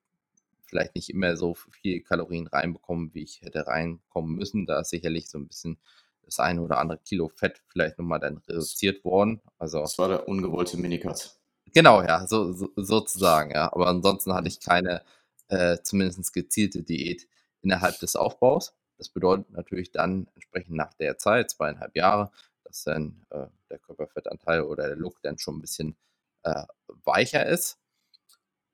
vielleicht 0.67 0.95
nicht 0.95 1.09
immer 1.11 1.37
so 1.37 1.55
viel 1.55 2.03
Kalorien 2.03 2.47
reinbekommen, 2.47 3.15
wie 3.15 3.23
ich 3.23 3.41
hätte 3.43 3.67
reinkommen 3.67 4.35
müssen. 4.35 4.67
Da 4.67 4.81
ist 4.81 4.91
sicherlich 4.91 5.31
so 5.31 5.39
ein 5.39 5.49
bisschen 5.49 5.79
das 6.23 6.41
eine 6.41 6.61
oder 6.61 6.79
andere 6.79 6.99
Kilo 6.99 7.29
Fett 7.29 7.63
vielleicht 7.69 7.99
nochmal 7.99 8.21
dann 8.21 8.39
reduziert 8.47 9.03
worden. 9.05 9.41
Also, 9.57 9.81
das 9.81 9.99
war 9.99 10.09
der 10.09 10.29
ungewollte 10.29 10.77
Minicut. 10.77 11.38
Genau, 11.75 12.03
ja, 12.03 12.27
so, 12.27 12.53
so, 12.53 12.69
sozusagen, 12.77 13.51
ja. 13.53 13.73
Aber 13.73 13.87
ansonsten 13.89 14.33
hatte 14.35 14.49
ich 14.49 14.61
keine 14.61 15.03
äh, 15.49 15.79
zumindest 15.83 16.33
gezielte 16.33 16.83
Diät 16.83 17.27
innerhalb 17.63 17.99
des 18.01 18.17
Aufbaus. 18.17 18.75
Das 18.97 19.09
bedeutet 19.09 19.51
natürlich 19.51 19.93
dann 19.93 20.29
entsprechend 20.35 20.77
nach 20.77 20.95
der 20.95 21.19
Zeit, 21.19 21.51
zweieinhalb 21.51 21.95
Jahre, 21.97 22.31
dass 22.65 22.85
dann 22.85 23.25
äh, 23.31 23.47
der 23.71 23.79
Körperfettanteil 23.79 24.63
oder 24.63 24.87
der 24.89 24.97
Look 24.97 25.21
dann 25.23 25.39
schon 25.39 25.57
ein 25.57 25.61
bisschen 25.61 25.97
äh, 26.43 26.65
weicher 27.05 27.47
ist. 27.47 27.79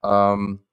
Ähm, 0.04 0.64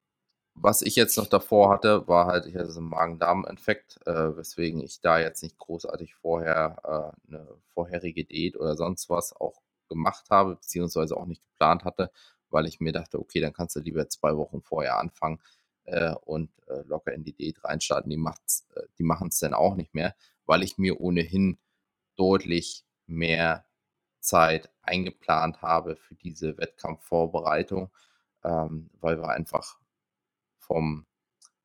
was 0.54 0.82
ich 0.82 0.96
jetzt 0.96 1.16
noch 1.18 1.26
davor 1.28 1.70
hatte, 1.70 2.08
war 2.08 2.26
halt, 2.26 2.46
ich 2.46 2.56
hatte 2.56 2.70
so 2.72 2.80
einen 2.80 2.90
Magen-Darm-Infekt, 2.90 4.00
äh, 4.06 4.36
weswegen 4.36 4.80
ich 4.82 5.00
da 5.00 5.18
jetzt 5.20 5.42
nicht 5.42 5.58
großartig 5.58 6.14
vorher 6.16 7.14
äh, 7.28 7.28
eine 7.34 7.48
vorherige 7.74 8.24
Diät 8.24 8.56
oder 8.58 8.76
sonst 8.76 9.10
was 9.10 9.34
auch 9.34 9.62
gemacht 9.92 10.30
habe, 10.30 10.56
beziehungsweise 10.56 11.16
auch 11.16 11.26
nicht 11.26 11.42
geplant 11.44 11.84
hatte, 11.84 12.10
weil 12.50 12.66
ich 12.66 12.80
mir 12.80 12.92
dachte, 12.92 13.18
okay, 13.18 13.40
dann 13.40 13.52
kannst 13.52 13.76
du 13.76 13.80
lieber 13.80 14.08
zwei 14.08 14.36
Wochen 14.36 14.62
vorher 14.62 14.98
anfangen 14.98 15.40
äh, 15.84 16.14
und 16.24 16.50
äh, 16.68 16.82
locker 16.86 17.12
in 17.12 17.24
die 17.24 17.32
Diät 17.32 17.64
reinstarten. 17.64 18.10
Die, 18.10 18.16
macht's, 18.16 18.66
äh, 18.74 18.82
die 18.98 19.04
machen 19.04 19.28
es 19.28 19.38
dann 19.38 19.54
auch 19.54 19.74
nicht 19.74 19.94
mehr, 19.94 20.14
weil 20.46 20.62
ich 20.62 20.78
mir 20.78 21.00
ohnehin 21.00 21.58
deutlich 22.16 22.84
mehr 23.06 23.64
Zeit 24.20 24.70
eingeplant 24.82 25.62
habe 25.62 25.96
für 25.96 26.14
diese 26.14 26.56
Wettkampfvorbereitung, 26.58 27.90
ähm, 28.44 28.90
weil 29.00 29.18
wir 29.18 29.28
einfach 29.28 29.78
vom 30.58 31.06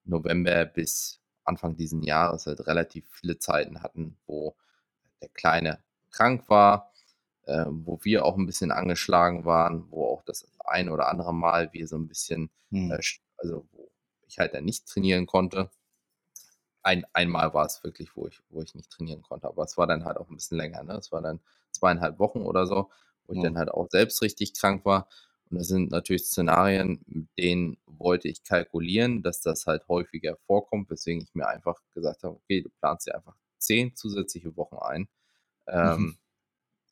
November 0.03 0.65
bis 0.65 1.21
Anfang 1.43 1.75
diesen 1.75 2.03
Jahres 2.03 2.47
halt 2.47 2.65
relativ 2.67 3.07
viele 3.09 3.37
Zeiten 3.39 3.81
hatten, 3.81 4.17
wo 4.25 4.55
der 5.21 5.29
Kleine 5.29 5.83
krank 6.11 6.49
war, 6.49 6.91
äh, 7.47 7.65
wo 7.69 7.99
wir 8.03 8.25
auch 8.25 8.37
ein 8.37 8.45
bisschen 8.45 8.71
angeschlagen 8.71 9.45
waren, 9.45 9.89
wo 9.89 10.05
auch 10.05 10.23
das 10.23 10.45
ein 10.65 10.89
oder 10.89 11.07
andere 11.07 11.33
Mal 11.33 11.71
wir 11.71 11.87
so 11.87 11.97
ein 11.97 12.07
bisschen, 12.07 12.49
hm. 12.71 12.91
äh, 12.91 12.99
also 13.37 13.65
wo 13.71 13.89
ich 14.27 14.37
halt 14.37 14.53
dann 14.53 14.65
nicht 14.65 14.85
trainieren 14.85 15.25
konnte. 15.25 15.69
Ein, 16.83 17.05
einmal 17.13 17.53
war 17.53 17.65
es 17.65 17.83
wirklich, 17.83 18.15
wo 18.15 18.27
ich, 18.27 18.41
wo 18.49 18.61
ich 18.61 18.75
nicht 18.75 18.89
trainieren 18.89 19.21
konnte, 19.21 19.47
aber 19.47 19.63
es 19.63 19.77
war 19.77 19.87
dann 19.87 20.05
halt 20.05 20.17
auch 20.17 20.29
ein 20.29 20.35
bisschen 20.35 20.57
länger. 20.57 20.83
Ne? 20.83 20.95
Es 20.95 21.11
war 21.11 21.21
dann 21.21 21.39
zweieinhalb 21.71 22.19
Wochen 22.19 22.41
oder 22.41 22.67
so, 22.67 22.89
wo 23.25 23.33
ich 23.33 23.37
hm. 23.37 23.43
dann 23.43 23.57
halt 23.57 23.71
auch 23.71 23.87
selbst 23.89 24.21
richtig 24.21 24.53
krank 24.53 24.85
war. 24.85 25.07
Und 25.49 25.59
das 25.59 25.67
sind 25.67 25.91
natürlich 25.91 26.25
Szenarien, 26.25 26.99
mit 27.05 27.29
denen 27.37 27.77
wollte 27.85 28.27
ich 28.27 28.43
kalkulieren, 28.43 29.23
dass 29.23 29.39
das 29.39 29.65
halt 29.65 29.87
häufiger 29.87 30.35
vorkommt, 30.45 30.89
weswegen 30.89 31.23
ich 31.23 31.33
mir 31.33 31.47
einfach 31.47 31.79
gesagt 31.93 32.23
habe, 32.23 32.35
okay, 32.35 32.61
du 32.61 32.69
planst 32.81 33.07
dir 33.07 33.15
einfach 33.15 33.35
zehn 33.57 33.95
zusätzliche 33.95 34.57
Wochen 34.57 34.75
ein. 34.75 35.07
Ähm, 35.67 35.97
mhm 35.97 36.17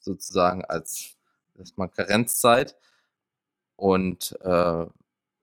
sozusagen 0.05 0.63
als 0.65 1.15
erstmal 1.57 1.89
Karenzzeit. 1.89 2.75
Und 3.75 4.37
äh, 4.41 4.85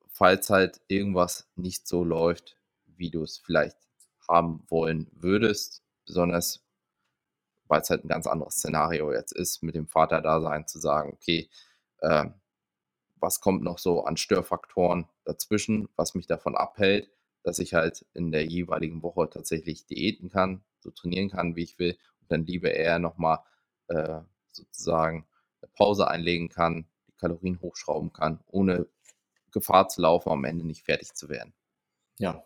falls 0.07 0.51
halt 0.51 0.81
irgendwas 0.89 1.47
nicht 1.57 1.87
so 1.87 2.05
läuft, 2.05 2.57
wie 2.87 3.11
du 3.11 3.23
es 3.23 3.39
vielleicht 3.39 3.77
haben 4.29 4.65
wollen 4.69 5.11
würdest, 5.13 5.83
besonders 6.07 6.63
weil 7.73 7.81
es 7.81 7.89
halt 7.89 8.05
ein 8.05 8.09
ganz 8.09 8.27
anderes 8.27 8.57
Szenario 8.57 9.13
jetzt 9.13 9.33
ist, 9.33 9.63
mit 9.63 9.75
dem 9.75 9.87
Vater-Dasein 9.87 10.67
zu 10.67 10.79
sagen, 10.79 11.15
okay, 11.15 11.49
äh, 12.01 12.27
was 13.17 13.41
kommt 13.41 13.63
noch 13.63 13.79
so 13.79 14.05
an 14.05 14.19
Störfaktoren 14.19 15.07
dazwischen, 15.25 15.89
was 15.97 16.15
mich 16.15 16.27
davon 16.27 16.55
abhält, 16.55 17.11
dass 17.43 17.59
ich 17.59 17.73
halt 17.73 18.05
in 18.13 18.31
der 18.31 18.45
jeweiligen 18.45 19.03
Woche 19.03 19.31
tatsächlich 19.31 19.87
diäten 19.87 20.29
kann, 20.29 20.63
so 20.81 20.91
trainieren 20.91 21.31
kann, 21.31 21.57
wie 21.57 21.63
ich 21.63 21.79
will, 21.79 21.97
und 22.21 22.31
dann 22.31 22.45
lieber 22.45 22.71
eher 22.71 22.99
nochmal 22.99 23.39
äh, 23.89 24.21
sozusagen 24.53 25.27
eine 25.61 25.71
Pause 25.77 26.09
einlegen 26.09 26.49
kann, 26.49 26.87
die 27.09 27.17
Kalorien 27.17 27.61
hochschrauben 27.61 28.13
kann, 28.13 28.41
ohne 28.49 28.87
Gefahr 29.53 29.89
zu 29.89 30.01
laufen, 30.01 30.31
am 30.31 30.45
Ende 30.45 30.67
nicht 30.67 30.85
fertig 30.85 31.15
zu 31.15 31.29
werden. 31.29 31.53
Ja. 32.19 32.45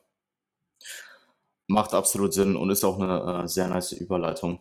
Macht 1.67 1.95
absolut 1.95 2.33
Sinn 2.33 2.57
und 2.57 2.71
ist 2.71 2.85
auch 2.85 3.01
eine 3.01 3.45
äh, 3.45 3.49
sehr 3.49 3.69
nice 3.69 3.93
Überleitung 3.93 4.61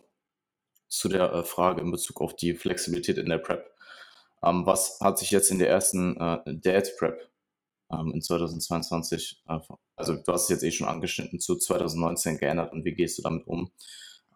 zu 0.88 1.08
der 1.08 1.32
äh, 1.32 1.42
Frage 1.44 1.80
in 1.80 1.90
Bezug 1.90 2.20
auf 2.20 2.34
die 2.34 2.54
Flexibilität 2.54 3.18
in 3.18 3.28
der 3.28 3.38
Prep. 3.38 3.70
Ähm, 4.42 4.66
was 4.66 5.00
hat 5.00 5.18
sich 5.18 5.30
jetzt 5.30 5.50
in 5.50 5.58
der 5.58 5.68
ersten 5.68 6.16
äh, 6.16 6.38
Dad 6.46 6.92
Prep 6.98 7.30
ähm, 7.90 8.12
in 8.12 8.22
2022, 8.22 9.42
äh, 9.48 9.58
also 9.96 10.16
du 10.16 10.32
hast 10.32 10.44
es 10.44 10.48
jetzt 10.48 10.64
eh 10.64 10.70
schon 10.70 10.88
angeschnitten, 10.88 11.40
zu 11.40 11.56
2019 11.56 12.38
geändert 12.38 12.72
und 12.72 12.84
wie 12.84 12.94
gehst 12.94 13.18
du 13.18 13.22
damit 13.22 13.46
um? 13.46 13.70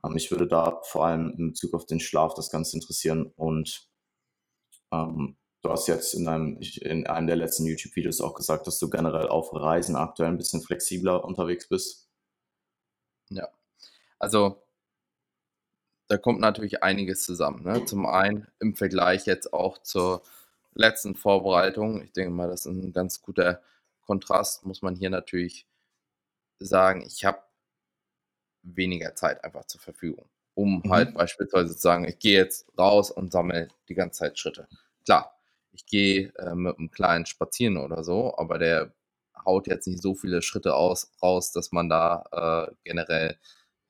Ähm, 0.04 0.12
mich 0.12 0.30
würde 0.30 0.46
da 0.46 0.80
vor 0.84 1.06
allem 1.06 1.34
in 1.38 1.48
Bezug 1.50 1.74
auf 1.74 1.86
den 1.86 2.00
Schlaf 2.00 2.34
das 2.34 2.50
Ganze 2.50 2.76
interessieren 2.76 3.32
und 3.36 3.88
ähm, 4.92 5.36
du 5.62 5.70
hast 5.70 5.88
jetzt 5.88 6.14
in 6.14 6.28
einem, 6.28 6.58
in 6.80 7.06
einem 7.06 7.26
der 7.26 7.36
letzten 7.36 7.66
YouTube-Videos 7.66 8.20
auch 8.20 8.34
gesagt, 8.34 8.66
dass 8.66 8.78
du 8.78 8.88
generell 8.90 9.28
auf 9.28 9.52
Reisen 9.54 9.96
aktuell 9.96 10.30
ein 10.30 10.38
bisschen 10.38 10.62
flexibler 10.62 11.24
unterwegs 11.24 11.68
bist. 11.68 12.08
Ja, 13.30 13.48
also 14.18 14.62
da 16.08 16.18
kommt 16.18 16.40
natürlich 16.40 16.82
einiges 16.82 17.22
zusammen. 17.24 17.62
Ne? 17.62 17.84
Zum 17.84 18.04
einen 18.04 18.48
im 18.58 18.74
Vergleich 18.74 19.26
jetzt 19.26 19.52
auch 19.52 19.78
zur 19.78 20.22
letzten 20.74 21.14
Vorbereitung. 21.14 22.02
Ich 22.02 22.12
denke 22.12 22.32
mal, 22.32 22.48
das 22.48 22.66
ist 22.66 22.72
ein 22.72 22.92
ganz 22.92 23.22
guter 23.22 23.62
Kontrast, 24.02 24.66
muss 24.66 24.82
man 24.82 24.96
hier 24.96 25.10
natürlich 25.10 25.66
sagen. 26.58 27.04
Ich 27.06 27.24
habe 27.24 27.38
weniger 28.62 29.14
Zeit 29.14 29.42
einfach 29.44 29.64
zur 29.66 29.80
Verfügung, 29.80 30.28
um 30.54 30.82
mhm. 30.84 30.90
halt 30.90 31.14
beispielsweise 31.14 31.74
zu 31.74 31.80
sagen, 31.80 32.04
ich 32.04 32.18
gehe 32.18 32.38
jetzt 32.38 32.66
raus 32.78 33.10
und 33.10 33.32
sammle 33.32 33.68
die 33.88 33.94
ganze 33.94 34.20
Zeit 34.20 34.38
Schritte. 34.38 34.68
Klar, 35.04 35.34
ich 35.72 35.86
gehe 35.86 36.32
äh, 36.36 36.54
mit 36.54 36.78
einem 36.78 36.90
kleinen 36.90 37.26
Spazieren 37.26 37.76
oder 37.76 38.04
so, 38.04 38.36
aber 38.36 38.58
der 38.58 38.92
haut 39.44 39.66
jetzt 39.66 39.86
nicht 39.86 40.02
so 40.02 40.14
viele 40.14 40.42
Schritte 40.42 40.74
aus, 40.74 41.12
raus, 41.22 41.52
dass 41.52 41.72
man 41.72 41.88
da 41.88 42.68
äh, 42.68 42.74
generell 42.84 43.38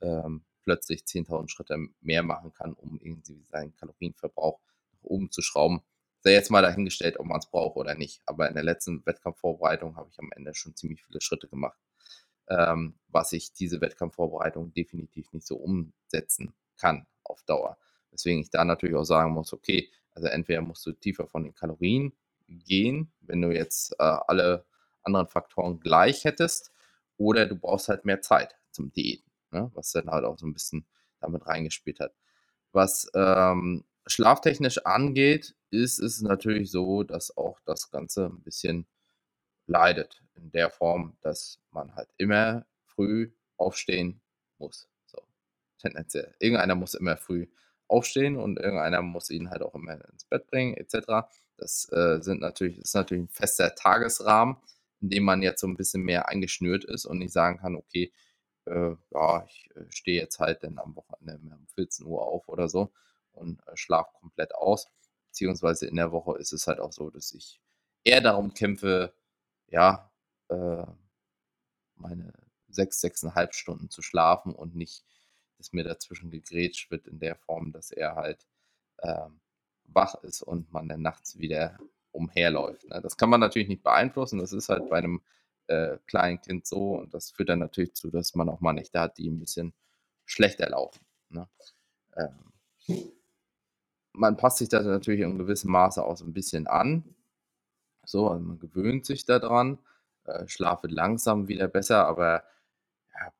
ähm, 0.00 0.44
plötzlich 0.62 1.02
10.000 1.02 1.48
Schritte 1.48 1.76
mehr 2.00 2.22
machen 2.22 2.52
kann, 2.52 2.74
um 2.74 2.98
irgendwie 3.00 3.42
seinen 3.44 3.74
Kalorienverbrauch 3.76 4.60
nach 4.92 5.02
oben 5.02 5.30
zu 5.30 5.42
schrauben. 5.42 5.82
Sei 6.20 6.32
jetzt 6.32 6.50
mal 6.50 6.62
dahingestellt, 6.62 7.18
ob 7.18 7.26
man 7.26 7.38
es 7.38 7.50
braucht 7.50 7.76
oder 7.76 7.94
nicht. 7.94 8.20
Aber 8.26 8.48
in 8.48 8.54
der 8.54 8.62
letzten 8.62 9.04
Wettkampfvorbereitung 9.06 9.96
habe 9.96 10.10
ich 10.12 10.18
am 10.18 10.30
Ende 10.36 10.54
schon 10.54 10.76
ziemlich 10.76 11.02
viele 11.02 11.20
Schritte 11.20 11.48
gemacht 11.48 11.78
ähm, 12.50 12.94
was 13.08 13.32
ich 13.32 13.52
diese 13.52 13.80
Wettkampfvorbereitung 13.80 14.74
definitiv 14.74 15.32
nicht 15.32 15.46
so 15.46 15.56
umsetzen 15.56 16.52
kann 16.76 17.06
auf 17.24 17.42
Dauer. 17.44 17.78
Deswegen 18.12 18.40
ich 18.40 18.50
da 18.50 18.64
natürlich 18.64 18.96
auch 18.96 19.04
sagen 19.04 19.32
muss, 19.32 19.52
okay, 19.52 19.88
also 20.14 20.28
entweder 20.28 20.60
musst 20.60 20.84
du 20.84 20.92
tiefer 20.92 21.26
von 21.26 21.44
den 21.44 21.54
Kalorien 21.54 22.12
gehen, 22.48 23.12
wenn 23.20 23.40
du 23.40 23.50
jetzt 23.50 23.92
äh, 23.98 24.02
alle 24.26 24.66
anderen 25.02 25.28
Faktoren 25.28 25.80
gleich 25.80 26.24
hättest, 26.24 26.72
oder 27.16 27.46
du 27.46 27.54
brauchst 27.54 27.88
halt 27.88 28.04
mehr 28.04 28.22
Zeit 28.22 28.56
zum 28.70 28.92
Diäten, 28.92 29.30
ne? 29.50 29.70
was 29.74 29.92
dann 29.92 30.10
halt 30.10 30.24
auch 30.24 30.38
so 30.38 30.46
ein 30.46 30.54
bisschen 30.54 30.86
damit 31.20 31.46
reingespielt 31.46 32.00
hat. 32.00 32.14
Was 32.72 33.10
ähm, 33.14 33.84
schlaftechnisch 34.06 34.78
angeht, 34.86 35.54
ist 35.70 36.00
es 36.00 36.22
natürlich 36.22 36.70
so, 36.70 37.02
dass 37.02 37.36
auch 37.36 37.60
das 37.64 37.90
Ganze 37.90 38.26
ein 38.26 38.42
bisschen 38.42 38.86
leidet 39.66 40.22
in 40.40 40.50
der 40.52 40.70
Form, 40.70 41.16
dass 41.20 41.60
man 41.70 41.94
halt 41.94 42.08
immer 42.16 42.66
früh 42.84 43.32
aufstehen 43.56 44.20
muss. 44.58 44.88
So, 45.06 45.18
tendenziell. 45.78 46.34
Irgendeiner 46.38 46.74
muss 46.74 46.94
immer 46.94 47.16
früh 47.16 47.46
aufstehen 47.88 48.36
und 48.36 48.58
irgendeiner 48.58 49.02
muss 49.02 49.30
ihn 49.30 49.50
halt 49.50 49.62
auch 49.62 49.74
immer 49.74 49.94
ins 50.10 50.24
Bett 50.24 50.46
bringen, 50.46 50.76
etc. 50.76 51.28
Das 51.56 51.90
äh, 51.92 52.20
sind 52.22 52.40
natürlich, 52.40 52.78
ist 52.78 52.94
natürlich 52.94 53.24
ein 53.24 53.28
fester 53.28 53.74
Tagesrahmen, 53.74 54.56
in 55.00 55.10
dem 55.10 55.24
man 55.24 55.42
jetzt 55.42 55.60
so 55.60 55.66
ein 55.66 55.76
bisschen 55.76 56.02
mehr 56.02 56.28
eingeschnürt 56.28 56.84
ist 56.84 57.04
und 57.04 57.18
nicht 57.18 57.32
sagen 57.32 57.58
kann, 57.58 57.76
okay, 57.76 58.12
äh, 58.66 58.94
ja, 59.10 59.44
ich 59.46 59.68
äh, 59.74 59.84
stehe 59.90 60.20
jetzt 60.20 60.38
halt 60.38 60.62
dann 60.62 60.78
am 60.78 60.94
Wochenende 60.96 61.54
um 61.54 61.66
14 61.74 62.06
Uhr 62.06 62.22
auf 62.22 62.48
oder 62.48 62.68
so 62.68 62.92
und 63.32 63.60
äh, 63.66 63.76
schlafe 63.76 64.10
komplett 64.20 64.54
aus. 64.54 64.88
Beziehungsweise 65.28 65.86
in 65.86 65.96
der 65.96 66.12
Woche 66.12 66.38
ist 66.38 66.52
es 66.52 66.66
halt 66.66 66.80
auch 66.80 66.92
so, 66.92 67.10
dass 67.10 67.32
ich 67.32 67.60
eher 68.04 68.20
darum 68.20 68.54
kämpfe, 68.54 69.12
ja, 69.68 70.09
äh, 70.50 70.86
meine 71.96 72.32
sechs, 72.68 73.00
sechseinhalb 73.00 73.54
Stunden 73.54 73.90
zu 73.90 74.02
schlafen 74.02 74.54
und 74.54 74.74
nicht, 74.74 75.04
dass 75.58 75.72
mir 75.72 75.84
dazwischen 75.84 76.30
gegrätscht 76.30 76.90
wird 76.90 77.06
in 77.06 77.18
der 77.18 77.36
Form, 77.36 77.72
dass 77.72 77.90
er 77.90 78.14
halt 78.16 78.46
ähm, 79.02 79.40
wach 79.84 80.14
ist 80.22 80.42
und 80.42 80.72
man 80.72 80.88
dann 80.88 81.02
nachts 81.02 81.38
wieder 81.38 81.78
umherläuft. 82.12 82.88
Ne? 82.88 83.00
Das 83.02 83.16
kann 83.16 83.30
man 83.30 83.40
natürlich 83.40 83.68
nicht 83.68 83.82
beeinflussen. 83.82 84.38
Das 84.38 84.52
ist 84.52 84.68
halt 84.68 84.88
bei 84.88 84.98
einem 84.98 85.22
äh, 85.66 85.98
kleinen 86.06 86.40
Kind 86.40 86.66
so 86.66 86.96
und 86.96 87.14
das 87.14 87.30
führt 87.30 87.48
dann 87.48 87.58
natürlich 87.58 87.94
zu, 87.94 88.10
dass 88.10 88.34
man 88.34 88.48
auch 88.48 88.60
mal 88.60 88.72
Nächte 88.72 89.00
hat, 89.00 89.18
die 89.18 89.28
ein 89.28 89.38
bisschen 89.38 89.72
schlechter 90.24 90.68
laufen. 90.68 91.00
Ne? 91.28 91.48
Ähm, 92.16 93.12
man 94.12 94.36
passt 94.36 94.58
sich 94.58 94.68
das 94.68 94.84
natürlich 94.84 95.20
in 95.20 95.38
gewissem 95.38 95.70
Maße 95.70 96.02
auch 96.04 96.16
so 96.16 96.24
ein 96.24 96.32
bisschen 96.32 96.66
an. 96.66 97.14
So, 98.04 98.28
also 98.28 98.42
man 98.42 98.58
gewöhnt 98.58 99.06
sich 99.06 99.24
daran, 99.24 99.78
äh, 100.24 100.46
Schlaf 100.48 100.82
wird 100.82 100.92
langsam 100.92 101.48
wieder 101.48 101.68
besser, 101.68 102.06
aber 102.06 102.44
ja, 103.14 103.32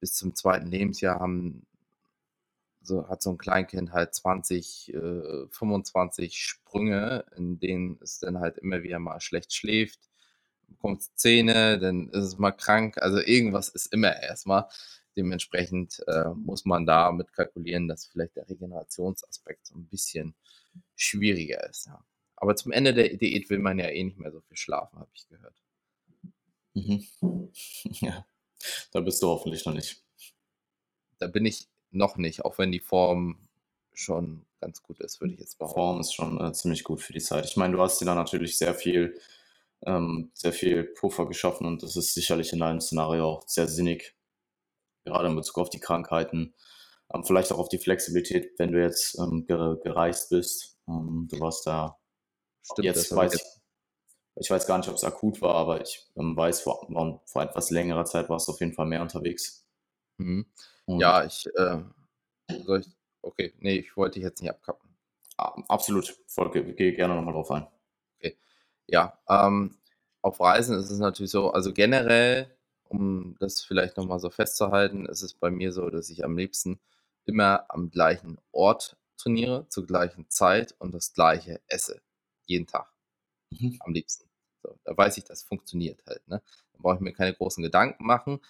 bis 0.00 0.14
zum 0.14 0.34
zweiten 0.34 0.66
Lebensjahr 0.68 1.20
haben 1.20 1.66
so 2.86 3.08
hat 3.08 3.22
so 3.22 3.30
ein 3.30 3.38
Kleinkind 3.38 3.92
halt 3.92 4.14
20, 4.14 4.94
äh, 4.94 5.46
25 5.50 6.38
Sprünge, 6.38 7.24
in 7.36 7.58
denen 7.58 7.98
es 8.02 8.20
dann 8.20 8.38
halt 8.40 8.58
immer 8.58 8.82
wieder 8.82 8.98
mal 8.98 9.20
schlecht 9.20 9.52
schläft, 9.54 10.08
bekommt 10.68 11.02
Zähne, 11.18 11.78
dann 11.78 12.08
ist 12.10 12.24
es 12.24 12.38
mal 12.38 12.52
krank, 12.52 12.98
also 12.98 13.18
irgendwas 13.18 13.68
ist 13.68 13.92
immer 13.92 14.22
erstmal. 14.22 14.66
Dementsprechend 15.16 16.02
äh, 16.08 16.28
muss 16.34 16.64
man 16.64 16.84
da 16.86 17.10
mit 17.10 17.32
kalkulieren, 17.32 17.88
dass 17.88 18.06
vielleicht 18.06 18.36
der 18.36 18.48
Regenerationsaspekt 18.48 19.66
so 19.66 19.74
ein 19.74 19.86
bisschen 19.86 20.34
schwieriger 20.94 21.68
ist. 21.68 21.86
Ja. 21.86 22.04
Aber 22.36 22.54
zum 22.54 22.72
Ende 22.72 22.92
der 22.92 23.16
Diät 23.16 23.48
will 23.48 23.58
man 23.58 23.78
ja 23.78 23.88
eh 23.88 24.04
nicht 24.04 24.18
mehr 24.18 24.30
so 24.30 24.40
viel 24.42 24.56
schlafen, 24.56 24.98
habe 24.98 25.10
ich 25.14 25.26
gehört. 25.28 25.54
Mhm. 26.76 27.06
Ja, 28.00 28.26
da 28.92 29.00
bist 29.00 29.22
du 29.22 29.28
hoffentlich 29.28 29.64
noch 29.64 29.74
nicht. 29.74 30.02
Da 31.18 31.26
bin 31.26 31.46
ich 31.46 31.68
noch 31.90 32.16
nicht, 32.16 32.44
auch 32.44 32.58
wenn 32.58 32.72
die 32.72 32.80
Form 32.80 33.38
schon 33.94 34.44
ganz 34.60 34.82
gut 34.82 35.00
ist, 35.00 35.20
würde 35.20 35.34
ich 35.34 35.40
jetzt 35.40 35.58
behaupten. 35.58 35.80
Form 35.80 36.00
ist 36.00 36.14
schon 36.14 36.40
äh, 36.40 36.52
ziemlich 36.52 36.84
gut 36.84 37.00
für 37.00 37.12
die 37.12 37.20
Zeit. 37.20 37.46
Ich 37.46 37.56
meine, 37.56 37.74
du 37.76 37.82
hast 37.82 38.00
dir 38.00 38.04
da 38.04 38.14
natürlich 38.14 38.58
sehr 38.58 38.74
viel, 38.74 39.18
ähm, 39.86 40.30
sehr 40.34 40.52
viel 40.52 40.84
Puffer 40.84 41.26
geschaffen 41.26 41.66
und 41.66 41.82
das 41.82 41.96
ist 41.96 42.14
sicherlich 42.14 42.52
in 42.52 42.58
deinem 42.60 42.80
Szenario 42.80 43.26
auch 43.26 43.48
sehr 43.48 43.68
sinnig, 43.68 44.14
gerade 45.04 45.28
in 45.28 45.36
Bezug 45.36 45.58
auf 45.58 45.70
die 45.70 45.80
Krankheiten, 45.80 46.54
ähm, 47.14 47.24
vielleicht 47.24 47.52
auch 47.52 47.58
auf 47.58 47.68
die 47.68 47.78
Flexibilität, 47.78 48.58
wenn 48.58 48.72
du 48.72 48.82
jetzt 48.82 49.18
ähm, 49.18 49.46
gereist 49.46 50.30
bist. 50.30 50.76
Ähm, 50.88 51.28
du 51.30 51.40
warst 51.40 51.66
da 51.66 51.98
Stimmt, 52.62 52.84
jetzt 52.84 53.14
weiß 53.14 53.34
ich, 53.34 53.55
ich 54.36 54.50
weiß 54.50 54.66
gar 54.66 54.78
nicht, 54.78 54.88
ob 54.88 54.96
es 54.96 55.04
akut 55.04 55.40
war, 55.42 55.54
aber 55.54 55.80
ich 55.80 56.06
ähm, 56.16 56.36
weiß, 56.36 56.60
vor, 56.60 56.86
vor 57.24 57.42
etwas 57.42 57.70
längerer 57.70 58.04
Zeit 58.04 58.28
warst 58.28 58.48
du 58.48 58.52
auf 58.52 58.60
jeden 58.60 58.74
Fall 58.74 58.86
mehr 58.86 59.02
unterwegs. 59.02 59.66
Mhm. 60.18 60.46
Ja, 60.86 61.24
ich, 61.24 61.46
äh, 61.56 61.82
soll 62.64 62.80
ich, 62.80 62.88
okay, 63.22 63.54
nee, 63.58 63.78
ich 63.78 63.96
wollte 63.96 64.14
dich 64.14 64.24
jetzt 64.24 64.40
nicht 64.40 64.50
abkappen. 64.50 64.90
Absolut, 65.36 66.16
voll, 66.26 66.50
gehe 66.50 66.94
gerne 66.94 67.14
nochmal 67.14 67.34
drauf 67.34 67.50
ein. 67.50 67.66
Okay, 68.18 68.36
ja, 68.86 69.18
ähm, 69.28 69.76
auf 70.22 70.40
Reisen 70.40 70.78
ist 70.78 70.90
es 70.90 70.98
natürlich 70.98 71.30
so, 71.30 71.50
also 71.50 71.72
generell, 71.72 72.56
um 72.88 73.36
das 73.40 73.62
vielleicht 73.62 73.96
nochmal 73.96 74.20
so 74.20 74.30
festzuhalten, 74.30 75.06
ist 75.06 75.22
es 75.22 75.34
bei 75.34 75.50
mir 75.50 75.72
so, 75.72 75.90
dass 75.90 76.08
ich 76.10 76.24
am 76.24 76.36
liebsten 76.38 76.80
immer 77.26 77.66
am 77.68 77.90
gleichen 77.90 78.38
Ort 78.52 78.96
trainiere, 79.18 79.66
zur 79.68 79.86
gleichen 79.86 80.28
Zeit 80.30 80.74
und 80.78 80.94
das 80.94 81.12
gleiche 81.12 81.60
esse. 81.66 82.00
Jeden 82.46 82.66
Tag. 82.66 82.92
Mhm. 83.50 83.76
Am 83.80 83.92
liebsten. 83.92 84.25
So, 84.66 84.78
da 84.84 84.96
weiß 84.96 85.16
ich, 85.18 85.24
das 85.24 85.42
funktioniert 85.44 86.04
halt. 86.06 86.26
Ne? 86.26 86.42
Da 86.72 86.78
brauche 86.80 86.96
ich 86.96 87.00
mir 87.00 87.12
keine 87.12 87.34
großen 87.34 87.62
Gedanken 87.62 88.04
machen. 88.04 88.40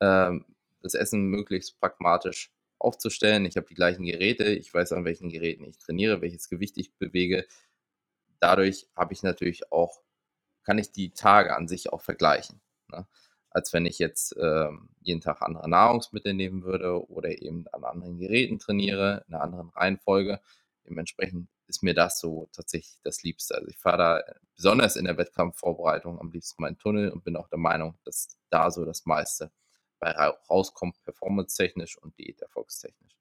Ähm, 0.00 0.44
das 0.82 0.94
Essen 0.94 1.26
möglichst 1.26 1.80
pragmatisch 1.80 2.52
aufzustellen. 2.78 3.44
Ich 3.44 3.56
habe 3.56 3.66
die 3.66 3.74
gleichen 3.74 4.04
Geräte, 4.04 4.44
ich 4.44 4.72
weiß, 4.72 4.92
an 4.92 5.04
welchen 5.04 5.30
Geräten 5.30 5.64
ich 5.64 5.78
trainiere, 5.78 6.20
welches 6.20 6.48
Gewicht 6.48 6.78
ich 6.78 6.94
bewege. 6.94 7.46
Dadurch 8.38 8.86
habe 8.94 9.14
ich 9.14 9.22
natürlich 9.22 9.72
auch, 9.72 10.00
kann 10.62 10.78
ich 10.78 10.92
die 10.92 11.10
Tage 11.10 11.56
an 11.56 11.66
sich 11.66 11.92
auch 11.92 12.02
vergleichen. 12.02 12.60
Ne? 12.92 13.06
Als 13.50 13.72
wenn 13.72 13.86
ich 13.86 13.98
jetzt 13.98 14.36
äh, 14.36 14.68
jeden 15.00 15.20
Tag 15.22 15.42
andere 15.42 15.68
Nahrungsmittel 15.68 16.34
nehmen 16.34 16.62
würde 16.62 17.08
oder 17.10 17.30
eben 17.42 17.66
an 17.72 17.84
anderen 17.84 18.18
Geräten 18.18 18.58
trainiere, 18.58 19.24
in 19.26 19.34
einer 19.34 19.42
anderen 19.42 19.70
Reihenfolge. 19.70 20.40
Dementsprechend 20.86 21.48
ist 21.66 21.82
mir 21.82 21.94
das 21.94 22.20
so 22.20 22.48
tatsächlich 22.52 22.98
das 23.02 23.22
Liebste. 23.22 23.54
Also 23.54 23.68
ich 23.68 23.78
fahre 23.78 23.98
da 23.98 24.34
besonders 24.54 24.96
in 24.96 25.04
der 25.04 25.16
Wettkampfvorbereitung 25.16 26.20
am 26.20 26.30
liebsten 26.30 26.62
meinen 26.62 26.78
Tunnel 26.78 27.10
und 27.10 27.24
bin 27.24 27.36
auch 27.36 27.48
der 27.48 27.58
Meinung, 27.58 27.98
dass 28.04 28.36
da 28.50 28.70
so 28.70 28.84
das 28.84 29.06
meiste 29.06 29.50
bei 29.98 30.10
rauskommt, 30.10 31.02
performance-technisch 31.04 31.96
und 31.98 32.18
diäterfolgstechnisch. 32.18 33.16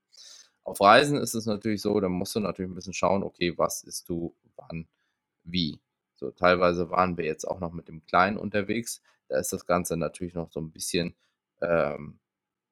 Auf 0.64 0.82
Reisen 0.82 1.18
ist 1.18 1.34
es 1.34 1.46
natürlich 1.46 1.82
so, 1.82 2.00
da 2.00 2.10
musst 2.10 2.36
du 2.36 2.40
natürlich 2.40 2.72
ein 2.72 2.76
bisschen 2.76 2.94
schauen, 2.94 3.24
okay, 3.24 3.58
was 3.58 3.84
ist 3.84 4.08
du, 4.10 4.36
wann, 4.56 4.88
wie. 5.44 5.80
So, 6.16 6.32
teilweise 6.32 6.90
waren 6.90 7.18
wir 7.18 7.26
jetzt 7.26 7.46
auch 7.46 7.60
noch 7.60 7.74
mit 7.74 7.88
dem 7.88 8.06
Kleinen 8.06 8.38
unterwegs. 8.38 9.02
Da 9.28 9.38
ist 9.40 9.52
das 9.52 9.66
Ganze 9.66 9.98
natürlich 9.98 10.34
noch 10.34 10.52
so 10.52 10.62
ein 10.62 10.72
bisschen 10.72 11.16
ähm, 11.62 12.20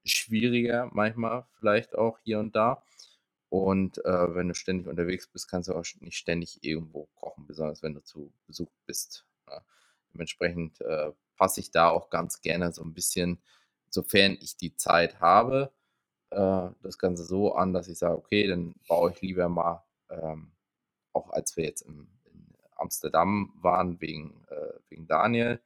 schwieriger, 0.05 0.89
manchmal 0.93 1.45
vielleicht 1.59 1.95
auch 1.95 2.19
hier 2.19 2.39
und 2.39 2.55
da. 2.55 2.84
Und 3.52 3.97
äh, 4.06 4.34
wenn 4.34 4.47
du 4.47 4.56
ständig 4.56 4.88
unterwegs 4.88 5.28
bist, 5.28 5.49
kannst 5.49 5.68
du 5.68 5.74
auch 5.74 5.84
nicht 5.99 6.16
ständig 6.16 6.64
irgendwo 6.64 7.10
kochen, 7.16 7.45
besonders 7.47 7.84
wenn 7.84 7.93
du 7.93 8.02
zu 8.02 8.32
Besuch 8.47 8.72
bist. 8.86 9.26
Ja. 9.45 9.62
Dementsprechend 10.14 10.80
äh, 10.80 11.12
passe 11.36 11.60
ich 11.60 11.70
da 11.70 11.89
auch 11.89 12.10
ganz 12.10 12.39
gerne 12.39 12.72
so 12.72 12.82
ein 12.82 12.93
bisschen 12.93 13.41
sofern 13.89 14.38
ich 14.39 14.56
die 14.56 14.78
Zeit 14.78 15.20
habe, 15.20 15.74
äh, 16.30 16.70
das 16.82 16.97
Ganze 16.97 17.26
so 17.26 17.54
an, 17.54 17.74
dass 17.74 17.89
ich 17.89 17.97
sage, 17.97 18.18
okay, 18.18 18.47
dann 18.47 18.74
baue 18.88 19.12
ich 19.12 19.22
lieber 19.22 19.49
mal, 19.49 19.84
ähm, 20.10 20.54
auch 21.12 21.30
als 21.32 21.58
wir 21.58 21.66
jetzt 21.66 21.82
im, 21.82 22.08
in 22.24 22.56
Amsterdam 22.78 23.54
waren 23.62 23.99
wegen, 23.99 24.45
äh, 24.47 24.80
wegen 24.88 25.08
Daniel 25.08 25.60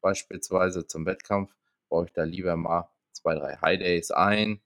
beispielsweise 0.00 0.86
zum 0.86 1.06
Wettkampf, 1.06 1.56
baue 1.88 2.06
ich 2.06 2.12
da 2.12 2.22
lieber 2.22 2.54
mal 2.54 2.88
zwei, 3.10 3.34
drei 3.34 3.56
High 3.56 3.80
Days 3.80 4.12
ein, 4.12 4.60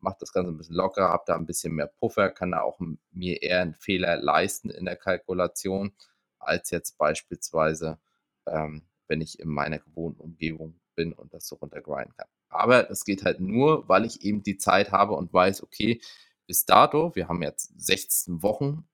mache 0.00 0.16
das 0.20 0.32
Ganze 0.32 0.50
ein 0.50 0.56
bisschen 0.56 0.76
locker, 0.76 1.08
habe 1.08 1.24
da 1.26 1.36
ein 1.36 1.46
bisschen 1.46 1.74
mehr 1.74 1.86
Puffer, 1.86 2.30
kann 2.30 2.52
da 2.52 2.62
auch 2.62 2.78
mir 3.12 3.42
eher 3.42 3.62
einen 3.62 3.74
Fehler 3.74 4.16
leisten 4.16 4.70
in 4.70 4.84
der 4.84 4.96
Kalkulation, 4.96 5.92
als 6.38 6.70
jetzt 6.70 6.98
beispielsweise, 6.98 7.98
ähm, 8.46 8.82
wenn 9.08 9.20
ich 9.20 9.40
in 9.40 9.48
meiner 9.48 9.78
gewohnten 9.78 10.20
Umgebung 10.20 10.80
bin 10.94 11.12
und 11.12 11.34
das 11.34 11.46
so 11.46 11.56
runtergrinden 11.56 12.14
kann. 12.16 12.28
Aber 12.48 12.82
das 12.82 13.04
geht 13.04 13.24
halt 13.24 13.40
nur, 13.40 13.88
weil 13.88 14.04
ich 14.04 14.22
eben 14.22 14.42
die 14.42 14.58
Zeit 14.58 14.92
habe 14.92 15.14
und 15.14 15.32
weiß, 15.32 15.62
okay, 15.62 16.00
bis 16.46 16.64
dato, 16.64 17.14
wir 17.14 17.28
haben 17.28 17.42
jetzt 17.42 17.72
16 17.80 18.42
Wochen 18.42 18.88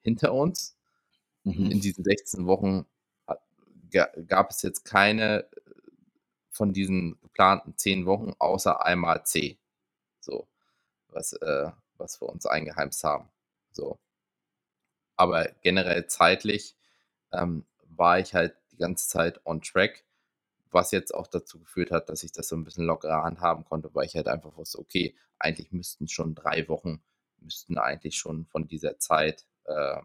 hinter 0.00 0.32
uns. 0.32 0.76
Mhm. 1.42 1.70
In 1.70 1.80
diesen 1.80 2.02
16 2.02 2.46
Wochen 2.46 2.86
gab 4.26 4.50
es 4.50 4.62
jetzt 4.62 4.84
keine 4.84 5.42
äh, 5.42 5.46
von 6.50 6.72
diesen 6.72 7.20
geplanten 7.20 7.76
10 7.76 8.06
Wochen 8.06 8.32
außer 8.38 8.84
einmal 8.84 9.24
C. 9.26 9.58
Was, 11.14 11.32
äh, 11.34 11.70
was 11.96 12.20
wir 12.20 12.28
uns 12.28 12.46
eingeheimst 12.46 13.04
haben. 13.04 13.30
So. 13.70 13.98
Aber 15.16 15.48
generell 15.62 16.06
zeitlich 16.06 16.76
ähm, 17.32 17.64
war 17.84 18.18
ich 18.18 18.34
halt 18.34 18.56
die 18.72 18.76
ganze 18.78 19.08
Zeit 19.08 19.40
on 19.46 19.62
track 19.62 20.04
was 20.74 20.90
jetzt 20.90 21.14
auch 21.14 21.28
dazu 21.28 21.60
geführt 21.60 21.90
hat, 21.92 22.08
dass 22.10 22.24
ich 22.24 22.32
das 22.32 22.48
so 22.48 22.56
ein 22.56 22.64
bisschen 22.64 22.84
lockerer 22.84 23.22
handhaben 23.22 23.64
konnte, 23.64 23.94
weil 23.94 24.06
ich 24.06 24.16
halt 24.16 24.28
einfach 24.28 24.56
wusste, 24.56 24.80
okay, 24.80 25.14
eigentlich 25.38 25.72
müssten 25.72 26.08
schon 26.08 26.34
drei 26.34 26.68
Wochen, 26.68 27.02
müssten 27.38 27.78
eigentlich 27.78 28.16
schon 28.16 28.44
von 28.46 28.66
dieser 28.66 28.98
Zeit 28.98 29.46
äh, 29.64 30.00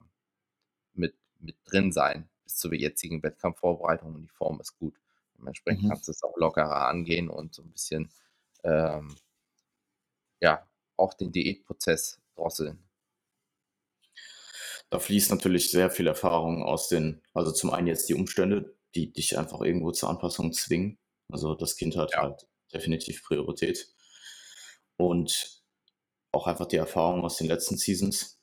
mit, 0.93 1.16
mit 1.39 1.57
drin 1.66 1.91
sein, 1.91 2.30
bis 2.43 2.57
zur 2.57 2.74
jetzigen 2.74 3.22
Wettkampfvorbereitung 3.24 4.14
und 4.14 4.22
die 4.22 4.30
Form 4.30 4.60
ist 4.62 4.78
gut. 4.78 4.95
Dementsprechend 5.38 5.84
mhm. 5.86 5.89
kannst 5.89 6.07
du 6.07 6.12
es 6.12 6.24
auch 6.24 6.38
lockerer 6.38 6.88
angehen 6.88 7.30
und 7.30 7.55
so 7.55 7.64
ein 7.64 7.72
bisschen, 7.72 8.12
ähm, 8.64 9.16
ja, 10.39 10.66
auch 11.00 11.14
den 11.14 11.32
Diätprozess 11.32 12.20
drosseln. 12.36 12.84
Da 14.89 15.00
fließt 15.00 15.30
natürlich 15.30 15.70
sehr 15.70 15.91
viel 15.91 16.08
Erfahrung 16.08 16.64
aus 16.64 16.88
den, 16.88 17.22
also 17.34 17.52
zum 17.52 17.72
einen 17.72 17.88
jetzt 17.88 18.10
die 18.10 18.16
Umstände, 18.16 18.76
die 18.95 19.12
dich 19.12 19.38
einfach 19.38 19.62
irgendwo 19.62 19.91
zur 19.91 20.10
Anpassung 20.10 20.52
zwingen. 20.52 20.97
Also 21.32 21.54
das 21.54 21.76
Kind 21.78 21.95
hat 21.95 22.12
ja. 22.14 22.24
halt 22.24 22.47
definitiv 22.74 23.24
Priorität. 23.24 23.93
Und 24.97 25.62
auch 26.32 26.47
einfach 26.47 26.66
die 26.66 26.78
Erfahrung 26.78 27.24
aus 27.24 27.38
den 27.38 27.47
letzten 27.47 27.78
Seasons. 27.78 28.39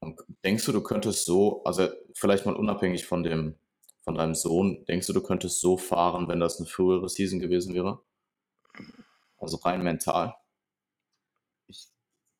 Und 0.00 0.20
denkst 0.44 0.64
du, 0.64 0.72
du 0.72 0.82
könntest 0.82 1.24
so, 1.24 1.62
also 1.64 1.88
vielleicht 2.14 2.46
mal 2.46 2.56
unabhängig 2.56 3.06
von 3.06 3.22
dem, 3.22 3.56
von 4.02 4.14
deinem 4.14 4.34
Sohn, 4.34 4.84
denkst 4.86 5.06
du, 5.06 5.12
du 5.12 5.22
könntest 5.22 5.60
so 5.60 5.76
fahren, 5.76 6.28
wenn 6.28 6.40
das 6.40 6.58
eine 6.58 6.66
frühere 6.66 7.08
Season 7.08 7.40
gewesen 7.40 7.74
wäre? 7.74 8.00
Also 9.38 9.58
rein 9.58 9.82
mental? 9.82 10.34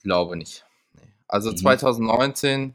Glaube 0.09 0.37
nicht. 0.37 0.65
Nee. 0.95 1.03
Also 1.27 1.51
mhm. 1.51 1.59
2019, 1.59 2.75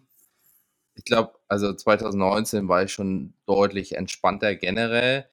ich 0.94 1.04
glaube, 1.04 1.34
also 1.48 1.74
2019 1.74 2.68
war 2.68 2.84
ich 2.84 2.94
schon 2.94 3.34
deutlich 3.48 3.96
entspannter 3.96 4.54
generell. 4.54 5.28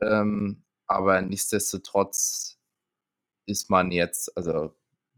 Ähm, 0.00 0.62
aber 0.86 1.20
nichtsdestotrotz 1.20 2.58
ist 3.44 3.68
man 3.68 3.92
jetzt, 3.92 4.34
also 4.34 4.74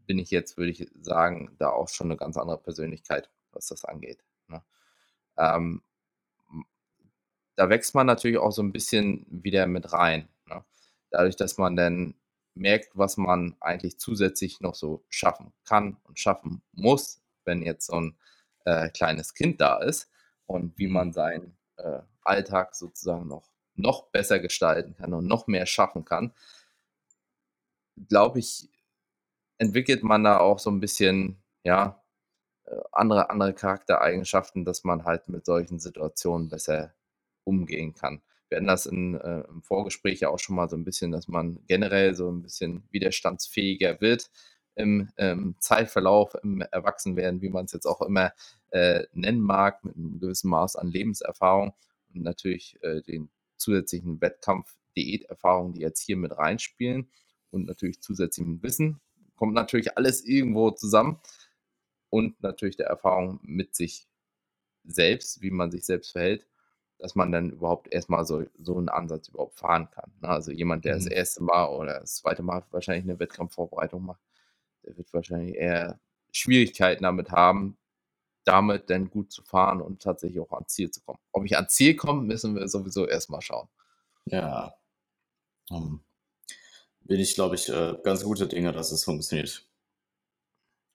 bin 0.07 0.19
ich 0.19 0.29
jetzt, 0.29 0.57
würde 0.57 0.71
ich 0.71 0.91
sagen, 0.99 1.55
da 1.57 1.69
auch 1.69 1.87
schon 1.87 2.07
eine 2.07 2.17
ganz 2.17 2.35
andere 2.35 2.57
Persönlichkeit, 2.57 3.29
was 3.53 3.67
das 3.67 3.85
angeht. 3.85 4.21
Ne? 4.49 4.61
Ähm, 5.37 5.83
da 7.55 7.69
wächst 7.69 7.95
man 7.95 8.07
natürlich 8.07 8.39
auch 8.39 8.51
so 8.51 8.61
ein 8.61 8.73
bisschen 8.73 9.25
wieder 9.29 9.67
mit 9.67 9.93
rein. 9.93 10.27
Ne? 10.47 10.65
Dadurch, 11.11 11.37
dass 11.37 11.57
man 11.57 11.77
dann 11.77 12.13
merkt, 12.55 12.97
was 12.97 13.17
man 13.17 13.55
eigentlich 13.59 13.99
zusätzlich 13.99 14.61
noch 14.61 14.75
so 14.75 15.03
schaffen 15.09 15.53
kann 15.65 15.97
und 16.03 16.19
schaffen 16.19 16.61
muss, 16.71 17.21
wenn 17.43 17.61
jetzt 17.61 17.87
so 17.87 17.99
ein 17.99 18.17
äh, 18.65 18.89
kleines 18.89 19.33
Kind 19.33 19.61
da 19.61 19.77
ist 19.77 20.09
und 20.45 20.77
wie 20.77 20.87
man 20.87 21.13
seinen 21.13 21.57
äh, 21.77 21.99
Alltag 22.21 22.75
sozusagen 22.75 23.27
noch, 23.27 23.49
noch 23.75 24.07
besser 24.07 24.39
gestalten 24.39 24.95
kann 24.95 25.13
und 25.13 25.27
noch 25.27 25.47
mehr 25.47 25.65
schaffen 25.65 26.05
kann, 26.05 26.33
glaube 28.09 28.39
ich, 28.39 28.69
entwickelt 29.57 30.03
man 30.03 30.23
da 30.23 30.39
auch 30.39 30.59
so 30.59 30.69
ein 30.69 30.79
bisschen, 30.79 31.37
ja, 31.63 32.01
äh, 32.65 32.75
andere, 32.91 33.29
andere 33.29 33.53
Charaktereigenschaften, 33.53 34.65
dass 34.65 34.83
man 34.83 35.05
halt 35.05 35.29
mit 35.29 35.45
solchen 35.45 35.79
Situationen 35.79 36.49
besser 36.49 36.93
umgehen 37.43 37.93
kann. 37.93 38.21
Wir 38.49 38.57
hatten 38.57 38.67
das 38.67 38.85
in, 38.85 39.15
äh, 39.15 39.41
im 39.47 39.61
Vorgespräch 39.61 40.19
ja 40.19 40.29
auch 40.29 40.39
schon 40.39 40.55
mal 40.55 40.69
so 40.69 40.75
ein 40.75 40.83
bisschen, 40.83 41.11
dass 41.11 41.27
man 41.27 41.59
generell 41.67 42.15
so 42.15 42.29
ein 42.29 42.41
bisschen 42.41 42.83
widerstandsfähiger 42.91 44.01
wird 44.01 44.29
im 44.75 45.09
ähm, 45.17 45.55
Zeitverlauf, 45.59 46.35
im 46.43 46.61
Erwachsenwerden, 46.61 47.41
wie 47.41 47.49
man 47.49 47.65
es 47.65 47.71
jetzt 47.71 47.85
auch 47.85 48.01
immer 48.01 48.33
äh, 48.71 49.03
nennen 49.13 49.41
mag, 49.41 49.83
mit 49.83 49.95
einem 49.95 50.19
gewissen 50.19 50.49
Maß 50.49 50.75
an 50.75 50.87
Lebenserfahrung 50.87 51.73
und 52.13 52.23
natürlich 52.23 52.77
äh, 52.83 53.01
den 53.01 53.29
zusätzlichen 53.57 54.21
Wettkampf-Diäterfahrungen, 54.21 55.73
die 55.73 55.81
jetzt 55.81 56.01
hier 56.01 56.17
mit 56.17 56.37
reinspielen 56.37 57.09
und 57.51 57.65
natürlich 57.65 58.01
zusätzlichem 58.01 58.61
Wissen. 58.61 58.99
Kommt 59.37 59.53
natürlich 59.53 59.97
alles 59.97 60.23
irgendwo 60.23 60.71
zusammen 60.71 61.19
und 62.09 62.41
natürlich 62.41 62.77
der 62.77 62.87
Erfahrung 62.87 63.39
mit 63.43 63.75
sich 63.75 64.07
selbst, 64.83 65.41
wie 65.41 65.51
man 65.51 65.71
sich 65.71 65.85
selbst 65.85 66.11
verhält, 66.11 66.45
dass 67.05 67.13
man 67.13 67.31
dann 67.31 67.51
überhaupt 67.51 67.93
erstmal 67.93 68.25
so, 68.25 68.45
so 68.57 68.79
einen 68.79 68.89
Ansatz 68.89 69.27
überhaupt 69.27 69.59
fahren 69.59 69.87
kann. 69.91 70.11
Ne? 70.23 70.27
Also 70.27 70.51
jemand, 70.51 70.85
der 70.85 70.95
mhm. 70.95 71.03
das 71.03 71.05
erste 71.05 71.43
Mal 71.43 71.67
oder 71.67 71.99
das 71.99 72.15
zweite 72.15 72.41
Mal 72.41 72.65
wahrscheinlich 72.71 73.03
eine 73.03 73.19
Wettkampfvorbereitung 73.19 74.03
macht, 74.03 74.21
der 74.83 74.97
wird 74.97 75.13
wahrscheinlich 75.13 75.55
eher 75.55 75.99
Schwierigkeiten 76.31 77.03
damit 77.03 77.29
haben, 77.29 77.77
damit 78.43 78.89
dann 78.89 79.11
gut 79.11 79.31
zu 79.31 79.43
fahren 79.43 79.83
und 79.83 80.01
tatsächlich 80.01 80.39
auch 80.39 80.51
ans 80.51 80.73
Ziel 80.73 80.89
zu 80.89 80.99
kommen. 81.01 81.19
Ob 81.31 81.45
ich 81.45 81.55
ans 81.55 81.75
Ziel 81.75 81.95
komme, 81.95 82.23
müssen 82.23 82.55
wir 82.55 82.67
sowieso 82.67 83.05
erstmal 83.05 83.43
schauen. 83.43 83.67
Ja. 84.25 84.73
Um, 85.69 85.77
ähm, 85.77 85.99
bin 87.01 87.19
ich, 87.19 87.35
glaube 87.35 87.53
ich, 87.53 87.69
äh, 87.69 87.99
ganz 88.03 88.23
gute 88.23 88.47
Dinge, 88.47 88.71
dass 88.71 88.91
es 88.91 89.03
funktioniert. 89.03 89.63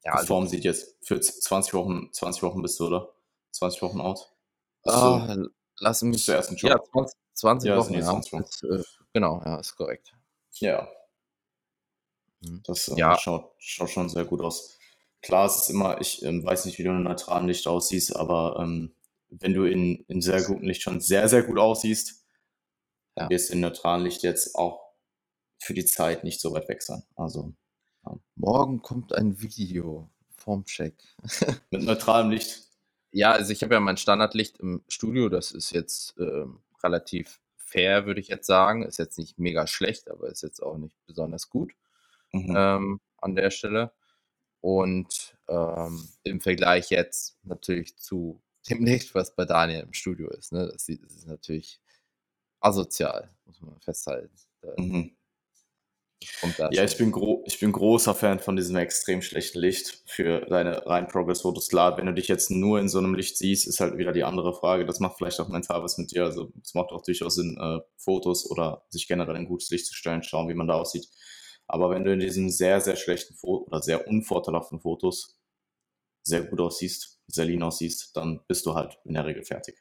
Ja, 0.05 0.15
die 0.15 0.19
also, 0.19 0.27
Form 0.27 0.49
sieht 0.49 0.65
jetzt 0.65 0.97
für 1.07 1.21
20 1.21 1.73
Wochen, 1.73 2.09
20 2.13 2.43
Wochen 2.43 2.63
bist 2.63 2.81
du, 2.81 2.89
oder? 2.89 3.15
20 3.53 3.81
Wochen 3.83 4.01
out? 4.01 4.29
Ah, 4.83 5.37
so. 5.37 5.51
Lass 5.81 6.03
mich. 6.03 6.25
Zur 6.25 6.37
ersten 6.37 6.57
Job. 6.57 6.71
Ja, 6.71 6.83
20, 6.93 7.19
20 7.35 7.69
ja, 7.69 7.77
Wochen. 7.77 7.95
Ja, 7.95 8.03
20 8.03 8.33
Wochen. 8.33 8.43
Ist, 8.43 8.63
äh, 8.63 8.83
genau, 9.13 9.43
ja, 9.45 9.59
ist 9.59 9.77
korrekt. 9.77 10.15
Ja. 10.55 10.89
Mhm. 12.41 12.63
Das 12.65 12.89
äh, 12.89 12.97
ja. 12.97 13.19
Schaut, 13.19 13.53
schaut 13.59 13.91
schon 13.91 14.09
sehr 14.09 14.25
gut 14.25 14.41
aus. 14.41 14.79
Klar, 15.23 15.47
es 15.47 15.57
ist 15.57 15.71
immer, 15.71 16.01
ich 16.01 16.23
ähm, 16.23 16.45
weiß 16.45 16.65
nicht, 16.65 16.79
wie 16.79 16.85
du 16.85 16.91
in 16.91 17.03
neutralen 17.03 17.47
Licht 17.47 17.67
aussiehst, 17.67 18.17
aber 18.17 18.59
ähm, 18.61 18.95
wenn 19.29 19.53
du 19.53 19.65
in, 19.65 20.05
in 20.09 20.23
sehr 20.23 20.43
gutem 20.43 20.67
Licht 20.67 20.83
schon 20.83 21.01
sehr, 21.01 21.29
sehr 21.29 21.43
gut 21.43 21.59
aussiehst, 21.59 22.25
ja. 23.17 23.29
wirst 23.29 23.51
du 23.51 23.55
in 23.55 23.61
neutralen 23.61 24.05
Licht 24.05 24.23
jetzt 24.23 24.55
auch 24.55 24.81
für 25.63 25.75
die 25.75 25.85
Zeit 25.85 26.25
nicht 26.25 26.41
so 26.41 26.53
weit 26.53 26.69
weg 26.69 26.83
sein. 26.83 27.03
Also 27.17 27.53
ja. 28.07 28.17
morgen 28.37 28.81
kommt 28.81 29.13
ein 29.15 29.41
Video 29.41 30.11
vom 30.37 30.65
Check. 30.65 30.95
Mit 31.71 31.83
neutralem 31.83 32.31
Licht. 32.31 32.70
Ja, 33.13 33.33
also 33.33 33.53
ich 33.53 33.63
habe 33.63 33.75
ja 33.75 33.81
mein 33.81 33.97
Standardlicht 33.97 34.59
im 34.59 34.83
Studio, 34.89 35.29
das 35.29 35.51
ist 35.53 35.73
jetzt 35.73 36.17
äh, 36.19 36.45
relativ 36.83 37.41
fair, 37.57 38.07
würde 38.07 38.21
ich 38.21 38.29
jetzt 38.29 38.47
sagen. 38.47 38.83
Ist 38.83 38.99
jetzt 38.99 39.19
nicht 39.19 39.39
mega 39.39 39.67
schlecht, 39.67 40.11
aber 40.11 40.29
ist 40.29 40.43
jetzt 40.43 40.63
auch 40.63 40.77
nicht 40.77 40.97
besonders 41.07 41.51
gut 41.51 41.73
mhm. 42.33 42.55
ähm, 42.57 43.01
an 43.19 43.35
der 43.35 43.51
Stelle. 43.51 43.93
Und 44.61 45.37
ähm, 45.49 46.09
im 46.23 46.41
Vergleich 46.41 46.91
jetzt 46.91 47.39
natürlich 47.43 47.97
zu 47.97 48.43
dem 48.69 48.85
Licht, 48.85 49.15
was 49.15 49.35
bei 49.35 49.45
Daniel 49.45 49.81
im 49.81 49.93
Studio 49.93 50.29
ist. 50.31 50.53
Ne? 50.53 50.69
Das, 50.71 50.89
ist 50.89 51.27
natürlich 51.27 51.81
asozial, 52.61 53.31
muss 53.47 53.61
man 53.61 53.81
festhalten. 53.81 54.35
Mhm. 54.77 55.17
Ja, 56.71 56.85
ich 56.85 56.97
bin, 56.99 57.13
gro 57.13 57.43
ich 57.47 57.59
bin 57.61 57.73
großer 57.73 58.15
Fan 58.15 58.41
von 58.41 58.57
diesem 58.57 58.77
extrem 58.77 59.23
schlechten 59.23 59.59
Licht 59.59 60.03
für 60.07 60.41
deine 60.43 60.87
rein 60.87 61.07
Progress-Fotos. 61.09 61.69
Klar, 61.69 61.97
wenn 61.97 62.07
du 62.07 62.13
dich 62.13 62.29
jetzt 62.29 62.51
nur 62.51 62.79
in 62.79 62.89
so 62.89 62.99
einem 62.99 63.15
Licht 63.15 63.39
siehst, 63.39 63.67
ist 63.67 63.81
halt 63.81 63.97
wieder 63.97 64.13
die 64.13 64.25
andere 64.25 64.53
Frage. 64.55 64.85
Das 64.85 65.01
macht 65.01 65.17
vielleicht 65.17 65.41
auch 65.41 65.49
mental 65.49 65.83
was 65.83 65.97
mit 65.97 66.13
dir. 66.13 66.25
Also 66.25 66.53
es 66.63 66.75
macht 66.75 66.91
auch 66.91 67.03
durchaus 67.03 67.37
Sinn, 67.37 67.57
äh, 67.59 67.79
Fotos 67.97 68.51
oder 68.51 68.85
sich 68.91 69.09
generell 69.09 69.37
in 69.37 69.47
gutes 69.47 69.71
Licht 69.71 69.87
zu 69.87 69.95
stellen, 69.95 70.23
schauen, 70.23 70.49
wie 70.49 70.55
man 70.55 70.69
da 70.69 70.75
aussieht. 70.75 71.09
Aber 71.67 71.91
wenn 71.91 72.05
du 72.05 72.13
in 72.13 72.21
diesen 72.21 72.51
sehr, 72.51 72.81
sehr 72.81 72.97
schlechten 72.97 73.35
Fotos 73.35 73.69
oder 73.69 73.83
sehr 73.83 74.07
unvorteilhaften 74.09 74.81
Fotos 74.81 75.39
sehr 76.23 76.43
gut 76.43 76.61
aussiehst, 76.61 77.19
sehr 77.29 77.45
lean 77.47 77.63
aussiehst, 77.63 78.17
dann 78.17 78.41
bist 78.47 78.67
du 78.67 78.75
halt 78.75 78.99
in 79.05 79.15
der 79.15 79.25
Regel 79.25 79.45
fertig. 79.45 79.79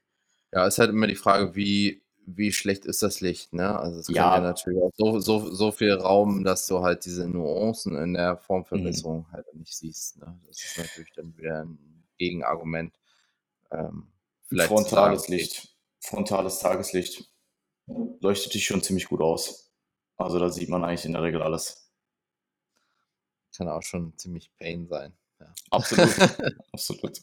Ja, 0.53 0.67
es 0.67 0.75
ist 0.75 0.79
halt 0.79 0.91
immer 0.91 1.07
die 1.07 1.15
Frage, 1.15 1.55
wie 1.55 2.03
wie 2.35 2.51
schlecht 2.51 2.85
ist 2.85 3.01
das 3.03 3.21
Licht, 3.21 3.53
ne? 3.53 3.77
Also 3.77 3.99
es 3.99 4.07
ja. 4.07 4.35
ja 4.35 4.41
natürlich 4.41 4.81
auch 4.81 4.91
so, 4.95 5.19
so, 5.19 5.51
so 5.51 5.71
viel 5.71 5.93
Raum, 5.93 6.43
dass 6.43 6.67
du 6.67 6.81
halt 6.81 7.05
diese 7.05 7.27
Nuancen 7.27 7.97
in 7.97 8.13
der 8.13 8.37
Formverbesserung 8.37 9.25
mhm. 9.27 9.31
halt 9.31 9.53
nicht 9.53 9.75
siehst. 9.75 10.17
Ne? 10.17 10.39
Das 10.47 10.63
ist 10.63 10.77
natürlich 10.77 11.11
dann 11.13 11.35
wieder 11.37 11.63
ein 11.63 12.03
Gegenargument. 12.17 12.93
Ähm, 13.71 14.07
Frontales 14.51 15.27
Licht, 15.27 15.75
frontales 15.99 16.59
Tageslicht 16.59 17.31
leuchtet 18.19 18.53
dich 18.53 18.65
schon 18.65 18.81
ziemlich 18.81 19.07
gut 19.07 19.21
aus. 19.21 19.71
Also 20.17 20.39
da 20.39 20.49
sieht 20.49 20.69
man 20.69 20.83
eigentlich 20.83 21.05
in 21.05 21.13
der 21.13 21.21
Regel 21.21 21.41
alles. 21.41 21.91
Kann 23.55 23.69
auch 23.69 23.83
schon 23.83 24.17
ziemlich 24.17 24.51
Pain 24.57 24.87
sein. 24.87 25.13
Ja. 25.39 25.45
Absolut, 25.71 26.09
absolut. 26.73 27.21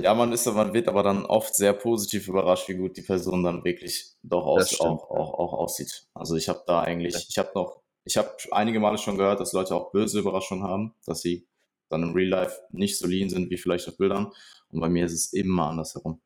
Ja, 0.00 0.14
man 0.14 0.32
ist, 0.32 0.46
man 0.46 0.72
wird 0.72 0.88
aber 0.88 1.02
dann 1.02 1.26
oft 1.26 1.54
sehr 1.54 1.72
positiv 1.72 2.28
überrascht, 2.28 2.68
wie 2.68 2.74
gut 2.74 2.96
die 2.96 3.02
Person 3.02 3.42
dann 3.42 3.64
wirklich 3.64 4.12
doch 4.22 4.46
aus, 4.46 4.80
auch, 4.80 5.10
auch, 5.10 5.34
auch 5.34 5.52
aussieht. 5.54 6.06
Also 6.14 6.36
ich 6.36 6.48
habe 6.48 6.62
da 6.66 6.80
eigentlich, 6.80 7.26
ich 7.28 7.38
habe 7.38 7.50
noch, 7.54 7.80
ich 8.04 8.16
habe 8.16 8.30
einige 8.52 8.80
Male 8.80 8.98
schon 8.98 9.18
gehört, 9.18 9.40
dass 9.40 9.52
Leute 9.52 9.74
auch 9.74 9.90
böse 9.90 10.20
Überraschungen 10.20 10.64
haben, 10.64 10.94
dass 11.06 11.22
sie 11.22 11.46
dann 11.88 12.02
im 12.02 12.12
Real 12.12 12.28
Life 12.28 12.60
nicht 12.70 12.98
so 12.98 13.06
lean 13.06 13.30
sind 13.30 13.50
wie 13.50 13.56
vielleicht 13.56 13.88
auf 13.88 13.96
Bildern. 13.96 14.32
Und 14.70 14.80
bei 14.80 14.88
mir 14.88 15.06
ist 15.06 15.12
es 15.12 15.32
immer 15.32 15.70
andersherum. 15.70 16.20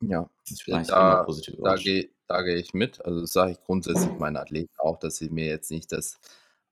Ja, 0.00 0.28
ich 0.48 0.64
bin 0.64 0.84
da, 0.84 1.12
immer 1.14 1.24
positiv 1.24 1.54
überrascht. 1.54 1.86
Da 1.86 1.90
gehe 1.90 2.10
da 2.26 2.42
geh 2.42 2.54
ich 2.54 2.74
mit. 2.74 3.04
Also 3.04 3.20
das 3.20 3.32
sage 3.32 3.52
ich 3.52 3.62
grundsätzlich 3.64 4.18
meinen 4.18 4.36
Athleten 4.36 4.72
auch, 4.78 4.98
dass 4.98 5.16
sie 5.16 5.30
mir 5.30 5.46
jetzt 5.46 5.70
nicht 5.70 5.92
das 5.92 6.18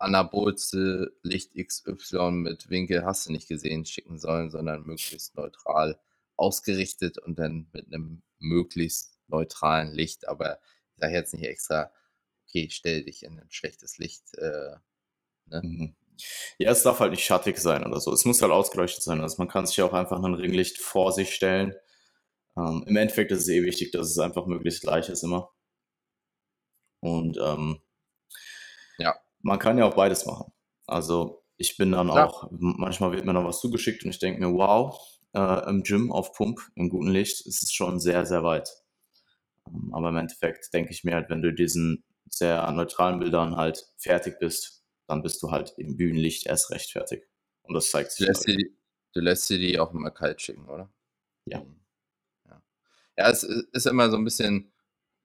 anabolste 0.03 1.17
Licht 1.23 1.55
XY 1.55 2.31
mit 2.33 2.71
Winkel 2.71 3.05
hast 3.05 3.27
du 3.27 3.33
nicht 3.33 3.49
gesehen 3.49 3.85
schicken 3.85 4.19
sollen, 4.19 4.51
sondern 4.51 4.85
möglichst 4.85 5.35
neutral 5.37 5.99
ausgerichtet 6.37 7.19
und 7.19 7.39
dann 7.39 7.69
mit 7.73 7.87
einem 7.87 8.23
möglichst 8.39 9.19
neutralen 9.29 9.93
Licht. 9.93 10.29
Aber 10.29 10.59
ich 10.95 11.01
sage 11.01 11.15
jetzt 11.15 11.35
nicht 11.35 11.45
extra, 11.45 11.93
okay, 12.47 12.69
stell 12.71 13.05
dich 13.05 13.23
in 13.23 13.39
ein 13.39 13.51
schlechtes 13.51 13.99
Licht. 13.99 14.35
Äh, 14.39 14.77
ne? 15.47 15.63
mhm. 15.63 15.97
Ja, 16.59 16.71
es 16.71 16.83
darf 16.83 17.01
halt 17.01 17.13
nicht 17.13 17.25
schattig 17.25 17.59
sein 17.59 17.85
oder 17.85 17.99
so. 18.01 18.13
Es 18.13 18.25
muss 18.25 18.43
halt 18.43 18.53
ausgeleuchtet 18.53 19.03
sein. 19.03 19.21
Also 19.21 19.37
man 19.39 19.49
kann 19.49 19.67
sich 19.67 19.81
auch 19.83 19.93
einfach 19.93 20.23
ein 20.23 20.35
Ringlicht 20.35 20.79
vor 20.79 21.13
sich 21.13 21.35
stellen. 21.35 21.75
Ähm, 22.57 22.85
Im 22.87 22.97
Endeffekt 22.97 23.33
ist 23.33 23.43
es 23.43 23.49
eh 23.49 23.63
wichtig, 23.65 23.93
dass 23.93 24.11
es 24.11 24.19
einfach 24.19 24.47
möglichst 24.47 24.83
gleich 24.83 25.09
ist 25.09 25.23
immer. 25.23 25.51
Und 27.01 27.39
ähm, 27.43 27.81
man 29.43 29.59
kann 29.59 29.79
ja 29.79 29.85
auch 29.85 29.95
beides 29.95 30.27
machen. 30.27 30.53
Also 30.87 31.45
ich 31.57 31.77
bin 31.77 31.93
dann 31.93 32.09
Klar. 32.09 32.29
auch, 32.29 32.49
manchmal 32.51 33.13
wird 33.13 33.25
mir 33.25 33.33
noch 33.33 33.45
was 33.45 33.61
zugeschickt 33.61 34.05
und 34.05 34.11
ich 34.11 34.19
denke 34.19 34.41
mir, 34.41 34.53
wow, 34.53 34.99
äh, 35.35 35.69
im 35.69 35.83
Gym 35.83 36.11
auf 36.11 36.33
Pump, 36.33 36.61
im 36.75 36.89
guten 36.89 37.11
Licht, 37.11 37.47
ist 37.47 37.63
es 37.63 37.73
schon 37.73 38.01
sehr, 38.01 38.27
sehr 38.27 38.43
weit. 38.43 38.69
Ähm, 39.69 39.91
aber 39.93 40.09
im 40.09 40.17
Endeffekt 40.17 40.73
denke 40.73 40.91
ich 40.91 41.05
mir 41.05 41.15
halt, 41.15 41.31
wenn 41.31 41.43
du 41.43 41.53
diesen 41.53 42.05
sehr 42.29 42.71
neutralen 42.73 43.19
Bildern 43.19 43.57
halt 43.57 43.87
fertig 43.99 44.39
bist, 44.39 44.85
dann 45.07 45.23
bist 45.23 45.43
du 45.43 45.51
halt 45.51 45.75
im 45.77 45.97
Bühnenlicht 45.97 46.47
erst 46.47 46.71
recht 46.71 46.91
fertig. 46.91 47.29
Und 47.63 47.75
das 47.75 47.91
zeigt 47.91 48.13
sich. 48.13 48.27
Du 48.27 48.33
lässt, 48.33 48.47
halt. 48.47 48.59
die, 48.59 48.77
du 49.13 49.21
lässt 49.21 49.47
sie 49.47 49.59
die 49.59 49.79
auch 49.79 49.93
immer 49.93 50.11
kalt 50.11 50.41
schicken, 50.41 50.69
oder? 50.69 50.91
Ja. 51.47 51.65
Ja, 52.49 52.63
ja 53.19 53.31
es 53.31 53.43
ist 53.43 53.87
immer 53.87 54.11
so 54.11 54.17
ein 54.17 54.25
bisschen, 54.25 54.73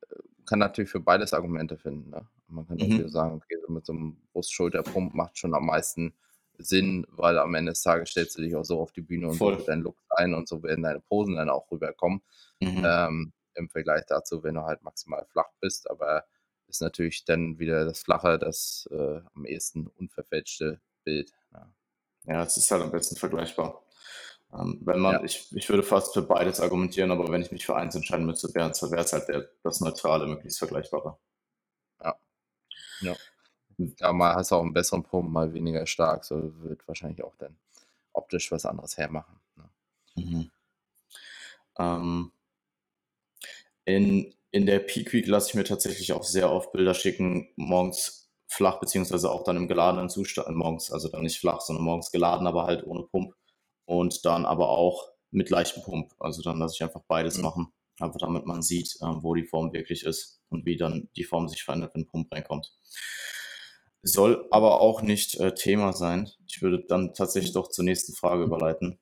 äh, 0.10 0.16
kann 0.46 0.60
natürlich 0.60 0.92
für 0.92 1.00
beides 1.00 1.34
Argumente 1.34 1.78
finden. 1.78 2.10
Ne? 2.10 2.28
Man 2.48 2.68
kann 2.68 2.78
mhm. 2.78 2.90
natürlich 2.90 3.12
sagen, 3.12 3.36
okay, 3.36 3.58
mit 3.68 3.86
so 3.86 3.94
einem 3.94 4.18
Brust-Schulter-Pump 4.34 5.14
macht 5.14 5.38
schon 5.38 5.54
am 5.54 5.66
meisten 5.66 6.14
Sinn, 6.58 7.06
weil 7.10 7.38
am 7.38 7.54
Ende 7.56 7.72
des 7.72 7.84
Tages 7.84 8.10
stellst 8.10 8.38
du 8.38 8.42
dich 8.42 8.56
auch 8.56 8.64
so 8.64 8.80
auf 8.80 8.92
die 8.92 9.02
Bühne 9.02 9.28
und 9.28 9.36
so 9.36 9.52
deinen 9.52 9.84
Look 9.84 9.98
ein 10.10 10.34
und 10.34 10.48
so 10.48 10.64
werden 10.64 10.84
deine 10.84 11.02
Posen 11.02 11.36
dann 11.36 11.50
auch 11.50 11.70
rüberkommen. 11.72 12.22
Mhm. 12.60 12.84
Ähm, 12.86 13.34
Im 13.56 13.70
Vergleich 13.70 14.06
dazu, 14.08 14.44
wenn 14.44 14.56
du 14.56 14.64
halt 14.64 14.82
maximal 14.84 15.26
flach 15.30 15.50
bist, 15.60 15.90
aber 15.90 16.24
ist 16.68 16.82
natürlich 16.82 17.26
dann 17.26 17.60
wieder 17.60 17.86
das 17.86 18.00
flache, 18.00 18.40
das 18.40 18.88
äh, 18.92 19.22
am 19.34 19.46
ehesten 19.46 19.88
unverfälschte 19.88 20.82
Bild. 21.04 21.32
Ja. 21.54 21.74
Ja, 22.26 22.44
es 22.44 22.58
ist 22.58 22.70
halt 22.72 22.84
am 22.84 22.92
besten 22.92 23.16
vergleichbar. 23.16 23.84
Ähm, 24.54 24.80
wenn 24.82 25.00
man, 25.00 25.16
Ja. 25.16 25.24
ich, 25.24 25.48
ich 25.56 25.70
würde 25.70 25.84
fast 25.84 26.14
für 26.14 26.22
beides 26.22 26.60
argumentieren, 26.60 27.12
aber 27.12 27.30
wenn 27.30 27.42
ich 27.42 27.52
mich 27.52 27.66
für 27.66 27.76
eins 27.76 27.96
entscheiden 27.96 28.26
müsste, 28.26 28.54
wäre 28.54 28.70
es 28.70 28.82
wäre 28.82 29.04
es 29.04 29.14
halt 29.14 29.28
der, 29.30 29.50
das 29.64 29.80
Neutrale, 29.82 30.28
möglichst 30.28 30.60
Vergleichbare. 30.60 31.18
Ja, 33.00 33.16
mal 34.14 34.36
hast 34.36 34.52
du 34.52 34.56
auch 34.56 34.62
einen 34.64 34.74
besseren 34.74 35.04
Pump, 35.04 35.30
mal 35.30 35.54
weniger 35.54 35.86
stark, 35.86 36.26
so 36.26 36.54
wird 36.64 36.88
wahrscheinlich 36.88 37.24
auch 37.24 37.36
dann 37.38 37.58
optisch 38.14 38.52
was 38.52 38.66
anderes 38.66 38.98
hermachen. 38.98 39.40
Ne? 39.56 39.70
Mhm. 40.16 40.52
Ähm, 41.80 42.32
in, 43.86 44.34
in 44.52 44.66
der 44.66 44.80
Peak 44.80 45.14
Week 45.14 45.28
lasse 45.28 45.50
ich 45.50 45.56
mir 45.56 45.64
tatsächlich 45.64 46.14
auch 46.14 46.24
sehr 46.24 46.52
oft 46.52 46.72
Bilder 46.72 46.94
schicken, 46.94 47.50
morgens 47.56 48.30
flach, 48.48 48.80
beziehungsweise 48.80 49.30
auch 49.32 49.44
dann 49.44 49.58
im 49.58 49.68
geladenen 49.68 50.10
Zustand, 50.10 50.56
morgens, 50.56 50.92
also 50.92 51.10
dann 51.10 51.24
nicht 51.24 51.40
flach, 51.40 51.62
sondern 51.62 51.86
morgens 51.86 52.12
geladen, 52.12 52.48
aber 52.48 52.66
halt 52.66 52.86
ohne 52.86 53.04
Pump. 53.04 53.34
Und 53.86 54.26
dann 54.26 54.46
aber 54.46 54.70
auch 54.70 55.12
mit 55.32 55.50
leichtem 55.50 55.84
Pump. 55.84 56.14
Also 56.20 56.42
dann 56.42 56.60
lasse 56.60 56.76
ich 56.76 56.84
einfach 56.84 57.02
beides 57.08 57.38
Mhm. 57.38 57.44
machen, 57.44 57.74
einfach 58.00 58.20
damit 58.20 58.46
man 58.46 58.62
sieht, 58.62 58.98
ähm, 59.02 59.24
wo 59.24 59.34
die 59.34 59.46
Form 59.46 59.74
wirklich 59.74 60.04
ist 60.04 60.42
und 60.50 60.66
wie 60.66 60.78
dann 60.78 61.10
die 61.16 61.24
Form 61.24 61.48
sich 61.48 61.64
verändert, 61.64 61.96
wenn 61.96 62.08
Pump 62.08 62.32
reinkommt. 62.32 62.74
Soll 64.04 64.48
aber 64.52 64.82
auch 64.82 65.02
nicht 65.02 65.40
äh, 65.40 65.54
Thema 65.54 65.94
sein. 65.94 66.30
Ich 66.48 66.62
würde 66.62 66.86
dann 66.88 67.14
tatsächlich 67.14 67.54
doch 67.54 67.70
zur 67.70 67.84
nächsten 67.84 68.14
Frage 68.14 68.44
überleiten. 68.44 69.00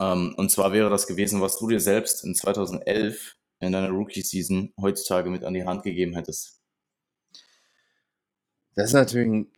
Ähm, 0.00 0.34
und 0.36 0.50
zwar 0.50 0.72
wäre 0.72 0.90
das 0.90 1.06
gewesen, 1.06 1.40
was 1.40 1.58
du 1.58 1.68
dir 1.68 1.80
selbst 1.80 2.24
in 2.24 2.34
2011 2.34 3.36
in 3.60 3.72
deiner 3.72 3.90
Rookie-Season 3.90 4.74
heutzutage 4.80 5.30
mit 5.30 5.44
an 5.44 5.54
die 5.54 5.64
Hand 5.64 5.82
gegeben 5.82 6.14
hättest. 6.14 6.60
Das 8.74 8.88
ist 8.88 8.94
natürlich 8.94 9.28
ein 9.28 9.52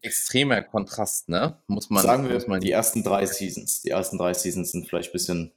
extremer 0.00 0.62
Kontrast, 0.62 1.28
ne? 1.28 1.62
Muss 1.68 1.90
man, 1.90 2.02
Sagen 2.02 2.26
wir 2.26 2.34
muss 2.34 2.48
man 2.48 2.60
die 2.60 2.70
ersten 2.70 3.04
drei 3.04 3.26
Seasons. 3.26 3.82
Die 3.82 3.90
ersten 3.90 4.18
drei 4.18 4.34
Seasons 4.34 4.72
sind 4.72 4.88
vielleicht 4.88 5.10
ein 5.10 5.12
bisschen, 5.12 5.52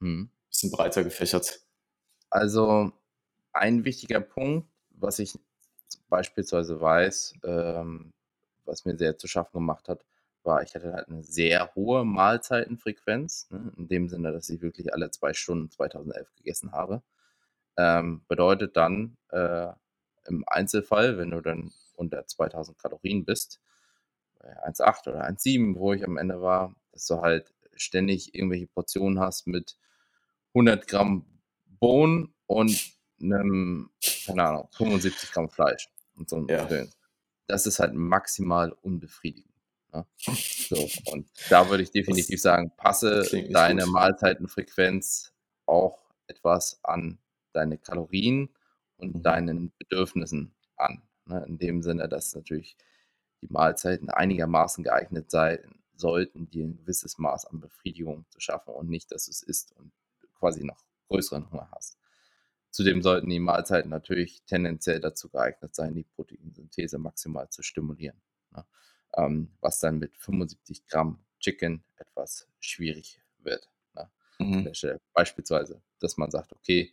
Hm. 0.00 0.30
Bisschen 0.48 0.70
breiter 0.70 1.04
gefächert. 1.04 1.60
Also 2.30 2.92
ein 3.52 3.84
wichtiger 3.84 4.20
Punkt, 4.20 4.68
was 4.90 5.18
ich 5.18 5.38
beispielsweise 6.08 6.80
weiß, 6.80 7.34
ähm, 7.44 8.12
was 8.64 8.84
mir 8.84 8.96
sehr 8.96 9.18
zu 9.18 9.28
schaffen 9.28 9.54
gemacht 9.54 9.88
hat, 9.88 10.04
war, 10.42 10.62
ich 10.62 10.74
hatte 10.74 10.92
halt 10.92 11.08
eine 11.08 11.22
sehr 11.22 11.74
hohe 11.74 12.04
Mahlzeitenfrequenz, 12.04 13.50
ne? 13.50 13.72
in 13.76 13.88
dem 13.88 14.08
Sinne, 14.08 14.32
dass 14.32 14.48
ich 14.48 14.62
wirklich 14.62 14.92
alle 14.92 15.10
zwei 15.10 15.34
Stunden 15.34 15.70
2011 15.70 16.34
gegessen 16.36 16.72
habe. 16.72 17.02
Ähm, 17.76 18.24
bedeutet 18.28 18.76
dann 18.76 19.16
äh, 19.30 19.68
im 20.26 20.44
Einzelfall, 20.46 21.18
wenn 21.18 21.30
du 21.30 21.40
dann 21.40 21.72
unter 21.96 22.26
2000 22.26 22.78
Kalorien 22.78 23.24
bist, 23.24 23.60
bei 24.38 24.48
1,8 24.66 25.08
oder 25.08 25.26
1,7, 25.26 25.76
wo 25.76 25.92
ich 25.92 26.04
am 26.04 26.16
Ende 26.16 26.40
war, 26.40 26.74
dass 26.92 27.06
du 27.06 27.20
halt 27.20 27.52
ständig 27.74 28.34
irgendwelche 28.34 28.66
Portionen 28.66 29.20
hast 29.20 29.46
mit 29.46 29.76
100 30.56 30.88
Gramm 30.88 31.26
Bohnen 31.78 32.34
und 32.46 32.92
einem, 33.20 33.90
keine 34.24 34.42
Ahnung, 34.44 34.68
75 34.72 35.30
Gramm 35.30 35.50
Fleisch 35.50 35.88
und 36.16 36.28
so 36.30 36.36
ein 36.36 36.48
Ja. 36.48 36.66
Film. 36.66 36.90
Das 37.46 37.66
ist 37.66 37.78
halt 37.78 37.92
maximal 37.94 38.72
unbefriedigend. 38.72 39.52
Ne? 39.92 40.06
So, 40.68 40.88
und 41.12 41.28
da 41.50 41.68
würde 41.68 41.82
ich 41.82 41.90
definitiv 41.90 42.40
sagen, 42.40 42.72
passe 42.76 43.28
deine 43.52 43.82
gut. 43.84 43.92
Mahlzeitenfrequenz 43.92 45.32
auch 45.66 45.98
etwas 46.26 46.80
an 46.82 47.18
deine 47.52 47.78
Kalorien 47.78 48.48
und 48.96 49.16
Mhm. 49.16 49.22
deinen 49.22 49.72
Bedürfnissen 49.78 50.54
an. 50.76 51.02
Ne? 51.26 51.44
In 51.46 51.58
dem 51.58 51.82
Sinne, 51.82 52.08
dass 52.08 52.34
natürlich 52.34 52.76
die 53.42 53.48
Mahlzeiten 53.52 54.08
einigermaßen 54.10 54.82
geeignet 54.82 55.30
sein 55.30 55.58
sollten, 55.94 56.48
dir 56.50 56.64
ein 56.64 56.76
gewisses 56.78 57.18
Maß 57.18 57.44
an 57.46 57.60
Befriedigung 57.60 58.24
zu 58.30 58.40
schaffen 58.40 58.74
und 58.74 58.88
nicht, 58.88 59.12
dass 59.12 59.26
du 59.26 59.30
es 59.30 59.42
isst 59.42 59.72
und 59.72 59.92
quasi 60.38 60.64
noch 60.64 60.84
größeren 61.08 61.50
Hunger 61.50 61.68
hast. 61.72 61.98
Zudem 62.70 63.02
sollten 63.02 63.30
die 63.30 63.40
Mahlzeiten 63.40 63.90
natürlich 63.90 64.42
tendenziell 64.44 65.00
dazu 65.00 65.30
geeignet 65.30 65.74
sein, 65.74 65.94
die 65.94 66.04
Proteinsynthese 66.04 66.98
maximal 66.98 67.48
zu 67.48 67.62
stimulieren. 67.62 68.20
Ne? 68.50 68.66
Ähm, 69.16 69.56
was 69.60 69.80
dann 69.80 69.98
mit 69.98 70.16
75 70.18 70.86
Gramm 70.86 71.24
Chicken 71.40 71.84
etwas 71.96 72.48
schwierig 72.60 73.20
wird. 73.38 73.70
Ne? 73.94 74.10
Mhm. 74.38 74.70
beispielsweise, 75.14 75.80
dass 76.00 76.18
man 76.18 76.30
sagt, 76.30 76.52
okay, 76.52 76.92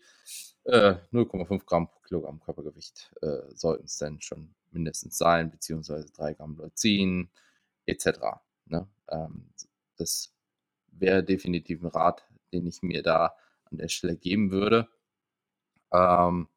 äh, 0.64 0.96
0,5 1.12 1.66
Gramm 1.66 1.90
pro 1.90 2.00
Kilogramm 2.00 2.40
Körpergewicht 2.40 3.12
äh, 3.22 3.54
sollten 3.54 3.86
es 3.86 3.98
dann 3.98 4.22
schon 4.22 4.56
mindestens 4.72 5.18
sein, 5.18 5.52
beziehungsweise 5.52 6.10
3 6.14 6.36
Gramm 6.36 6.56
Leucin 6.56 7.30
etc. 7.86 8.20
Ne? 8.66 8.88
Ähm, 9.10 9.50
das 9.98 10.34
wäre 10.88 11.24
definitiv 11.24 11.82
ein 11.82 11.88
Rat, 11.88 12.26
den 12.54 12.68
ich 12.68 12.82
mir 12.84 13.04
da 13.04 13.36
an 13.66 13.78
der 13.78 13.90
Stelle 13.90 14.16
geben 14.16 14.52
würde. 14.52 14.88
Ähm, 15.92 16.48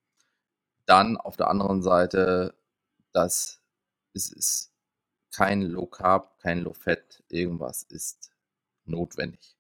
dann 0.87 1.17
auf 1.17 1.37
der 1.37 1.49
anderen 1.49 1.83
Seite, 1.83 2.55
dass 3.13 3.61
es 4.15 4.31
ist 4.31 4.73
kein 5.35 5.63
Low 5.63 5.87
Carb, 5.87 6.39
kein 6.41 6.61
Low 6.61 6.73
Fat, 6.73 7.23
irgendwas 7.29 7.83
ist 7.85 8.31
notwendig. 8.85 9.57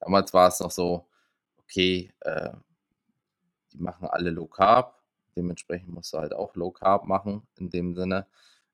Damals 0.00 0.34
war 0.34 0.48
es 0.48 0.60
noch 0.60 0.70
so, 0.70 1.06
okay, 1.58 2.12
äh, 2.20 2.50
die 3.72 3.78
machen 3.78 4.08
alle 4.08 4.30
Low 4.30 4.46
Carb, 4.46 5.02
dementsprechend 5.36 5.88
musst 5.88 6.12
du 6.12 6.18
halt 6.18 6.34
auch 6.34 6.54
Low 6.56 6.70
Carb 6.70 7.06
machen 7.06 7.46
in 7.56 7.70
dem 7.70 7.94
Sinne. 7.94 8.26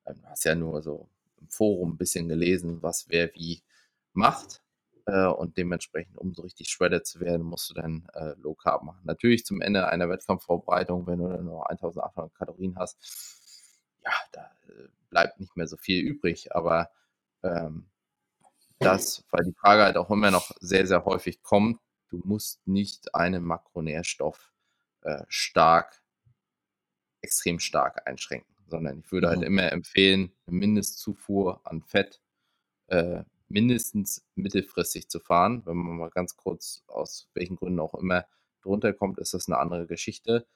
Ähm, 0.07 0.21
du 0.23 0.29
hast 0.29 0.45
ja 0.45 0.55
nur 0.55 0.83
so 0.83 1.09
im 1.41 1.49
Forum 1.49 1.93
ein 1.93 1.97
bisschen 1.97 2.29
gelesen, 2.29 2.83
was 2.83 3.09
wer 3.09 3.33
wie 3.35 3.63
macht. 4.13 4.62
Äh, 5.07 5.27
und 5.27 5.57
dementsprechend, 5.57 6.17
um 6.19 6.35
so 6.35 6.43
richtig 6.43 6.69
shredded 6.71 7.07
zu 7.07 7.21
werden, 7.21 7.43
musst 7.45 7.71
du 7.71 7.75
dann 7.75 8.07
äh, 8.15 8.35
Low 8.41 8.55
Carb 8.55 8.83
machen. 8.85 9.01
Natürlich 9.05 9.45
zum 9.45 9.61
Ende 9.61 9.89
einer 9.89 10.09
Wettkampfvorbereitung, 10.09 11.07
wenn 11.07 11.19
du 11.19 11.29
dann 11.29 11.45
nur 11.45 11.69
1800 11.71 12.35
Kalorien 12.35 12.77
hast, 12.79 12.99
ja, 14.05 14.13
da 14.33 14.51
äh, 14.69 14.89
bleibt 15.11 15.41
nicht 15.41 15.57
mehr 15.57 15.67
so 15.67 15.77
viel 15.77 16.05
übrig. 16.05 16.55
Aber 16.55 16.91
ähm, 17.43 17.87
das, 18.81 19.25
weil 19.31 19.45
die 19.45 19.55
Frage 19.55 19.83
halt 19.83 19.97
auch 19.97 20.11
immer 20.11 20.31
noch 20.31 20.51
sehr, 20.61 20.87
sehr 20.87 21.05
häufig 21.05 21.43
kommt, 21.43 21.81
du 22.11 22.21
musst 22.25 22.67
nicht 22.67 23.15
einen 23.15 23.45
Makronährstoff 23.45 24.53
äh, 25.03 25.25
stark, 25.29 26.03
extrem 27.21 27.59
stark 27.61 28.07
einschränken, 28.09 28.55
sondern 28.67 28.99
ich 29.01 29.13
würde 29.13 29.29
halt 29.29 29.41
Mhm. 29.41 29.47
immer 29.47 29.73
empfehlen, 29.73 30.33
eine 30.47 30.57
Mindestzufuhr 30.57 31.61
an 31.65 31.83
Fett 31.83 32.21
äh, 32.89 33.25
mindestens 33.53 34.25
mittelfristig 34.35 35.09
zu 35.09 35.21
fahren. 35.21 35.63
Wenn 35.67 35.77
man 35.77 35.97
mal 35.97 36.11
ganz 36.11 36.37
kurz 36.37 36.83
aus 36.87 37.29
welchen 37.35 37.57
Gründen 37.57 37.81
auch 37.81 37.95
immer 37.95 38.25
drunter 38.63 38.93
kommt, 38.93 39.19
ist 39.19 39.35
das 39.35 39.49
eine 39.49 39.59
andere 39.59 39.87
Geschichte. 39.87 40.47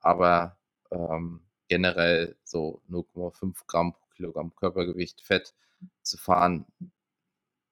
Aber 0.00 0.58
ähm, 0.90 1.40
generell 1.68 2.36
so 2.44 2.82
0,5 2.90 3.66
Gramm 3.66 3.92
pro 3.92 4.06
Kilogramm 4.16 4.54
Körpergewicht 4.56 5.22
Fett 5.22 5.54
zu 6.02 6.18
fahren 6.18 6.66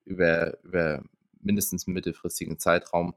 über, 0.04 0.62
über 0.62 1.02
mindestens 1.40 1.86
einen 1.86 1.94
mittelfristigen 1.94 2.58
Zeitraum 2.58 3.14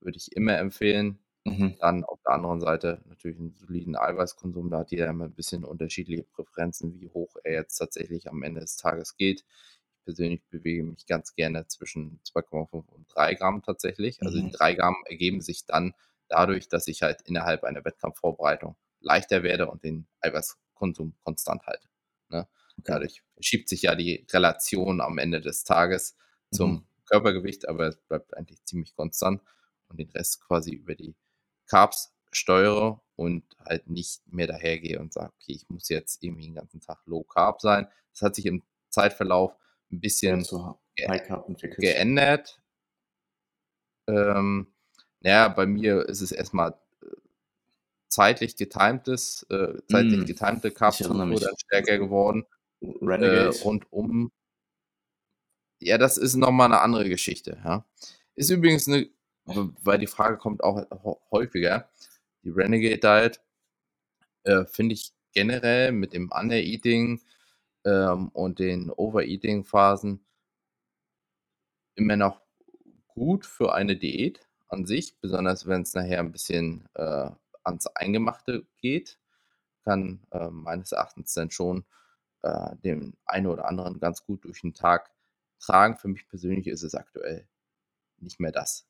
würde 0.00 0.16
ich 0.16 0.34
immer 0.34 0.58
empfehlen. 0.58 1.18
Mhm. 1.44 1.76
Dann 1.80 2.04
auf 2.04 2.20
der 2.22 2.34
anderen 2.34 2.60
Seite 2.60 3.02
natürlich 3.06 3.38
einen 3.38 3.54
soliden 3.54 3.96
Eiweißkonsum. 3.96 4.70
Da 4.70 4.78
hat 4.78 4.90
jeder 4.90 5.08
immer 5.08 5.24
ein 5.24 5.34
bisschen 5.34 5.64
unterschiedliche 5.64 6.22
Präferenzen, 6.22 7.00
wie 7.00 7.08
hoch 7.08 7.36
er 7.42 7.54
jetzt 7.54 7.76
tatsächlich 7.76 8.28
am 8.30 8.42
Ende 8.42 8.60
des 8.60 8.76
Tages 8.76 9.16
geht. 9.16 9.44
Ich 10.02 10.04
persönlich 10.04 10.42
bewege 10.50 10.82
mich 10.82 11.06
ganz 11.06 11.32
gerne 11.36 11.68
zwischen 11.68 12.18
2,5 12.24 12.88
und 12.88 13.06
3 13.14 13.34
Gramm 13.34 13.62
tatsächlich. 13.62 14.20
Also 14.24 14.36
die 14.38 14.46
Mhm. 14.46 14.50
3 14.50 14.74
Gramm 14.74 14.96
ergeben 15.06 15.40
sich 15.40 15.64
dann 15.64 15.94
dadurch, 16.28 16.68
dass 16.68 16.88
ich 16.88 17.02
halt 17.02 17.22
innerhalb 17.22 17.62
einer 17.62 17.84
Wettkampfvorbereitung 17.84 18.74
leichter 19.00 19.44
werde 19.44 19.70
und 19.70 19.84
den 19.84 20.08
Eiweißkonsum 20.20 21.14
konstant 21.22 21.62
halte. 21.68 21.86
Ne? 22.30 22.48
Okay. 22.80 22.82
Dadurch 22.84 23.22
verschiebt 23.34 23.68
sich 23.68 23.82
ja 23.82 23.94
die 23.94 24.26
Relation 24.32 25.00
am 25.00 25.18
Ende 25.18 25.40
des 25.40 25.62
Tages 25.62 26.16
zum 26.50 26.72
Mhm. 26.72 26.86
Körpergewicht, 27.06 27.68
aber 27.68 27.86
es 27.86 27.96
bleibt 27.96 28.36
eigentlich 28.36 28.64
ziemlich 28.64 28.96
konstant 28.96 29.40
und 29.88 29.98
den 30.00 30.10
Rest 30.10 30.40
quasi 30.44 30.72
über 30.72 30.96
die 30.96 31.14
Carbs 31.66 32.12
steuere 32.32 33.00
und 33.14 33.44
halt 33.64 33.88
nicht 33.88 34.20
mehr 34.32 34.48
dahergehe 34.48 34.98
und 34.98 35.12
sage, 35.12 35.32
okay, 35.40 35.52
ich 35.52 35.68
muss 35.68 35.88
jetzt 35.90 36.24
irgendwie 36.24 36.46
den 36.46 36.54
ganzen 36.56 36.80
Tag 36.80 36.98
Low 37.06 37.22
Carb 37.22 37.60
sein. 37.60 37.86
Das 38.12 38.22
hat 38.22 38.34
sich 38.34 38.46
im 38.46 38.62
Zeitverlauf 38.90 39.54
ein 39.92 40.00
bisschen 40.00 40.40
ge- 40.96 41.06
geändert. 41.78 42.60
Ähm, 44.08 44.72
naja, 45.20 45.48
bei 45.48 45.66
mir 45.66 46.08
ist 46.08 46.20
es 46.20 46.32
erstmal 46.32 46.72
äh, 47.02 47.06
zeitlich 48.08 48.56
getimtes, 48.56 49.46
äh, 49.50 49.78
zeitlich 49.88 50.22
Mm, 50.22 50.26
getimte 50.26 50.70
mich. 51.26 51.40
dann 51.40 51.56
stärker 51.58 51.98
geworden. 51.98 52.44
Äh, 52.80 52.86
Renegade. 53.02 53.50
rund 53.62 53.86
um 53.92 54.32
ja, 55.80 55.98
das 55.98 56.16
ist 56.16 56.34
nochmal 56.36 56.66
eine 56.66 56.80
andere 56.80 57.08
Geschichte. 57.08 57.60
Ja. 57.64 57.84
Ist 58.34 58.50
übrigens 58.50 58.86
eine, 58.88 59.08
weil 59.44 59.98
die 59.98 60.06
Frage 60.06 60.36
kommt 60.38 60.62
auch 60.62 60.86
häufiger, 61.30 61.90
die 62.44 62.50
Renegade 62.50 62.98
Diet 62.98 63.40
äh, 64.44 64.64
finde 64.66 64.94
ich 64.94 65.12
generell 65.32 65.92
mit 65.92 66.12
dem 66.12 66.30
Under-Eating 66.30 67.20
ähm, 67.84 68.28
und 68.28 68.58
den 68.58 68.90
Overeating-Phasen 68.90 70.24
immer 71.94 72.16
noch 72.16 72.40
gut 73.08 73.46
für 73.46 73.74
eine 73.74 73.96
Diät 73.96 74.40
an 74.68 74.86
sich, 74.86 75.18
besonders 75.20 75.66
wenn 75.66 75.82
es 75.82 75.94
nachher 75.94 76.20
ein 76.20 76.32
bisschen 76.32 76.88
äh, 76.94 77.30
ans 77.64 77.86
Eingemachte 77.88 78.66
geht, 78.78 79.18
kann 79.84 80.20
äh, 80.30 80.48
meines 80.48 80.92
Erachtens 80.92 81.34
dann 81.34 81.50
schon 81.50 81.84
äh, 82.42 82.76
den 82.76 83.16
einen 83.26 83.46
oder 83.46 83.66
anderen 83.66 84.00
ganz 84.00 84.24
gut 84.24 84.44
durch 84.44 84.60
den 84.62 84.74
Tag 84.74 85.10
tragen. 85.60 85.96
Für 85.96 86.08
mich 86.08 86.28
persönlich 86.28 86.66
ist 86.66 86.82
es 86.82 86.94
aktuell 86.94 87.46
nicht 88.18 88.40
mehr 88.40 88.52
das, 88.52 88.86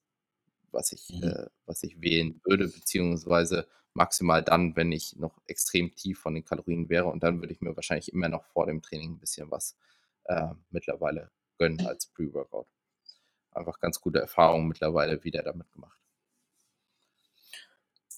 was 0.73 0.93
ich, 0.93 1.11
mhm. 1.11 1.29
äh, 1.29 1.47
was 1.67 1.83
ich 1.83 2.01
wählen 2.01 2.41
würde, 2.45 2.69
beziehungsweise 2.69 3.67
maximal 3.95 4.43
dann, 4.43 4.75
wenn 4.77 4.91
ich 4.93 5.17
noch 5.17 5.39
extrem 5.47 5.95
tief 5.95 6.19
von 6.21 6.35
den 6.35 6.45
Kalorien 6.45 6.89
wäre 6.89 7.07
und 7.07 7.23
dann 7.23 7.41
würde 7.41 7.53
ich 7.53 7.61
mir 7.61 7.77
wahrscheinlich 7.77 8.13
immer 8.13 8.29
noch 8.29 8.45
vor 8.45 8.67
dem 8.67 8.83
Training 8.83 9.13
ein 9.13 9.19
bisschen 9.19 9.51
was 9.51 9.77
äh, 10.25 10.49
mittlerweile 10.71 11.31
gönnen 11.59 11.87
als 11.87 12.07
Pre-Workout. 12.07 12.67
Einfach 13.53 13.79
ganz 13.81 14.01
gute 14.01 14.21
Erfahrungen 14.21 14.69
mittlerweile 14.69 15.23
wieder 15.25 15.43
damit 15.43 15.71
gemacht. 15.73 15.99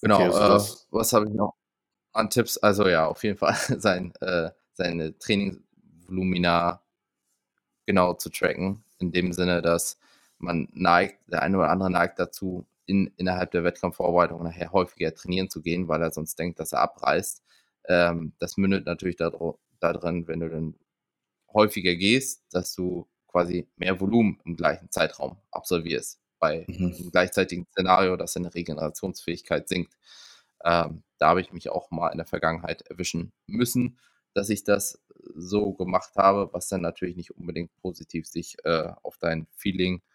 Genau, 0.01 0.15
okay, 0.15 0.25
also 0.25 0.75
äh, 0.75 0.77
was 0.91 1.13
habe 1.13 1.25
ich 1.27 1.33
noch 1.33 1.55
an 2.13 2.29
Tipps? 2.29 2.57
Also 2.57 2.87
ja, 2.87 3.07
auf 3.07 3.23
jeden 3.23 3.37
Fall 3.37 3.55
sein, 3.79 4.13
äh, 4.21 4.51
seine 4.73 5.17
Trainingsvolumina 5.17 6.81
genau 7.85 8.13
zu 8.13 8.29
tracken, 8.29 8.83
in 8.99 9.11
dem 9.11 9.33
Sinne, 9.33 9.61
dass 9.61 9.97
man 10.37 10.67
neigt, 10.73 11.19
der 11.31 11.41
eine 11.41 11.57
oder 11.57 11.69
andere 11.69 11.89
neigt 11.91 12.19
dazu, 12.19 12.65
in, 12.85 13.11
innerhalb 13.17 13.51
der 13.51 13.63
Wettkampfvorbereitung 13.63 14.43
nachher 14.43 14.71
häufiger 14.71 15.13
trainieren 15.13 15.49
zu 15.49 15.61
gehen, 15.61 15.87
weil 15.87 16.01
er 16.01 16.11
sonst 16.11 16.37
denkt, 16.37 16.59
dass 16.59 16.71
er 16.71 16.81
abreißt. 16.81 17.43
Ähm, 17.87 18.33
das 18.39 18.57
mündet 18.57 18.85
natürlich 18.85 19.15
darin, 19.17 20.27
wenn 20.27 20.39
du 20.39 20.49
dann 20.49 20.75
häufiger 21.53 21.95
gehst, 21.95 22.43
dass 22.51 22.75
du 22.75 23.07
quasi 23.27 23.67
mehr 23.75 23.99
Volumen 23.99 24.39
im 24.45 24.55
gleichen 24.55 24.91
Zeitraum 24.91 25.37
absolvierst. 25.51 26.19
Bei 26.39 26.65
mhm. 26.67 26.75
einem 26.75 27.11
gleichzeitigen 27.11 27.65
Szenario, 27.71 28.17
dass 28.17 28.33
deine 28.33 28.53
Regenerationsfähigkeit 28.53 29.67
sinkt. 29.67 29.93
Ähm, 30.63 31.03
da 31.17 31.29
habe 31.29 31.41
ich 31.41 31.53
mich 31.53 31.69
auch 31.69 31.91
mal 31.91 32.09
in 32.09 32.17
der 32.17 32.27
Vergangenheit 32.27 32.81
erwischen 32.83 33.31
müssen, 33.47 33.99
dass 34.33 34.49
ich 34.49 34.63
das 34.63 35.01
so 35.33 35.73
gemacht 35.73 36.11
habe, 36.15 36.49
was 36.53 36.67
dann 36.67 36.81
natürlich 36.81 37.15
nicht 37.15 37.31
unbedingt 37.31 37.75
positiv 37.77 38.27
sich 38.27 38.57
äh, 38.63 38.91
auf 39.01 39.17
dein 39.17 39.47
Feeling 39.55 39.97
äh, 39.97 40.14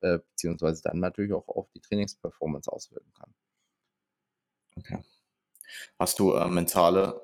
beziehungsweise 0.00 0.82
dann 0.82 1.00
natürlich 1.00 1.32
auch 1.32 1.48
auf 1.48 1.70
die 1.72 1.80
Trainingsperformance 1.80 2.70
auswirken 2.70 3.12
kann. 3.14 3.34
Okay. 4.76 4.98
Hast 5.98 6.18
du 6.18 6.32
äh, 6.34 6.48
mentale, 6.48 7.20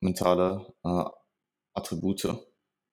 mentale 0.00 0.74
äh, 0.84 1.04
Attribute, 1.74 2.28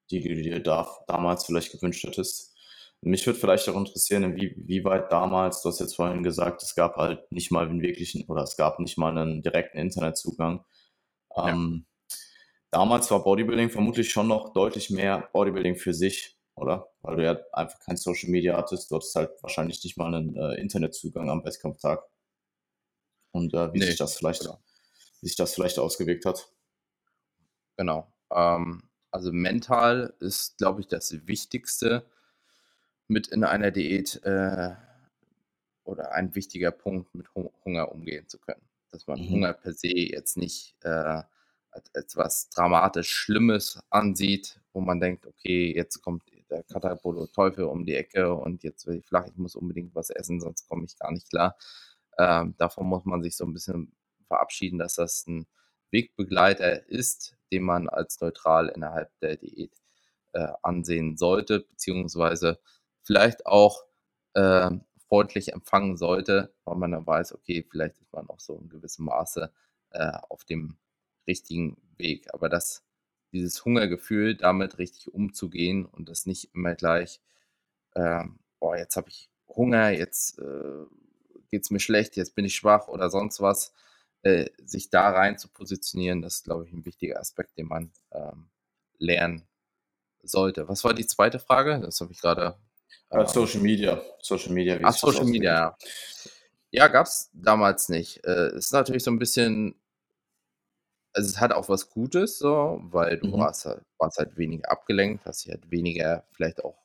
die 0.10 0.22
du 0.22 0.42
dir 0.42 0.62
da, 0.62 0.88
damals 1.08 1.46
vielleicht 1.46 1.72
gewünscht 1.72 2.04
hättest? 2.04 2.56
Mich 3.02 3.26
würde 3.26 3.40
vielleicht 3.40 3.70
auch 3.70 3.76
interessieren, 3.76 4.36
wie, 4.36 4.56
wie 4.58 4.84
weit 4.84 5.12
damals, 5.12 5.62
du 5.62 5.70
hast 5.70 5.80
jetzt 5.80 5.96
vorhin 5.96 6.24
gesagt, 6.24 6.64
es 6.64 6.74
gab 6.76 6.96
halt 6.96 7.32
nicht 7.32 7.52
mal 7.52 7.68
einen 7.68 7.82
wirklichen 7.82 8.26
oder 8.28 8.44
es 8.44 8.58
gab 8.58 8.80
nicht 8.80 8.98
mal 8.98 9.16
einen 9.16 9.44
direkten 9.44 9.78
Internetzugang. 9.78 10.66
Ähm, 11.36 11.86
ja. 11.86 12.18
Damals 12.72 13.10
war 13.12 13.24
Bodybuilding 13.24 13.70
vermutlich 13.70 14.10
schon 14.10 14.28
noch 14.28 14.54
deutlich 14.54 14.90
mehr 14.90 15.30
Bodybuilding 15.34 15.76
für 15.76 15.94
sich 15.94 16.35
oder? 16.56 16.90
Weil 17.02 17.18
du 17.18 17.24
ja 17.24 17.40
einfach 17.54 17.80
kein 17.80 17.98
Social 17.98 18.30
Media 18.30 18.58
hattest, 18.58 18.90
du 18.90 18.96
hattest 18.96 19.16
halt 19.16 19.32
wahrscheinlich 19.42 19.84
nicht 19.84 19.98
mal 19.98 20.14
einen 20.14 20.36
äh, 20.36 20.56
Internetzugang 20.56 21.30
am 21.30 21.44
Wettkampftag. 21.44 22.04
Und 23.32 23.54
äh, 23.54 23.74
wie 23.74 23.80
nee, 23.80 23.86
sich 23.86 23.98
das 23.98 24.16
vielleicht, 24.16 24.42
genau. 24.42 24.62
wie 25.22 25.28
sich 25.28 25.36
das 25.36 25.54
vielleicht 25.54 25.78
ausgewirkt 25.78 26.26
hat. 26.26 26.50
Genau. 27.76 28.12
Ähm, 28.32 28.84
also 29.12 29.32
mental 29.32 30.14
ist, 30.20 30.58
glaube 30.58 30.82
ich, 30.82 30.88
das 30.88 31.28
Wichtigste 31.28 32.06
mit 33.08 33.28
in 33.28 33.44
einer 33.44 33.72
Diät 33.72 34.22
äh, 34.24 34.76
oder 35.84 36.14
ein 36.14 36.34
wichtiger 36.36 36.72
Punkt, 36.72 37.14
mit 37.14 37.28
Hunger 37.36 37.92
umgehen 37.92 38.28
zu 38.28 38.40
können. 38.40 38.62
Dass 38.92 39.08
man 39.08 39.20
mhm. 39.20 39.30
Hunger 39.30 39.54
per 39.54 39.74
se 39.74 39.90
jetzt 39.90 40.38
nicht 40.38 40.76
äh, 40.84 41.22
als 41.72 41.90
etwas 41.94 42.50
dramatisch 42.50 43.10
Schlimmes 43.10 43.80
ansieht, 43.90 44.62
wo 44.74 44.80
man 44.80 45.00
denkt, 45.00 45.28
okay, 45.28 45.74
jetzt 45.76 46.02
kommt 46.02 46.24
der 46.56 46.64
Katapolo 46.64 47.28
Teufel 47.28 47.66
um 47.66 47.86
die 47.86 47.96
Ecke 47.96 48.34
und 48.34 48.64
jetzt 48.64 48.86
werde 48.88 49.00
ich 49.00 49.06
flach, 49.06 49.28
ich 49.28 49.38
muss 49.38 49.56
unbedingt 49.56 49.94
was 49.96 50.10
essen, 50.10 50.40
sonst 50.40 50.68
komme 50.70 50.86
ich 50.86 50.98
gar 50.98 51.12
nicht 51.12 51.30
klar. 51.30 51.58
Ähm, 52.18 52.56
davon 52.58 52.88
muss 52.88 53.06
man 53.06 53.22
sich 53.22 53.36
so 53.36 53.46
ein 53.46 53.54
bisschen 53.54 53.94
verabschieden, 54.28 54.80
dass 54.80 54.96
das 54.96 55.28
ein 55.28 55.48
Wegbegleiter 55.92 56.88
ist, 56.90 57.36
den 57.52 57.64
man 57.64 57.90
als 57.90 58.20
neutral 58.22 58.70
innerhalb 58.70 59.12
der 59.20 59.36
Diät 59.38 59.74
äh, 60.34 60.48
ansehen 60.62 61.18
sollte, 61.18 61.62
beziehungsweise 61.62 62.60
vielleicht 63.04 63.46
auch 63.46 63.84
äh, 64.34 64.72
freundlich 65.08 65.54
empfangen 65.54 65.98
sollte, 65.98 66.54
weil 66.64 66.78
man 66.78 66.92
dann 66.92 67.06
weiß, 67.06 67.34
okay, 67.34 67.66
vielleicht 67.70 67.98
ist 68.00 68.12
man 68.14 68.30
auch 68.30 68.40
so 68.40 68.58
in 68.58 68.70
gewissem 68.70 69.06
Maße 69.06 69.52
äh, 69.92 70.12
auf 70.30 70.44
dem 70.46 70.78
richtigen 71.28 71.78
Weg. 71.98 72.34
Aber 72.34 72.50
das 72.50 72.84
dieses 73.36 73.64
Hungergefühl, 73.66 74.36
damit 74.36 74.78
richtig 74.78 75.14
umzugehen 75.14 75.86
und 75.86 76.10
das 76.10 76.26
nicht 76.26 76.54
immer 76.54 76.76
gleich, 76.76 77.22
äh, 77.94 78.24
boah, 78.60 78.78
jetzt 78.78 78.96
habe 78.96 79.10
ich 79.10 79.30
Hunger, 79.48 79.92
jetzt 79.92 80.40
äh, 80.40 80.86
geht 81.50 81.64
es 81.64 81.70
mir 81.70 81.80
schlecht, 81.80 82.16
jetzt 82.16 82.36
bin 82.36 82.46
ich 82.46 82.56
schwach 82.56 82.88
oder 82.88 83.10
sonst 83.10 83.42
was, 83.42 83.74
äh, 84.24 84.50
sich 84.64 84.90
da 84.90 85.10
rein 85.10 85.38
zu 85.38 85.48
positionieren, 85.50 86.22
das 86.22 86.38
ist, 86.38 86.44
glaube 86.46 86.66
ich, 86.66 86.74
ein 86.74 86.86
wichtiger 86.86 87.20
Aspekt, 87.20 87.58
den 87.58 87.68
man 87.68 87.92
ähm, 88.12 88.50
lernen 88.98 89.48
sollte. 90.24 90.68
Was 90.68 90.84
war 90.84 90.94
die 90.94 91.06
zweite 91.06 91.40
Frage? 91.40 91.80
Das 91.82 92.02
habe 92.02 92.12
ich 92.12 92.20
gerade. 92.20 92.58
Äh, 93.10 93.28
Social 93.28 93.62
Media. 93.62 94.02
Social 94.22 94.52
Media. 94.52 94.80
Ach, 94.82 94.94
Social 94.94 95.26
Media, 95.26 95.54
ja. 95.54 95.78
Ja, 96.72 96.88
gab 96.88 97.06
es 97.06 97.30
damals 97.34 97.88
nicht. 97.90 98.26
Äh, 98.26 98.56
ist 98.56 98.74
natürlich 98.74 99.04
so 99.04 99.12
ein 99.12 99.20
bisschen 99.20 99.76
also 101.16 101.30
es 101.30 101.40
hat 101.42 101.54
auch 101.54 101.70
was 101.70 101.90
Gutes 101.90 102.40
so, 102.40 102.80
weil 102.84 103.18
du 103.20 103.28
Mhm. 103.28 103.40
warst 103.40 103.66
halt 103.66 103.84
warst 104.00 104.18
halt 104.20 104.38
weniger 104.38 104.72
abgelenkt, 104.72 105.26
hast 105.26 105.46
dich 105.46 105.52
halt 105.54 105.72
weniger 105.72 106.26
vielleicht 106.34 106.64
auch 106.66 106.78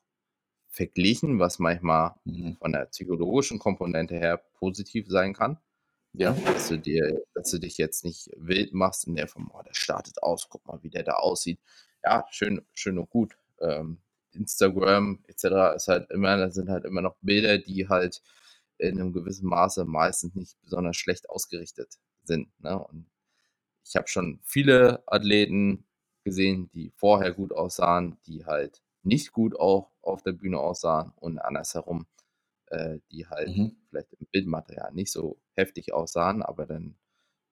verglichen, 0.70 1.39
was 1.41 1.59
manchmal 1.61 2.14
Mhm. 2.26 2.57
von 2.59 2.72
der 2.72 2.87
psychologischen 2.87 3.59
Komponente 3.61 4.16
her 4.16 4.39
positiv 4.59 5.07
sein 5.09 5.35
kann. 5.35 5.59
Ja. 6.14 6.37
Dass 6.53 6.68
du 6.68 6.78
dir 6.78 7.22
dass 7.35 7.51
du 7.51 7.59
dich 7.61 7.78
jetzt 7.78 8.05
nicht 8.05 8.31
wild 8.37 8.74
machst 8.74 9.07
in 9.07 9.16
der 9.16 9.28
Form: 9.28 9.51
„Oh, 9.55 9.62
der 9.62 9.74
startet 9.74 10.22
aus, 10.22 10.49
guck 10.51 10.66
mal, 10.66 10.83
wie 10.83 10.91
der 10.91 11.05
da 11.05 11.14
aussieht.“ 11.14 11.61
Ja, 12.05 12.26
schön 12.31 12.62
schön 12.74 12.99
und 12.99 13.11
gut. 13.11 13.37
Ähm, 13.61 13.99
Instagram 14.33 15.20
et 15.28 15.41
cetera 15.41 15.72
ist 15.74 15.89
halt 15.89 16.11
immer 16.12 16.37
da 16.39 16.51
sind 16.51 16.70
halt 16.70 16.85
immer 16.87 17.03
noch 17.03 17.16
Bilder, 17.22 17.59
die 17.59 17.89
halt 17.89 18.22
in 18.78 19.01
einem 19.01 19.12
gewissen 19.12 19.49
Maße 19.49 19.85
meistens 19.87 20.35
nicht 20.37 20.61
besonders 20.62 20.97
schlecht 20.97 21.31
ausgerichtet 21.31 21.99
sind, 22.24 22.49
ne? 22.61 22.78
Und 22.85 23.10
ich 23.91 23.97
habe 23.97 24.07
schon 24.07 24.38
viele 24.45 25.03
Athleten 25.07 25.84
gesehen, 26.22 26.70
die 26.72 26.93
vorher 26.95 27.32
gut 27.32 27.53
aussahen, 27.53 28.18
die 28.24 28.47
halt 28.47 28.82
nicht 29.03 29.32
gut 29.32 29.59
auch 29.59 29.91
auf 30.01 30.22
der 30.22 30.30
Bühne 30.30 30.61
aussahen 30.61 31.12
und 31.16 31.41
andersherum, 31.41 32.07
äh, 32.66 33.01
die 33.11 33.26
halt 33.26 33.49
mhm. 33.49 33.76
vielleicht 33.88 34.12
im 34.12 34.28
Bildmaterial 34.30 34.93
nicht 34.93 35.11
so 35.11 35.41
heftig 35.55 35.93
aussahen, 35.93 36.41
aber 36.41 36.66
dann 36.66 36.95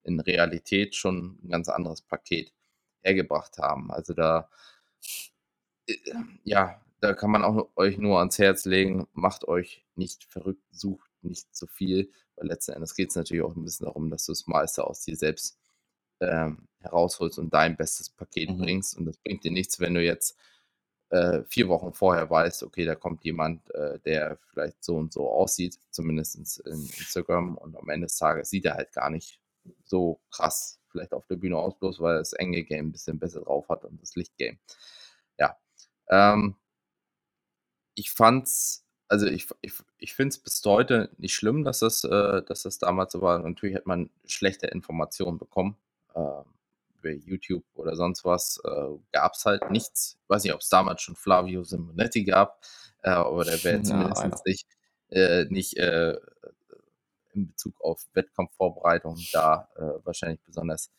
in 0.05 0.21
Realität 0.21 0.95
schon 0.95 1.41
ein 1.43 1.49
ganz 1.49 1.69
anderes 1.69 2.03
Paket 2.03 2.53
hergebracht 3.01 3.59
haben. 3.59 3.91
Also 3.91 4.15
da, 4.15 4.49
äh, 5.89 5.97
ja, 6.45 6.81
da 7.01 7.15
kann 7.15 7.33
man 7.33 7.43
auch 7.43 7.69
euch 7.75 7.99
nur 7.99 8.21
ans 8.21 8.39
Herz 8.39 8.65
legen, 8.65 9.09
macht 9.13 9.49
euch 9.49 9.85
nicht 9.97 10.23
verrückt, 10.23 10.63
sucht 10.71 11.11
nicht 11.21 11.53
zu 11.53 11.67
viel, 11.67 12.13
weil 12.37 12.47
letzten 12.47 12.75
Endes 12.75 12.95
geht 12.95 13.11
es 13.11 13.17
natürlich 13.17 13.43
auch 13.43 13.57
ein 13.57 13.65
bisschen 13.65 13.87
darum, 13.87 14.09
dass 14.09 14.27
du 14.27 14.31
das 14.31 14.47
meiste 14.47 14.87
aus 14.87 15.01
dir 15.01 15.17
selbst 15.17 15.59
ähm, 16.21 16.69
herausholst 16.81 17.39
und 17.39 17.53
dein 17.53 17.77
bestes 17.77 18.11
Paket 18.11 18.51
mhm. 18.51 18.59
bringst. 18.59 18.97
Und 18.97 19.07
das 19.07 19.17
bringt 19.19 19.45
dir 19.45 19.53
nichts, 19.53 19.81
wenn 19.81 19.95
du 19.95 20.03
jetzt 20.03 20.37
äh, 21.11 21.43
vier 21.49 21.69
Wochen 21.69 21.93
vorher 21.93 22.29
weißt, 22.29 22.63
okay, 22.63 22.85
da 22.85 22.95
kommt 22.95 23.25
jemand, 23.25 23.71
äh, 23.75 23.99
der 24.01 24.39
vielleicht 24.51 24.85
so 24.85 24.97
und 24.97 25.13
so 25.13 25.31
aussieht, 25.31 25.79
zumindest 25.91 26.61
in 26.67 26.73
Instagram, 26.99 27.57
und 27.57 27.77
am 27.77 27.89
Ende 27.89 28.07
des 28.07 28.17
Tages 28.19 28.51
sieht 28.51 28.67
er 28.67 28.75
halt 28.75 28.93
gar 28.93 29.11
nicht 29.11 29.41
so 29.85 30.21
krass 30.31 30.81
vielleicht 30.91 31.13
auf 31.13 31.27
der 31.27 31.37
Bühne 31.37 31.57
aus, 31.57 31.79
bloß 31.79 32.01
weil 32.01 32.19
das 32.19 32.33
enge 32.33 32.63
Game 32.65 32.89
ein 32.89 32.93
bisschen 32.93 33.19
besser 33.19 33.43
drauf 33.43 33.69
hat 33.69 33.85
und 33.85 34.01
das 34.01 34.17
Lichtgame. 34.17 34.59
Ja. 35.39 35.57
Ähm, 36.09 36.57
ich 37.95 38.11
fand's 38.11 38.85
also 39.11 39.27
ich, 39.27 39.49
ich, 39.63 39.73
ich 39.97 40.15
finde 40.15 40.35
es 40.35 40.39
bis 40.39 40.63
heute 40.67 41.11
nicht 41.17 41.35
schlimm, 41.35 41.65
dass 41.65 41.79
das, 41.79 42.05
äh, 42.05 42.43
dass 42.43 42.63
das 42.65 42.79
damals 42.79 43.13
so 43.13 43.23
war. 43.23 43.39
Natürlich 43.39 43.75
hat 43.75 43.87
man 43.87 44.11
schlechte 44.27 44.67
Informationen 44.67 45.39
bekommen 45.39 45.79
über 46.99 47.11
YouTube 47.11 47.65
oder 47.75 47.95
sonst 47.97 48.25
was, 48.25 48.61
äh, 48.65 48.99
gab 49.13 49.35
es 49.35 49.45
halt 49.45 49.71
nichts. 49.71 50.19
Ich 50.23 50.29
weiß 50.29 50.45
nicht, 50.45 50.55
ob 50.55 50.61
es 50.61 50.69
damals 50.69 51.03
schon 51.03 51.17
Flavio 51.17 51.65
Simonetti 51.65 52.25
gab. 52.25 52.61
Aber 53.03 53.45
der 53.45 53.63
wäre 53.63 53.83
zumindest 53.83 54.23
ja, 54.23 54.41
nicht, 54.45 54.67
äh, 55.11 55.45
nicht 55.49 55.77
äh, 55.77 56.19
in 57.33 57.47
Bezug 57.47 57.81
auf 57.81 58.07
Wettkampfvorbereitung 58.15 59.17
da 59.33 59.69
wahrscheinlich 60.03 60.41
besonders 60.43 60.91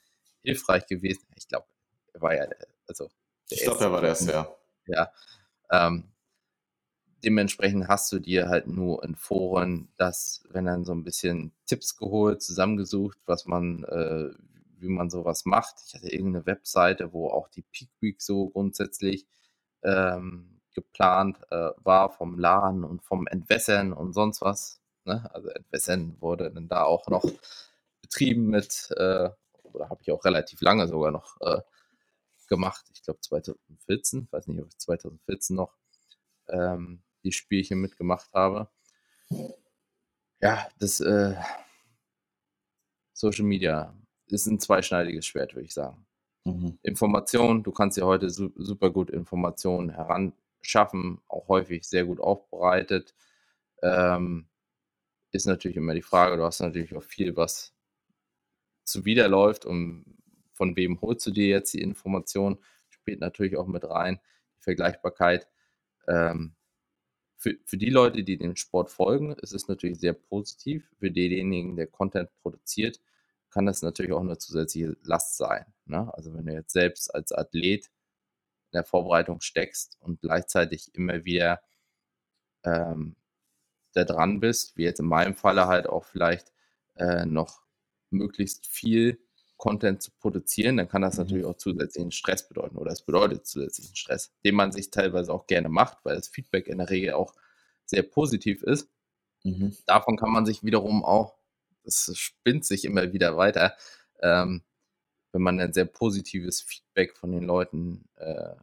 hilfreich 0.41 0.87
gewesen. 0.87 1.27
Ich 1.35 1.47
glaube, 1.47 1.67
er 2.13 2.21
war 2.21 2.35
ja, 2.35 2.47
also 2.87 3.09
ich 3.49 3.61
glaube, 3.61 3.83
er 3.83 3.91
war 3.91 4.01
der 4.01 4.09
erste, 4.11 4.31
ja. 4.31 4.55
Ja. 4.87 5.11
Ähm, 5.71 6.05
dementsprechend 7.23 7.87
hast 7.87 8.11
du 8.11 8.19
dir 8.19 8.47
halt 8.47 8.67
nur 8.67 9.03
in 9.03 9.15
Foren 9.15 9.89
das, 9.97 10.43
wenn 10.49 10.65
dann 10.65 10.85
so 10.85 10.93
ein 10.93 11.03
bisschen 11.03 11.51
Tipps 11.65 11.97
geholt, 11.97 12.41
zusammengesucht, 12.41 13.17
was 13.25 13.45
man, 13.45 13.83
äh, 13.83 14.29
wie 14.81 14.89
man 14.89 15.09
sowas 15.09 15.45
macht. 15.45 15.75
Ich 15.85 15.95
hatte 15.95 16.09
irgendeine 16.09 16.45
Webseite, 16.45 17.13
wo 17.13 17.29
auch 17.29 17.47
die 17.49 17.63
Peak 17.63 17.89
Week 17.99 18.21
so 18.21 18.49
grundsätzlich 18.49 19.27
ähm, 19.83 20.61
geplant 20.73 21.39
äh, 21.51 21.71
war 21.77 22.09
vom 22.09 22.37
Laden 22.37 22.83
und 22.83 23.03
vom 23.03 23.27
Entwässern 23.27 23.93
und 23.93 24.13
sonst 24.13 24.41
was. 24.41 24.81
Ne? 25.05 25.29
Also 25.33 25.49
Entwässern 25.49 26.17
wurde 26.19 26.51
dann 26.51 26.67
da 26.67 26.83
auch 26.83 27.07
noch 27.07 27.25
betrieben 28.01 28.47
mit, 28.47 28.89
äh, 28.97 29.29
oder 29.63 29.89
habe 29.89 30.01
ich 30.01 30.11
auch 30.11 30.23
relativ 30.25 30.61
lange 30.61 30.87
sogar 30.87 31.11
noch 31.11 31.39
äh, 31.41 31.61
gemacht. 32.47 32.85
Ich 32.93 33.03
glaube 33.03 33.19
2014, 33.21 34.27
weiß 34.31 34.47
nicht, 34.47 34.61
ob 34.61 34.67
ich 34.67 34.77
2014 34.77 35.55
noch 35.55 35.77
ähm, 36.47 37.03
die 37.23 37.31
Spielchen 37.31 37.79
mitgemacht 37.79 38.33
habe. 38.33 38.69
Ja, 40.41 40.67
das 40.79 40.99
äh, 41.01 41.35
Social 43.13 43.45
Media 43.45 43.93
ist 44.31 44.47
ein 44.47 44.59
zweischneidiges 44.59 45.25
Schwert, 45.25 45.55
würde 45.55 45.65
ich 45.65 45.73
sagen. 45.73 46.05
Mhm. 46.45 46.79
Information, 46.83 47.63
du 47.63 47.71
kannst 47.71 47.97
ja 47.97 48.05
heute 48.05 48.29
su 48.29 48.51
super 48.55 48.89
gut 48.89 49.09
Informationen 49.09 49.89
heranschaffen, 49.89 51.21
auch 51.27 51.47
häufig 51.47 51.87
sehr 51.87 52.05
gut 52.05 52.19
aufbereitet. 52.19 53.13
Ähm, 53.81 54.47
ist 55.31 55.45
natürlich 55.45 55.77
immer 55.77 55.93
die 55.93 56.01
Frage, 56.01 56.37
du 56.37 56.43
hast 56.43 56.59
natürlich 56.59 56.95
auch 56.95 57.03
viel, 57.03 57.35
was 57.35 57.73
zuwiderläuft 58.83 59.65
und 59.65 60.05
von 60.53 60.75
wem 60.75 60.99
holst 61.01 61.25
du 61.27 61.31
dir 61.31 61.47
jetzt 61.47 61.73
die 61.73 61.81
Information, 61.81 62.59
spielt 62.89 63.21
natürlich 63.21 63.55
auch 63.55 63.67
mit 63.67 63.85
rein, 63.85 64.19
die 64.57 64.63
Vergleichbarkeit. 64.63 65.47
Ähm, 66.07 66.55
für, 67.37 67.55
für 67.63 67.77
die 67.77 67.89
Leute, 67.89 68.23
die 68.23 68.37
dem 68.37 68.57
Sport 68.57 68.91
folgen, 68.91 69.31
ist 69.33 69.53
es 69.53 69.67
natürlich 69.69 69.99
sehr 69.99 70.13
positiv. 70.13 70.91
Für 70.99 71.09
denjenigen, 71.09 71.77
der 71.77 71.87
Content 71.87 72.29
produziert, 72.41 72.99
kann 73.51 73.65
das 73.65 73.81
natürlich 73.81 74.11
auch 74.11 74.21
eine 74.21 74.37
zusätzliche 74.37 74.95
Last 75.03 75.37
sein. 75.37 75.65
Ne? 75.85 76.11
Also 76.13 76.33
wenn 76.33 76.45
du 76.45 76.53
jetzt 76.53 76.73
selbst 76.73 77.13
als 77.13 77.31
Athlet 77.31 77.85
in 77.85 78.77
der 78.77 78.83
Vorbereitung 78.83 79.41
steckst 79.41 79.97
und 80.01 80.21
gleichzeitig 80.21 80.93
immer 80.93 81.25
wieder 81.25 81.61
ähm, 82.63 83.15
da 83.93 84.03
dran 84.03 84.39
bist, 84.39 84.77
wie 84.77 84.83
jetzt 84.83 84.99
in 84.99 85.07
meinem 85.07 85.35
Falle 85.35 85.67
halt 85.67 85.87
auch 85.87 86.05
vielleicht 86.05 86.53
äh, 86.95 87.25
noch 87.25 87.63
möglichst 88.11 88.67
viel 88.67 89.19
Content 89.57 90.01
zu 90.01 90.11
produzieren, 90.11 90.77
dann 90.77 90.87
kann 90.87 91.01
das 91.01 91.17
mhm. 91.17 91.23
natürlich 91.23 91.45
auch 91.45 91.57
zusätzlichen 91.57 92.11
Stress 92.11 92.47
bedeuten 92.47 92.77
oder 92.77 92.91
es 92.91 93.01
bedeutet 93.01 93.45
zusätzlichen 93.45 93.95
Stress, 93.95 94.31
den 94.45 94.55
man 94.55 94.71
sich 94.71 94.89
teilweise 94.91 95.33
auch 95.33 95.47
gerne 95.47 95.69
macht, 95.69 95.97
weil 96.03 96.15
das 96.15 96.29
Feedback 96.29 96.67
in 96.67 96.77
der 96.77 96.89
Regel 96.89 97.13
auch 97.13 97.33
sehr 97.85 98.03
positiv 98.03 98.63
ist. 98.63 98.89
Mhm. 99.43 99.75
Davon 99.85 100.17
kann 100.17 100.31
man 100.31 100.45
sich 100.45 100.63
wiederum 100.63 101.03
auch, 101.03 101.38
das 101.89 102.17
spinnt 102.17 102.65
sich 102.65 102.85
immer 102.85 103.13
wieder 103.13 103.37
weiter, 103.37 103.75
ähm, 104.21 104.63
wenn 105.31 105.41
man 105.41 105.59
ein 105.59 105.73
sehr 105.73 105.85
positives 105.85 106.61
Feedback 106.61 107.15
von 107.15 107.31
den 107.31 107.43
Leuten 107.43 108.05
äh, 108.15 108.55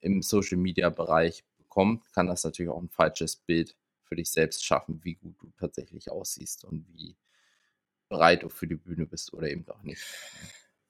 im 0.00 0.22
Social 0.22 0.58
Media 0.58 0.90
Bereich 0.90 1.44
bekommt, 1.56 2.12
kann 2.12 2.26
das 2.26 2.44
natürlich 2.44 2.70
auch 2.70 2.80
ein 2.80 2.88
falsches 2.88 3.36
Bild 3.36 3.76
für 4.04 4.16
dich 4.16 4.30
selbst 4.30 4.64
schaffen, 4.64 5.00
wie 5.04 5.14
gut 5.14 5.34
du 5.40 5.50
tatsächlich 5.58 6.10
aussiehst 6.10 6.64
und 6.64 6.86
wie 6.94 7.16
bereit 8.08 8.42
du 8.42 8.48
für 8.48 8.66
die 8.66 8.76
Bühne 8.76 9.06
bist 9.06 9.34
oder 9.34 9.50
eben 9.50 9.68
auch 9.68 9.82
nicht. 9.82 10.02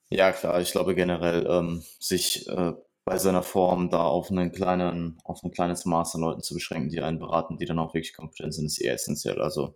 Ja, 0.09 0.31
klar, 0.31 0.61
ich 0.61 0.71
glaube 0.71 0.95
generell, 0.95 1.45
ähm, 1.47 1.83
sich 1.99 2.47
äh, 2.47 2.73
bei 3.03 3.17
seiner 3.17 3.43
Form 3.43 3.89
da 3.89 4.03
auf 4.03 4.31
einen 4.31 4.51
kleinen, 4.51 5.19
auf 5.23 5.43
ein 5.43 5.51
kleines 5.51 5.85
Maß 5.85 6.15
an 6.15 6.21
Leuten 6.21 6.41
zu 6.41 6.53
beschränken, 6.53 6.89
die 6.89 7.01
einen 7.01 7.19
beraten, 7.19 7.57
die 7.57 7.65
dann 7.65 7.79
auch 7.79 7.93
wirklich 7.93 8.13
kompetent 8.13 8.53
sind, 8.53 8.65
ist 8.65 8.79
eher 8.79 8.93
essentiell. 8.93 9.41
Also 9.41 9.75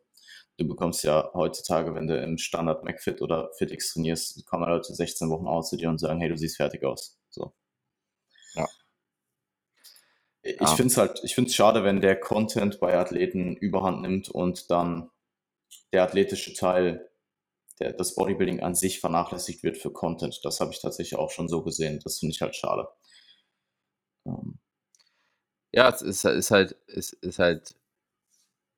du 0.57 0.67
bekommst 0.67 1.03
ja 1.03 1.31
heutzutage, 1.33 1.95
wenn 1.95 2.07
du 2.07 2.21
im 2.21 2.37
Standard 2.37 2.83
McFit 2.83 3.21
oder 3.21 3.51
FitX 3.57 3.93
trainierst, 3.93 4.45
kommen 4.45 4.67
Leute 4.67 4.93
16 4.93 5.29
Wochen 5.29 5.47
aus 5.47 5.69
zu 5.69 5.77
dir 5.77 5.89
und 5.89 5.99
sagen, 5.99 6.19
hey, 6.19 6.29
du 6.29 6.37
siehst 6.37 6.57
fertig 6.57 6.83
aus. 6.83 7.19
So. 7.29 7.53
Ja. 8.53 8.67
Ich 10.43 10.59
ja. 10.59 10.67
finde 10.67 10.91
es 10.91 10.97
halt, 10.97 11.21
ich 11.23 11.35
finde 11.35 11.49
es 11.49 11.55
schade, 11.55 11.83
wenn 11.83 12.01
der 12.01 12.19
Content 12.19 12.79
bei 12.79 12.97
Athleten 12.97 13.55
überhand 13.55 14.01
nimmt 14.01 14.29
und 14.29 14.69
dann 14.69 15.09
der 15.91 16.03
athletische 16.03 16.53
Teil 16.53 17.09
der, 17.79 17.93
das 17.93 18.15
Bodybuilding 18.15 18.61
an 18.61 18.75
sich 18.75 18.99
vernachlässigt 18.99 19.63
wird 19.63 19.77
für 19.77 19.91
Content. 19.91 20.39
Das 20.43 20.59
habe 20.59 20.71
ich 20.71 20.81
tatsächlich 20.81 21.17
auch 21.17 21.31
schon 21.31 21.47
so 21.47 21.63
gesehen. 21.63 21.99
Das 22.03 22.19
finde 22.19 22.33
ich 22.33 22.41
halt 22.41 22.55
schade. 22.55 22.87
Ähm. 24.25 24.59
Ja, 25.71 25.89
es 25.89 26.03
ist, 26.03 26.23
ist 26.23 26.51
halt, 26.51 26.73
ist, 26.85 27.13
ist 27.13 27.39
halt 27.39 27.75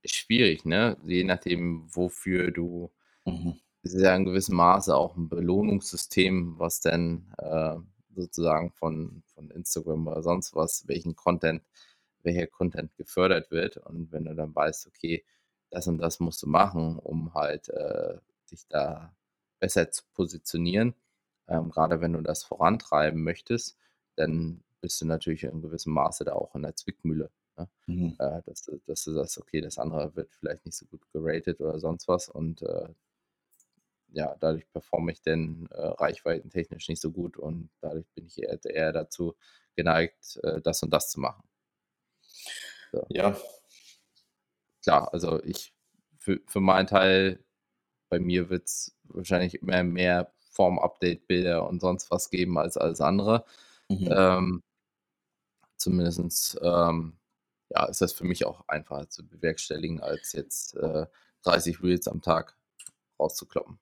schwierig, 0.08 0.66
ne? 0.66 0.97
Je 1.03 1.24
nachdem, 1.24 1.88
wofür 1.95 2.51
du 2.51 2.91
mhm. 3.26 3.60
ist 3.84 3.95
ja 3.99 4.16
in 4.16 4.26
gewissem 4.26 4.56
Maße 4.56 4.95
auch 4.95 5.16
ein 5.16 5.30
Belohnungssystem, 5.30 6.60
was 6.60 6.82
dann 6.82 7.34
äh, 7.38 7.76
sozusagen 8.16 8.72
von, 8.72 9.24
von 9.34 9.51
Instagram 9.51 10.08
oder 10.08 10.24
sonst 10.24 10.56
was, 10.56 10.88
welchen 10.88 11.16
Content, 11.16 11.64
welcher 12.24 12.47
Content 12.47 12.95
gefördert 12.97 13.51
wird. 13.51 13.78
Und 13.78 14.12
wenn 14.12 14.26
du 14.26 14.36
dann 14.36 14.56
weißt, 14.56 14.88
okay, 14.88 15.26
das 15.70 15.88
und 15.88 15.97
das 15.97 16.20
musst 16.20 16.41
du 16.43 16.47
machen, 16.47 16.97
um 16.99 17.34
halt 17.34 17.70
äh, 17.70 18.18
dich 18.51 18.68
da 18.68 19.16
besser 19.60 19.91
zu 19.91 20.03
positionieren. 20.14 20.95
Ähm, 21.47 21.70
gerade 21.70 22.01
wenn 22.01 22.14
du 22.14 22.22
das 22.22 22.43
vorantreiben 22.43 23.24
möchtest, 23.24 23.78
dann 24.16 24.64
bist 24.82 25.01
du 25.01 25.06
natürlich 25.06 25.43
in 25.43 25.62
gewissem 25.62 25.93
Maße 25.93 26.24
da 26.26 26.34
auch 26.34 26.56
in 26.56 26.64
der 26.64 26.76
Zwickmühle. 26.76 27.32
Ne? 27.58 27.68
Mhm. 27.88 28.16
Äh, 28.20 28.41
dass, 28.45 28.70
dass, 28.86 29.03
du 29.03 29.14
sagst, 29.14 29.38
okay, 29.38 29.62
das 29.62 29.78
andere 29.78 30.16
wird 30.16 30.34
vielleicht 30.34 30.66
nicht 30.66 30.78
so 30.78 30.86
gut 30.86 31.01
geratet 31.12 31.60
oder 31.62 31.80
sonst 31.80 32.08
was 32.08 32.30
und 32.30 32.62
äh, 32.62 32.89
ja, 34.10 34.36
dadurch 34.39 34.70
performe 34.72 35.12
ich 35.12 35.22
denn 35.22 35.68
äh, 35.72 35.82
reichweitentechnisch 35.82 36.88
nicht 36.88 37.01
so 37.01 37.12
gut 37.12 37.38
und 37.38 37.70
dadurch 37.82 38.08
bin 38.14 38.26
ich 38.26 38.41
eher, 38.41 38.58
eher 38.64 38.93
dazu 38.93 39.36
geneigt, 39.76 40.39
äh, 40.43 40.62
das 40.62 40.84
und 40.84 40.91
das 40.91 41.10
zu 41.10 41.20
machen. 41.20 41.43
So. 42.91 43.06
Ja. 43.10 43.38
Klar, 44.84 45.14
also 45.14 45.43
ich 45.43 45.74
für, 46.18 46.39
für 46.47 46.62
meinen 46.62 46.88
Teil 46.88 47.43
bei 48.10 48.20
mir 48.20 48.49
wird 48.49 48.68
es 48.68 48.95
wahrscheinlich 49.03 49.62
immer 49.62 49.84
mehr 49.84 50.32
Form-Update-Bilder 50.51 51.68
und 51.68 51.82
sonst 51.82 52.10
was 52.12 52.30
geben 52.30 52.58
als 52.58 52.78
alles 52.78 53.01
andere. 53.01 53.45
Mhm. 53.89 54.10
Ähm, 54.10 54.64
Zumindest 55.78 56.58
ähm, 56.64 57.18
ja, 57.76 57.86
ist 57.86 58.01
das 58.01 58.13
für 58.13 58.23
mich 58.23 58.45
auch 58.45 58.67
einfacher 58.67 59.09
zu 59.09 59.28
bewerkstelligen, 59.28 60.01
als 60.01 60.34
jetzt 60.34 60.76
äh, 60.76 61.05
30 61.43 61.84
Reels 61.84 62.07
am 62.07 62.21
Tag 62.21 62.57
rauszukloppen, 63.19 63.80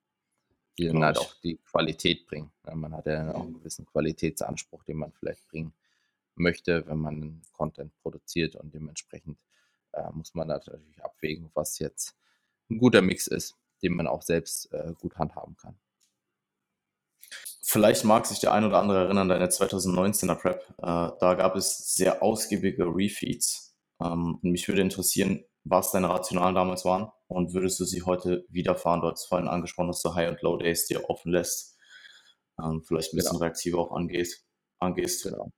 die 0.77 0.87
dann 0.87 1.03
halt 1.03 1.17
auch 1.17 1.33
die 1.41 1.57
Qualität 1.57 2.25
bringen. 2.27 2.51
Ja, 2.65 2.75
man 2.75 2.93
hat 2.93 3.05
ja 3.05 3.33
auch 3.33 3.43
einen 3.43 3.53
gewissen 3.53 3.85
Qualitätsanspruch, 3.85 4.83
den 4.83 4.97
man 4.97 5.11
vielleicht 5.11 5.47
bringen 5.47 5.73
möchte, 6.35 6.87
wenn 6.87 6.97
man 6.97 7.41
Content 7.53 7.95
produziert 8.01 8.55
und 8.55 8.73
dementsprechend 8.73 9.37
äh, 9.91 10.11
muss 10.11 10.33
man 10.33 10.47
natürlich 10.47 11.03
abwägen, 11.03 11.51
was 11.53 11.79
jetzt 11.79 12.15
ein 12.69 12.79
guter 12.79 13.01
Mix 13.01 13.27
ist 13.27 13.55
den 13.83 13.95
man 13.95 14.07
auch 14.07 14.21
selbst 14.21 14.71
äh, 14.73 14.93
gut 14.99 15.17
handhaben 15.17 15.55
kann. 15.57 15.75
Vielleicht 17.61 18.03
mag 18.03 18.25
sich 18.25 18.39
der 18.39 18.51
ein 18.51 18.65
oder 18.65 18.79
andere 18.79 19.05
erinnern, 19.05 19.29
deine 19.29 19.47
2019er 19.47 20.35
Prep. 20.35 20.63
Äh, 20.77 21.17
da 21.19 21.33
gab 21.35 21.55
es 21.55 21.93
sehr 21.95 22.23
ausgiebige 22.23 22.85
Refeeds. 22.85 23.62
Ähm, 24.04 24.39
und 24.41 24.51
mich 24.51 24.68
würde 24.68 24.82
interessieren, 24.82 25.43
was 25.64 25.91
deine 25.91 26.10
Rationalen 26.10 26.56
damals 26.56 26.84
waren 26.84 27.12
und 27.28 27.54
würdest 27.54 27.80
du 27.80 27.86
sie 27.86 28.04
heute 28.04 28.45
wiederfahren? 28.49 29.01
Du 29.01 29.08
hast 29.08 29.26
vorhin 29.26 29.47
angesprochen, 29.47 29.88
dass 29.88 30.01
du 30.01 30.14
High- 30.14 30.30
und 30.30 30.41
Low-Days 30.41 30.88
dir 30.88 31.10
offen 31.10 31.32
lässt. 31.32 31.78
Ähm, 32.62 32.84
vielleicht 32.84 33.14
ein 33.14 33.18
bisschen 33.18 33.34
genau. 33.34 33.43
reaktiver 33.45 33.80
auch 33.80 33.91
angeht, 33.91 34.43
angehst. 34.80 35.24
Genau. 35.24 35.51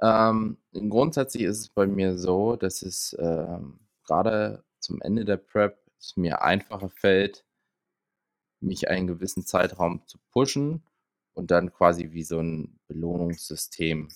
Ähm, 0.00 0.58
grundsätzlich 0.72 1.42
ist 1.42 1.58
es 1.58 1.68
bei 1.68 1.86
mir 1.86 2.16
so, 2.18 2.56
dass 2.56 2.82
es 2.82 3.16
ähm, 3.18 3.80
gerade 4.04 4.64
zum 4.78 5.02
Ende 5.02 5.24
der 5.24 5.36
Prep 5.36 5.78
es 5.98 6.16
mir 6.16 6.42
einfacher 6.42 6.88
fällt, 6.88 7.44
mich 8.60 8.88
einen 8.88 9.06
gewissen 9.06 9.44
Zeitraum 9.44 10.06
zu 10.06 10.18
pushen 10.30 10.84
und 11.34 11.50
dann 11.50 11.72
quasi 11.72 12.12
wie 12.12 12.22
so 12.22 12.40
ein 12.40 12.78
Belohnungssystem 12.88 14.08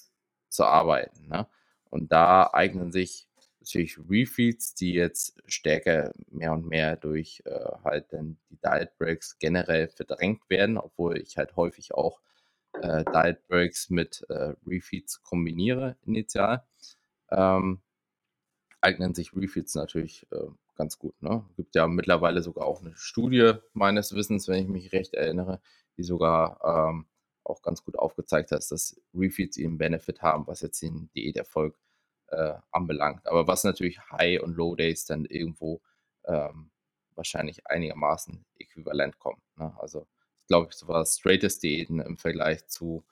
zu 0.48 0.64
arbeiten. 0.64 1.28
Ne? 1.28 1.46
Und 1.90 2.10
da 2.12 2.50
eignen 2.52 2.90
sich 2.92 3.28
natürlich 3.62 3.98
Refeeds, 4.08 4.74
die 4.74 4.92
jetzt 4.92 5.40
stärker 5.46 6.12
mehr 6.30 6.52
und 6.52 6.66
mehr 6.66 6.96
durch 6.96 7.42
äh, 7.46 7.70
halt 7.84 8.12
dann 8.12 8.36
die 8.50 8.58
Diet 8.62 8.96
Breaks 8.98 9.38
generell 9.38 9.88
verdrängt 9.88 10.48
werden, 10.50 10.78
obwohl 10.78 11.18
ich 11.18 11.36
halt 11.36 11.56
häufig 11.56 11.94
auch 11.94 12.20
äh, 12.74 13.04
Diet 13.04 13.46
Breaks 13.48 13.90
mit 13.90 14.24
äh, 14.28 14.54
Refeeds 14.66 15.22
kombiniere 15.22 15.96
initial. 16.04 16.64
Ähm, 17.30 17.80
eignen 18.80 19.14
sich 19.14 19.34
Refeeds 19.34 19.74
natürlich 19.74 20.26
äh, 20.32 20.48
ganz 20.74 20.98
gut. 20.98 21.20
Ne? 21.22 21.44
Gibt 21.56 21.74
ja 21.74 21.86
mittlerweile 21.86 22.42
sogar 22.42 22.66
auch 22.66 22.80
eine 22.80 22.96
Studie 22.96 23.54
meines 23.74 24.14
Wissens, 24.14 24.48
wenn 24.48 24.62
ich 24.62 24.68
mich 24.68 24.92
recht 24.92 25.14
erinnere, 25.14 25.60
die 25.96 26.02
sogar 26.02 26.88
ähm, 26.90 27.06
auch 27.44 27.62
ganz 27.62 27.84
gut 27.84 27.98
aufgezeigt 27.98 28.50
hat, 28.50 28.68
dass 28.70 29.00
Refeeds 29.14 29.56
eben 29.56 29.78
Benefit 29.78 30.22
haben, 30.22 30.46
was 30.46 30.60
jetzt 30.62 30.82
den 30.82 31.10
Diäterfolg 31.14 31.76
äh, 32.32 32.54
anbelangt. 32.70 33.26
Aber 33.26 33.46
was 33.46 33.64
natürlich 33.64 34.00
High- 34.10 34.42
und 34.42 34.56
Low-Days 34.56 35.04
dann 35.04 35.24
irgendwo 35.24 35.82
ähm, 36.24 36.70
wahrscheinlich 37.14 37.66
einigermaßen 37.66 38.44
äquivalent 38.58 39.18
kommt. 39.18 39.42
Ne? 39.56 39.74
Also 39.78 40.06
glaube 40.48 40.68
ich, 40.70 40.76
so 40.76 40.88
was 40.88 41.18
straightest 41.18 41.62
Diäten 41.62 42.00
im 42.00 42.16
Vergleich 42.16 42.66
zu 42.66 43.04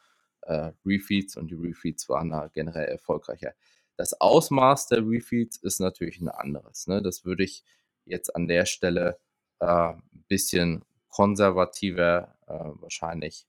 äh, 0.42 0.72
Refeeds 0.84 1.36
und 1.36 1.50
die 1.50 1.54
Refeeds 1.54 2.08
waren 2.08 2.30
da 2.30 2.48
generell 2.48 2.88
erfolgreicher. 2.88 3.54
Das 3.96 4.18
Ausmaß 4.20 4.88
der 4.88 5.06
Refeeds 5.06 5.58
ist 5.58 5.80
natürlich 5.80 6.20
ein 6.20 6.28
anderes. 6.28 6.86
Ne? 6.86 7.02
Das 7.02 7.24
würde 7.24 7.44
ich 7.44 7.64
jetzt 8.06 8.34
an 8.34 8.48
der 8.48 8.64
Stelle 8.64 9.18
äh, 9.60 9.66
ein 9.66 10.24
bisschen 10.28 10.84
konservativer 11.08 12.36
äh, 12.46 12.80
wahrscheinlich 12.80 13.46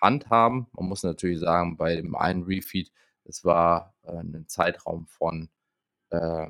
handhaben. 0.00 0.66
Man 0.72 0.86
muss 0.86 1.02
natürlich 1.02 1.40
sagen, 1.40 1.76
bei 1.76 1.96
dem 1.96 2.14
einen 2.14 2.42
Refeed, 2.42 2.92
es 3.28 3.44
war 3.44 3.94
äh, 4.02 4.12
ein 4.12 4.46
Zeitraum 4.48 5.06
von 5.06 5.48
äh, 6.10 6.46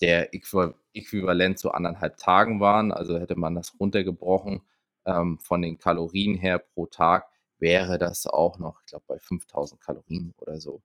der 0.00 0.34
äquivalent 0.34 1.58
zu 1.58 1.72
anderthalb 1.72 2.16
Tagen 2.18 2.60
waren. 2.60 2.92
Also 2.92 3.18
hätte 3.18 3.36
man 3.36 3.54
das 3.54 3.78
runtergebrochen 3.80 4.62
ähm, 5.06 5.38
von 5.38 5.62
den 5.62 5.78
Kalorien 5.78 6.34
her 6.36 6.58
pro 6.58 6.86
Tag, 6.86 7.28
wäre 7.58 7.98
das 7.98 8.26
auch 8.26 8.58
noch, 8.58 8.80
ich 8.80 8.86
glaube, 8.88 9.04
bei 9.08 9.18
5000 9.18 9.80
Kalorien 9.80 10.34
oder 10.38 10.60
so 10.60 10.82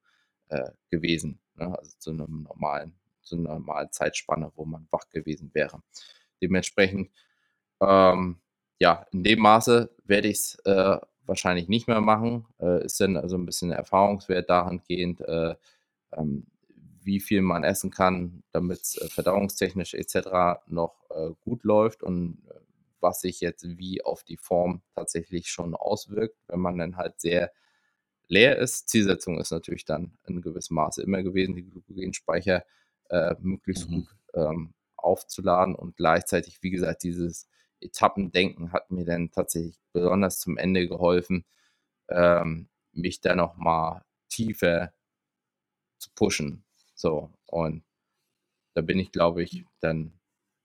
äh, 0.50 0.72
gewesen. 0.90 1.40
Ne? 1.56 1.78
Also 1.78 1.92
zu 1.98 2.12
einem 2.12 2.44
normalen, 2.44 2.96
zu 3.22 3.36
einer 3.36 3.56
normalen 3.56 3.92
Zeitspanne, 3.92 4.52
wo 4.56 4.66
man 4.66 4.88
wach 4.92 5.10
gewesen 5.10 5.52
wäre. 5.54 5.82
Dementsprechend, 6.42 7.12
ähm, 7.82 8.40
ja, 8.80 9.06
in 9.12 9.24
dem 9.24 9.40
Maße 9.40 9.94
werde 10.06 10.30
ich 10.30 10.38
es 10.38 10.56
äh, 10.66 10.98
wahrscheinlich 11.30 11.70
nicht 11.70 11.88
mehr 11.88 12.02
machen. 12.02 12.46
Äh, 12.60 12.84
ist 12.84 13.00
dann 13.00 13.16
also 13.16 13.38
ein 13.38 13.46
bisschen 13.46 13.72
Erfahrungswert 13.72 14.50
dahingehend, 14.50 15.22
äh, 15.22 15.56
ähm, 16.12 16.48
wie 17.02 17.22
viel 17.22 17.42
man 17.42 17.64
essen 17.64 17.92
kann, 17.92 18.44
damit 18.52 18.82
es 18.82 18.98
äh, 18.98 19.08
verdauungstechnisch 19.08 19.94
etc. 19.94 20.62
noch 20.68 20.96
äh, 21.12 21.32
gut 21.42 21.64
läuft 21.64 22.04
und 22.04 22.40
äh, 22.50 22.60
was 23.00 23.22
sich 23.22 23.40
jetzt 23.40 23.66
wie 23.78 24.04
auf 24.04 24.24
die 24.24 24.36
Form 24.36 24.82
tatsächlich 24.94 25.50
schon 25.50 25.74
auswirkt, 25.74 26.36
wenn 26.48 26.60
man 26.60 26.78
dann 26.78 26.98
halt 26.98 27.22
sehr 27.22 27.52
leer 28.28 28.58
ist. 28.58 28.90
Zielsetzung 28.90 29.40
ist 29.40 29.52
natürlich 29.52 29.86
dann 29.86 30.18
in 30.28 30.42
gewissem 30.42 30.76
Maße 30.76 31.02
immer 31.02 31.24
gewesen, 31.24 31.56
die 31.56 31.64
Glykogenspeicher 31.64 32.66
äh, 33.10 33.36
möglichst 33.40 33.90
mhm. 33.90 33.96
gut 33.96 34.16
ähm, 34.34 34.74
aufzuladen 34.98 35.76
und 35.76 35.96
gleichzeitig, 35.96 36.62
wie 36.62 36.72
gesagt, 36.72 37.04
dieses 37.04 37.48
Etappendenken 37.82 38.72
hat 38.74 38.92
mir 38.92 39.06
dann 39.06 39.32
tatsächlich 39.32 39.80
besonders 39.94 40.40
zum 40.40 40.58
Ende 40.58 40.88
geholfen, 40.88 41.46
ähm, 42.10 42.70
mich 42.94 43.22
da 43.22 43.36
nochmal 43.36 44.04
tiefer 44.30 44.94
zu 45.98 46.10
pushen. 46.16 46.64
So, 46.96 47.32
und 47.46 47.84
da 48.74 48.82
bin 48.82 49.00
ich, 49.00 49.12
glaube 49.12 49.44
ich, 49.44 49.66
dann 49.80 50.14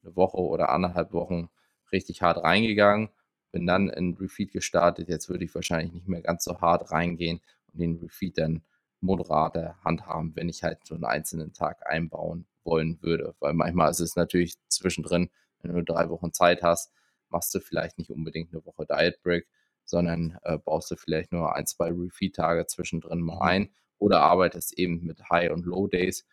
eine 0.03 0.17
Woche 0.17 0.39
oder 0.39 0.71
anderthalb 0.71 1.13
Wochen 1.13 1.49
richtig 1.93 2.23
hart 2.23 2.43
reingegangen, 2.43 3.09
bin 3.53 3.67
dann 3.67 3.89
in 3.89 4.15
Refeed 4.15 4.53
gestartet. 4.53 5.09
Jetzt 5.09 5.29
würde 5.29 5.45
ich 5.45 5.55
wahrscheinlich 5.55 5.93
nicht 5.93 6.09
mehr 6.09 6.23
ganz 6.23 6.45
so 6.45 6.61
hart 6.61 6.91
reingehen 6.91 7.41
und 7.73 7.81
den 7.81 7.97
Refeed 7.97 8.39
dann 8.39 8.63
moderater 9.01 9.77
handhaben, 9.85 10.35
wenn 10.35 10.49
ich 10.49 10.63
halt 10.63 10.85
so 10.85 10.95
einen 10.95 11.05
einzelnen 11.05 11.53
Tag 11.53 11.87
einbauen 11.87 12.47
wollen 12.65 13.01
würde. 13.03 13.35
Weil 13.41 13.55
manchmal 13.55 13.91
ist 13.91 14.01
es 14.01 14.17
natürlich 14.17 14.55
zwischendrin, 14.69 15.31
wenn 15.63 15.75
du 15.75 15.83
drei 15.85 16.09
Wochen 16.09 16.33
Zeit 16.33 16.63
hast, 16.63 16.93
machst 17.35 17.53
du 17.53 17.59
vielleicht 17.59 17.99
nicht 17.99 18.11
unbedingt 18.11 18.53
eine 18.53 18.65
Woche 18.65 18.87
Diet 18.87 19.21
Break, 19.23 19.49
sondern 19.85 20.39
äh, 20.45 20.57
baust 20.57 20.91
du 20.93 20.97
vielleicht 20.97 21.33
nur 21.33 21.55
ein, 21.55 21.67
zwei 21.67 21.91
Refeed-Tage 21.91 22.67
zwischendrin 22.67 23.21
mal 23.21 23.35
mhm. 23.35 23.43
ein 23.43 23.75
oder 23.99 24.21
arbeitest 24.21 24.79
eben 24.79 25.05
mit 25.05 25.29
High- 25.31 25.51
und 25.51 25.67
Low-Days. 25.67 26.25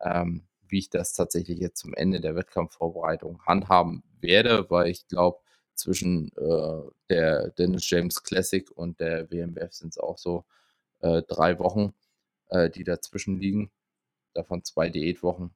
Ähm, 0.00 0.46
wie 0.68 0.78
ich 0.78 0.90
das 0.90 1.14
tatsächlich 1.14 1.58
jetzt 1.58 1.78
zum 1.78 1.94
Ende 1.94 2.20
der 2.20 2.34
Wettkampfvorbereitung 2.34 3.42
handhaben 3.46 4.02
werde, 4.20 4.68
weil 4.70 4.88
ich 4.88 5.06
glaube, 5.08 5.40
zwischen 5.74 6.28
äh, 6.36 6.90
der 7.08 7.50
Dennis 7.50 7.88
James 7.88 8.22
Classic 8.22 8.70
und 8.70 9.00
der 9.00 9.30
WMWF 9.30 9.72
sind 9.72 9.90
es 9.90 9.98
auch 9.98 10.18
so 10.18 10.44
äh, 11.00 11.22
drei 11.22 11.58
Wochen, 11.58 11.94
äh, 12.48 12.68
die 12.70 12.84
dazwischen 12.84 13.38
liegen, 13.38 13.70
davon 14.34 14.64
zwei 14.64 14.90
Diätwochen. 14.90 15.54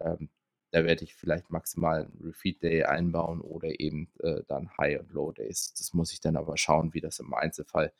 Ähm, 0.00 0.30
da 0.70 0.84
werde 0.84 1.04
ich 1.04 1.14
vielleicht 1.14 1.50
maximal 1.50 2.04
einen 2.04 2.20
Refeed 2.22 2.62
Day 2.62 2.84
einbauen 2.84 3.40
oder 3.40 3.80
eben 3.80 4.10
äh, 4.20 4.42
dann 4.48 4.76
High 4.76 5.00
und 5.00 5.12
Low 5.12 5.32
Days. 5.32 5.72
Das 5.74 5.94
muss 5.94 6.12
ich 6.12 6.20
dann 6.20 6.36
aber 6.36 6.56
schauen, 6.56 6.92
wie 6.94 7.00
das 7.00 7.18
im 7.20 7.32
Einzelfall 7.32 7.92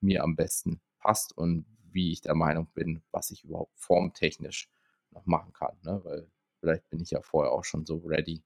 mir 0.00 0.22
am 0.24 0.36
besten 0.36 0.80
passt 0.98 1.36
und 1.36 1.66
wie 1.92 2.12
ich 2.12 2.20
der 2.20 2.34
Meinung 2.34 2.66
bin, 2.74 3.02
was 3.12 3.30
ich 3.30 3.44
überhaupt 3.44 3.78
formtechnisch 3.78 4.68
noch 5.10 5.24
machen 5.26 5.52
kann. 5.52 5.76
Ne? 5.82 6.00
Weil 6.04 6.30
vielleicht 6.60 6.88
bin 6.90 7.00
ich 7.00 7.10
ja 7.10 7.22
vorher 7.22 7.52
auch 7.52 7.64
schon 7.64 7.86
so 7.86 7.98
ready, 7.98 8.42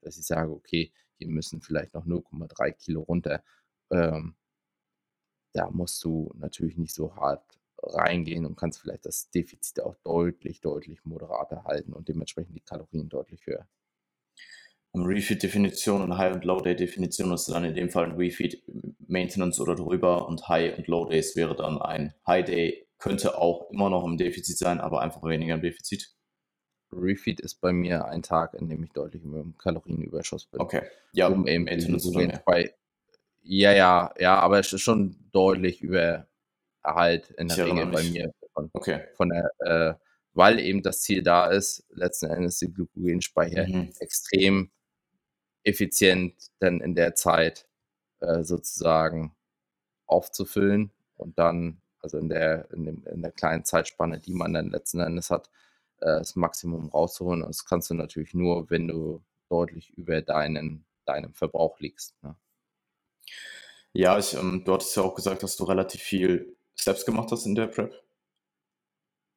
dass 0.00 0.16
ich 0.16 0.26
sage, 0.26 0.50
okay, 0.50 0.92
hier 1.16 1.28
müssen 1.28 1.60
vielleicht 1.60 1.94
noch 1.94 2.06
0,3 2.06 2.72
Kilo 2.72 3.02
runter. 3.02 3.42
Ähm, 3.90 4.36
da 5.52 5.70
musst 5.70 6.02
du 6.04 6.32
natürlich 6.36 6.76
nicht 6.76 6.94
so 6.94 7.14
hart 7.16 7.58
reingehen 7.82 8.46
und 8.46 8.56
kannst 8.56 8.80
vielleicht 8.80 9.06
das 9.06 9.30
Defizit 9.30 9.80
auch 9.80 9.94
deutlich, 10.04 10.60
deutlich 10.60 11.04
moderater 11.04 11.64
halten 11.64 11.92
und 11.92 12.08
dementsprechend 12.08 12.56
die 12.56 12.60
Kalorien 12.60 13.08
deutlich 13.08 13.46
höher. 13.46 13.66
Um 14.92 15.06
Refeed-Definition 15.06 16.02
und 16.02 16.16
High- 16.16 16.34
und 16.34 16.44
Low-Day-Definition 16.44 17.32
ist 17.32 17.48
dann 17.48 17.64
in 17.64 17.74
dem 17.74 17.90
Fall 17.90 18.04
ein 18.04 18.16
Refeed-Maintenance 18.16 19.60
oder 19.60 19.74
drüber 19.74 20.28
und 20.28 20.48
High- 20.48 20.78
und 20.78 20.86
Low-Days 20.86 21.34
wäre 21.34 21.56
dann 21.56 21.82
ein 21.82 22.14
High-Day, 22.26 22.86
könnte 22.98 23.36
auch 23.38 23.70
immer 23.70 23.90
noch 23.90 24.04
im 24.04 24.16
Defizit 24.16 24.56
sein, 24.56 24.80
aber 24.80 25.00
einfach 25.00 25.22
weniger 25.24 25.54
im 25.54 25.62
Defizit. 25.62 26.14
Refeed 26.92 27.40
ist 27.40 27.60
bei 27.60 27.72
mir 27.72 28.04
ein 28.04 28.22
Tag, 28.22 28.54
in 28.54 28.68
dem 28.68 28.84
ich 28.84 28.92
deutlich 28.92 29.24
im 29.24 29.58
Kalorienüberschuss 29.58 30.46
bin. 30.46 30.60
Okay. 30.60 30.82
Ja, 31.12 31.26
um 31.26 31.46
eben 31.48 31.66
bei, 32.46 32.72
ja, 33.42 33.72
ja, 33.72 34.14
ja, 34.18 34.38
aber 34.38 34.60
es 34.60 34.72
ist 34.72 34.80
schon 34.80 35.16
deutlich 35.32 35.82
über 35.82 36.28
Erhalt 36.84 37.30
in 37.30 37.48
der 37.48 37.66
Regel 37.66 37.86
bei 37.86 38.02
mir. 38.02 38.32
Von, 38.52 38.70
okay. 38.72 39.00
Von 39.16 39.30
der, 39.30 39.50
äh, 39.58 39.94
weil 40.34 40.60
eben 40.60 40.82
das 40.82 41.00
Ziel 41.00 41.22
da 41.22 41.46
ist, 41.46 41.84
letzten 41.90 42.26
Endes 42.26 42.58
die 42.58 42.72
Glykogenspeicher 42.72 43.66
mhm. 43.66 43.92
extrem 43.98 44.70
effizient 45.64 46.34
dann 46.58 46.80
in 46.80 46.94
der 46.94 47.14
Zeit 47.14 47.66
äh, 48.20 48.42
sozusagen 48.42 49.34
aufzufüllen 50.06 50.90
und 51.16 51.38
dann, 51.38 51.80
also 52.00 52.18
in 52.18 52.28
der, 52.28 52.70
in, 52.72 52.84
dem, 52.84 53.06
in 53.06 53.22
der 53.22 53.32
kleinen 53.32 53.64
Zeitspanne, 53.64 54.20
die 54.20 54.34
man 54.34 54.52
dann 54.52 54.70
letzten 54.70 55.00
Endes 55.00 55.30
hat, 55.30 55.50
äh, 56.00 56.18
das 56.18 56.36
Maximum 56.36 56.90
rauszuholen. 56.90 57.42
Und 57.42 57.48
das 57.48 57.64
kannst 57.64 57.90
du 57.90 57.94
natürlich 57.94 58.34
nur, 58.34 58.68
wenn 58.70 58.88
du 58.88 59.22
deutlich 59.48 59.90
über 59.90 60.20
deinen, 60.20 60.84
deinem 61.06 61.32
Verbrauch 61.32 61.80
liegst. 61.80 62.14
Ne? 62.22 62.36
Ja, 63.92 64.18
ich, 64.18 64.34
ähm, 64.34 64.62
du 64.64 64.74
hattest 64.74 64.96
ja 64.96 65.02
auch 65.02 65.14
gesagt, 65.14 65.42
dass 65.42 65.56
du 65.56 65.64
relativ 65.64 66.02
viel 66.02 66.56
Steps 66.76 67.04
gemacht 67.04 67.30
hast 67.30 67.46
in 67.46 67.54
der 67.54 67.66
Prep. 67.66 67.94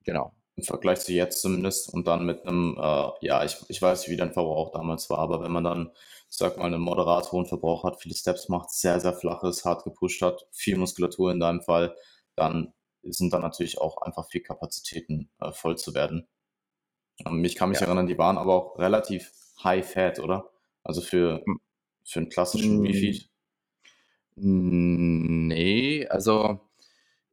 Genau. 0.03 0.33
Im 0.55 0.63
Vergleich 0.63 1.01
zu 1.01 1.13
jetzt 1.13 1.41
zumindest. 1.41 1.93
Und 1.93 2.07
dann 2.07 2.25
mit 2.25 2.45
einem, 2.47 2.77
äh, 2.79 3.09
ja, 3.21 3.43
ich, 3.43 3.57
ich 3.67 3.81
weiß 3.81 4.01
nicht, 4.01 4.09
wie 4.09 4.17
dein 4.17 4.33
Verbrauch 4.33 4.71
damals 4.71 5.09
war, 5.09 5.19
aber 5.19 5.41
wenn 5.43 5.51
man 5.51 5.63
dann, 5.63 5.91
sag 6.29 6.57
mal, 6.57 6.65
einen 6.65 6.81
moderat 6.81 7.31
hohen 7.31 7.45
Verbrauch 7.45 7.83
hat, 7.83 8.01
viele 8.01 8.15
Steps 8.15 8.49
macht, 8.49 8.71
sehr, 8.71 8.99
sehr 8.99 9.13
flaches, 9.13 9.65
hart 9.65 9.83
gepusht 9.83 10.21
hat, 10.21 10.47
viel 10.51 10.77
Muskulatur 10.77 11.31
in 11.31 11.39
deinem 11.39 11.61
Fall, 11.61 11.95
dann 12.35 12.73
sind 13.03 13.33
dann 13.33 13.41
natürlich 13.41 13.79
auch 13.79 14.01
einfach 14.01 14.27
viel 14.27 14.41
Kapazitäten 14.41 15.29
äh, 15.39 15.51
voll 15.51 15.77
zu 15.77 15.93
werden. 15.93 16.27
Ähm, 17.25 17.43
ich 17.43 17.55
kann 17.55 17.69
mich 17.69 17.79
ja. 17.79 17.85
erinnern, 17.85 18.07
die 18.07 18.17
waren 18.17 18.37
aber 18.37 18.53
auch 18.55 18.79
relativ 18.79 19.31
high 19.63 19.85
fat, 19.85 20.19
oder? 20.19 20.49
Also 20.83 21.01
für, 21.01 21.43
hm. 21.45 21.59
für 22.03 22.19
einen 22.19 22.29
klassischen 22.29 22.85
Refeed. 22.85 23.29
Nee, 24.35 26.07
also 26.07 26.66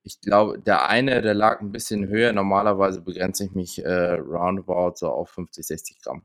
ich 0.05 0.21
glaube, 0.21 0.59
der 0.59 0.87
eine, 0.89 1.23
der 1.23 1.33
lag 1.33 1.61
ein 1.61 1.73
bisschen 1.73 2.09
höher. 2.09 2.33
Normalerweise 2.33 3.01
begrenze 3.01 3.47
ich 3.47 3.53
mich 3.53 3.83
äh, 3.83 4.13
roundabout 4.13 4.97
so 4.97 5.09
auf 5.09 5.31
50, 5.31 5.67
60 5.67 6.03
Gramm. 6.03 6.23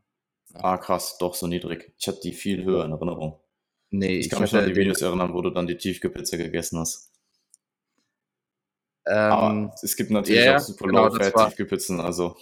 Ah, 0.53 0.77
krass, 0.77 1.17
doch 1.17 1.33
so 1.33 1.47
niedrig. 1.47 1.93
Ich 1.97 2.07
hatte 2.07 2.19
die 2.21 2.33
viel 2.33 2.65
höher 2.65 2.83
in 2.83 2.91
Erinnerung. 2.91 3.39
Nee, 3.91 4.17
ich 4.17 4.29
kann 4.29 4.41
mich 4.41 4.53
an 4.53 4.67
die 4.67 4.75
Videos 4.75 5.01
erinnern, 5.01 5.33
wo 5.33 5.41
du 5.41 5.49
dann 5.49 5.65
die 5.65 5.77
Tiefkühlpizza 5.77 6.35
gegessen 6.35 6.79
hast. 6.79 7.11
Ähm, 9.07 9.15
Aber 9.15 9.73
es 9.81 9.95
gibt 9.95 10.11
natürlich 10.11 10.43
yeah, 10.43 10.57
auch 10.57 10.59
super 10.59 10.87
genau, 10.87 11.07
low-fat 11.07 11.33
Tiefkühlpizzen, 11.33 12.01
also. 12.01 12.35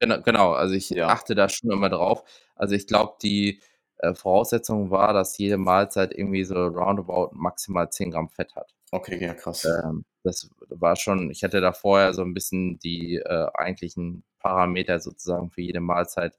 Genau, 0.00 0.22
genau. 0.22 0.52
also 0.52 0.74
ich 0.74 0.88
ja. 0.90 1.08
achte 1.08 1.34
da 1.34 1.48
schon 1.50 1.70
immer 1.70 1.90
drauf. 1.90 2.24
Also 2.56 2.74
ich 2.74 2.86
glaube, 2.86 3.16
die 3.22 3.60
äh, 3.98 4.14
Voraussetzung 4.14 4.90
war, 4.90 5.12
dass 5.12 5.36
jede 5.36 5.58
Mahlzeit 5.58 6.12
irgendwie 6.16 6.44
so 6.44 6.54
roundabout 6.54 7.30
maximal 7.34 7.90
10 7.90 8.12
Gramm 8.12 8.30
Fett 8.30 8.56
hat. 8.56 8.74
Okay, 8.90 9.22
ja, 9.22 9.34
krass. 9.34 9.64
Ähm, 9.64 10.04
das 10.28 10.50
war 10.68 10.96
schon, 10.96 11.30
ich 11.30 11.42
hatte 11.42 11.60
da 11.60 11.72
vorher 11.72 12.12
so 12.12 12.22
ein 12.22 12.34
bisschen 12.34 12.78
die 12.78 13.16
äh, 13.16 13.46
eigentlichen 13.54 14.24
Parameter 14.38 15.00
sozusagen 15.00 15.50
für 15.50 15.62
jede 15.62 15.80
Mahlzeit 15.80 16.38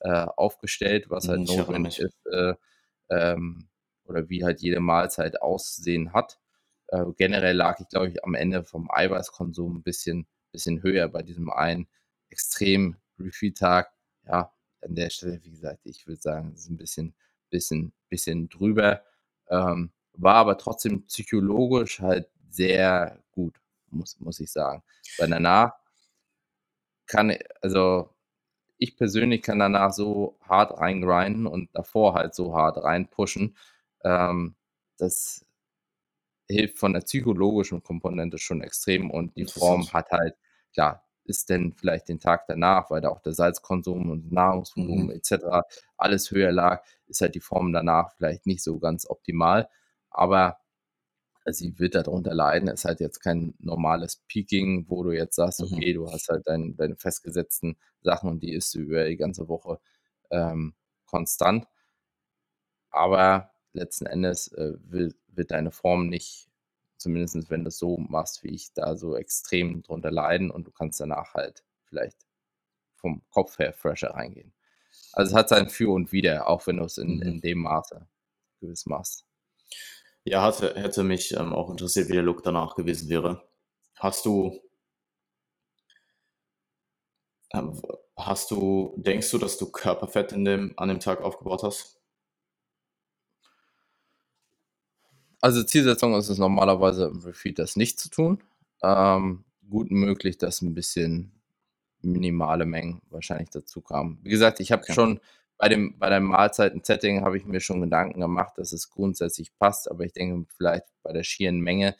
äh, 0.00 0.26
aufgestellt, 0.36 1.10
was 1.10 1.28
halt 1.28 1.40
ich 1.40 1.48
erinnere 1.48 1.66
notwendig 1.66 1.98
ist, 2.00 2.26
äh, 2.30 2.54
ähm, 3.08 3.68
oder 4.04 4.28
wie 4.28 4.44
halt 4.44 4.60
jede 4.60 4.80
Mahlzeit 4.80 5.40
aussehen 5.40 6.12
hat. 6.12 6.38
Äh, 6.88 7.04
generell 7.16 7.56
lag 7.56 7.80
ich, 7.80 7.88
glaube 7.88 8.10
ich, 8.10 8.24
am 8.24 8.34
Ende 8.34 8.62
vom 8.64 8.90
Eiweißkonsum 8.90 9.76
ein 9.76 9.82
bisschen 9.82 10.26
bisschen 10.52 10.82
höher 10.82 11.08
bei 11.08 11.22
diesem 11.22 11.50
einen 11.50 11.88
extrem 12.28 12.96
Refeed-Tag. 13.18 13.92
Ja, 14.26 14.52
an 14.82 14.94
der 14.94 15.10
Stelle, 15.10 15.40
wie 15.44 15.50
gesagt, 15.50 15.80
ich 15.84 16.06
würde 16.06 16.20
sagen, 16.20 16.52
es 16.54 16.62
ist 16.62 16.70
ein 16.70 16.76
bisschen 16.76 17.14
bisschen 17.50 17.92
bisschen 18.08 18.48
drüber. 18.48 19.02
Ähm, 19.48 19.92
war 20.14 20.36
aber 20.36 20.58
trotzdem 20.58 21.06
psychologisch 21.06 22.00
halt 22.00 22.28
sehr 22.50 23.18
gut, 23.32 23.54
muss 23.90 24.18
muss 24.20 24.40
ich 24.40 24.50
sagen. 24.52 24.82
Weil 25.18 25.30
danach 25.30 25.72
kann 27.06 27.36
also, 27.62 28.10
ich 28.78 28.96
persönlich 28.96 29.42
kann 29.42 29.58
danach 29.60 29.92
so 29.92 30.38
hart 30.42 30.78
reingrinden 30.78 31.46
und 31.46 31.70
davor 31.74 32.14
halt 32.14 32.34
so 32.34 32.54
hart 32.56 32.78
reinpushen. 32.84 33.56
Ähm, 34.04 34.56
das 34.98 35.44
hilft 36.48 36.78
von 36.78 36.92
der 36.92 37.00
psychologischen 37.02 37.82
Komponente 37.82 38.38
schon 38.38 38.60
extrem 38.62 39.10
und 39.10 39.36
die 39.36 39.46
Form 39.46 39.92
hat 39.92 40.10
halt 40.10 40.34
klar, 40.72 41.04
ist 41.24 41.48
denn 41.48 41.72
vielleicht 41.74 42.08
den 42.08 42.18
Tag 42.18 42.46
danach, 42.48 42.90
weil 42.90 43.00
da 43.00 43.10
auch 43.10 43.20
der 43.20 43.34
Salzkonsum 43.34 44.10
und 44.10 44.32
Nahrungsvolumen 44.32 45.06
Mhm. 45.06 45.10
et 45.12 45.24
cetera 45.24 45.64
alles 45.96 46.30
höher 46.32 46.50
lag, 46.50 46.82
ist 47.06 47.20
halt 47.20 47.34
die 47.36 47.40
Form 47.40 47.72
danach 47.72 48.12
vielleicht 48.16 48.46
nicht 48.46 48.62
so 48.64 48.78
ganz 48.80 49.08
optimal. 49.08 49.68
Aber 50.10 50.58
sie 51.46 51.78
wird 51.78 51.94
darunter 51.94 52.34
leiden. 52.34 52.68
Es 52.68 52.80
ist 52.80 52.84
halt 52.86 53.00
jetzt 53.00 53.20
kein 53.20 53.54
normales 53.58 54.16
Peaking, 54.28 54.86
wo 54.88 55.02
du 55.02 55.12
jetzt 55.12 55.36
sagst, 55.36 55.60
Mhm. 55.60 55.66
okay, 55.76 55.92
du 55.94 56.10
hast 56.10 56.28
halt 56.28 56.46
dein 56.46 56.76
deine 56.76 56.96
festgesetzten 56.96 57.76
Sachen 58.02 58.30
und 58.30 58.42
die 58.42 58.52
isst 58.54 58.74
du 58.74 58.80
über 58.80 59.04
die 59.06 59.16
ganze 59.16 59.48
Woche, 59.48 59.80
ähm, 60.30 60.74
konstant. 61.06 61.66
Aber 62.92 63.50
letzten 63.72 64.06
Endes, 64.06 64.48
äh, 64.52 64.72
will 64.82 65.14
wird 65.28 65.52
deine 65.52 65.70
Form 65.70 66.08
nicht 66.08 66.48
zumindest 66.98 67.48
wenn 67.50 67.64
du's 67.64 67.78
so 67.78 67.96
machst 67.96 68.42
wie 68.44 68.48
ich, 68.50 68.72
da 68.74 68.94
so 68.96 69.16
extrem 69.16 69.82
drunter 69.82 70.10
leiden 70.10 70.50
und 70.50 70.66
du 70.66 70.70
kannst 70.72 71.00
danach 71.00 71.32
halt 71.34 71.64
vielleicht 71.84 72.26
vom 72.96 73.22
Kopf 73.30 73.58
her 73.58 73.72
fresher 73.74 74.10
reingehen. 74.12 74.52
Also, 75.12 75.30
es 75.32 75.36
hat 75.36 75.48
sein 75.50 75.68
Für 75.70 75.90
und 75.94 76.12
Wider, 76.12 76.48
auch 76.48 76.66
wenn 76.66 76.78
du's 76.78 76.98
in 76.98 77.18
Mhm. 77.18 77.22
in 77.22 77.40
dem 77.42 77.60
Maße 77.60 78.06
gewiss 78.60 78.86
machst. 78.86 79.22
Ja, 80.26 80.42
hatte 80.42 80.74
hätte 80.76 81.02
mich, 81.02 81.32
ähm, 81.36 81.52
auch 81.54 81.70
interessiert, 81.70 82.08
wie 82.08 82.12
der 82.14 82.22
Look 82.22 82.42
danach 82.42 82.74
gewesen 82.76 83.08
wäre. 83.08 83.42
Hast 83.96 84.26
du 84.26 84.60
ähm, 87.52 87.80
hast 88.16 88.50
du 88.50 88.94
denkst 88.96 89.30
du, 89.30 89.38
dass 89.38 89.58
du 89.58 89.70
Körperfett 89.70 90.32
in 90.32 90.44
dem 90.44 90.72
an 90.76 90.88
dem 90.88 91.00
Tag 91.00 91.20
aufgebaut 91.22 91.62
hast? 91.62 92.00
Also, 95.42 95.62
Zielsetzung 95.62 96.14
ist 96.14 96.28
es 96.28 96.36
normalerweise 96.38 97.06
im 97.06 97.20
Refeed 97.20 97.58
das 97.58 97.76
nicht 97.76 97.98
zu 97.98 98.10
tun. 98.10 98.42
Ähm, 98.82 99.44
gut 99.70 99.90
möglich, 99.90 100.36
dass 100.38 100.60
'n 100.62 100.74
bisschen 100.74 101.32
minimale 102.02 102.66
Mengen 102.66 103.02
wahrscheinlich 103.10 103.50
dazukamen. 103.50 104.18
Wie 104.22 104.30
gesagt, 104.30 104.60
ich 104.60 104.72
habe 104.72 104.82
Okay. 104.84 104.92
schon 104.94 105.20
bei 105.60 105.68
dem 105.70 105.98
bei 105.98 106.10
dem 106.10 106.24
Mahlzeiten-Setting 106.26 107.22
habe 107.24 107.38
ich 107.38 107.46
mir 107.46 107.60
schon 107.60 107.82
Gedanken 107.82 108.20
gemacht, 108.20 108.54
dass 108.58 108.72
es 108.72 108.90
grundsätzlich 108.90 109.56
passt, 109.58 109.90
aber 109.90 110.04
ich 110.06 110.14
denke, 110.14 110.46
vielleicht 110.56 110.86
bei 111.04 111.12
der 111.14 111.24
schieren 111.24 111.60
Menge, 111.60 111.96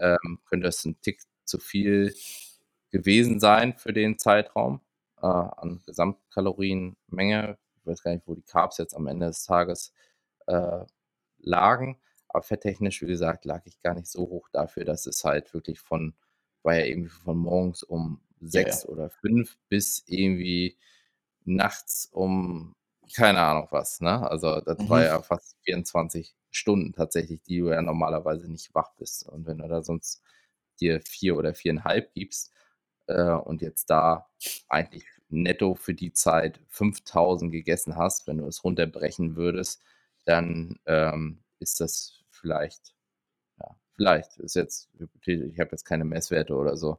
ähm, 0.00 0.40
könnte 0.46 0.68
es 0.68 0.84
'n 0.86 0.96
Tick 1.02 1.22
zu 1.46 1.58
viel 1.60 2.14
gewesen 2.90 3.40
sein 3.40 3.74
für 3.76 3.92
den 3.94 4.18
Zeitraum, 4.18 4.80
äh, 5.22 5.26
an 5.26 5.82
Gesamtkalorienmenge. 5.86 7.58
Ich 7.76 7.86
weiß 7.86 8.02
gar 8.02 8.12
nicht, 8.14 8.26
wo 8.28 8.34
die 8.34 8.42
Carbs 8.42 8.78
jetzt 8.78 8.94
am 8.96 9.06
Ende 9.08 9.26
des 9.28 9.44
Tages, 9.46 9.92
äh, 10.48 10.84
lagen, 11.40 11.98
aber 12.28 12.42
fetttechnisch, 12.44 13.02
wie 13.02 13.06
gesagt, 13.08 13.44
lag 13.46 13.62
ich 13.66 13.80
gar 13.82 13.94
nicht 13.94 14.08
so 14.08 14.22
hoch 14.28 14.48
dafür, 14.52 14.84
dass 14.86 15.06
es 15.06 15.24
halt 15.24 15.54
wirklich 15.54 15.80
von 15.80 16.14
war 16.64 16.76
ja 16.76 16.86
irgendwie 16.86 17.10
von 17.10 17.38
morgens 17.38 17.82
um 17.84 18.20
Ja, 18.52 18.62
ja. 18.62 18.82
6 18.82 18.86
oder 18.86 19.10
5 19.10 19.58
bis 19.68 20.04
irgendwie 20.06 20.78
nachts 21.46 22.06
um 22.12 22.74
keine 23.14 23.40
Ahnung 23.40 23.68
was, 23.70 24.00
ne? 24.00 24.28
Also, 24.30 24.60
das 24.60 24.88
war 24.88 25.02
Mhm. 25.02 25.04
ja 25.04 25.22
fast 25.22 25.56
24 25.64 26.34
Stunden 26.50 26.92
tatsächlich, 26.92 27.42
die 27.42 27.58
du 27.60 27.70
ja 27.70 27.82
normalerweise 27.82 28.50
nicht 28.50 28.74
wach 28.74 28.92
bist. 28.98 29.28
Und 29.28 29.46
wenn 29.46 29.58
du 29.58 29.68
da 29.68 29.82
sonst 29.82 30.22
dir 30.80 31.00
4 31.02 31.36
oder 31.36 31.54
4,5 31.54 32.12
gibst, 32.14 32.52
äh, 33.08 33.30
und 33.32 33.62
jetzt 33.62 33.90
da 33.90 34.28
eigentlich 34.68 35.04
netto 35.28 35.74
für 35.74 35.94
die 35.94 36.12
Zeit 36.12 36.60
5.000 36.68 37.52
gegessen 37.52 37.96
hast, 37.96 38.26
wenn 38.26 38.38
du 38.38 38.46
es 38.46 38.64
runterbrechen 38.64 39.36
würdest, 39.36 39.82
dann, 40.24 40.78
ähm, 40.86 41.42
ist 41.58 41.80
das 41.80 42.22
vielleicht 42.30 42.94
ja, 43.60 43.76
vielleicht 43.96 44.38
ist 44.38 44.56
jetzt 44.56 44.90
hypothetisch, 44.98 45.52
ich 45.52 45.60
habe 45.60 45.70
jetzt 45.72 45.84
keine 45.86 46.04
Messwerte 46.04 46.54
oder 46.56 46.76
so, 46.76 46.98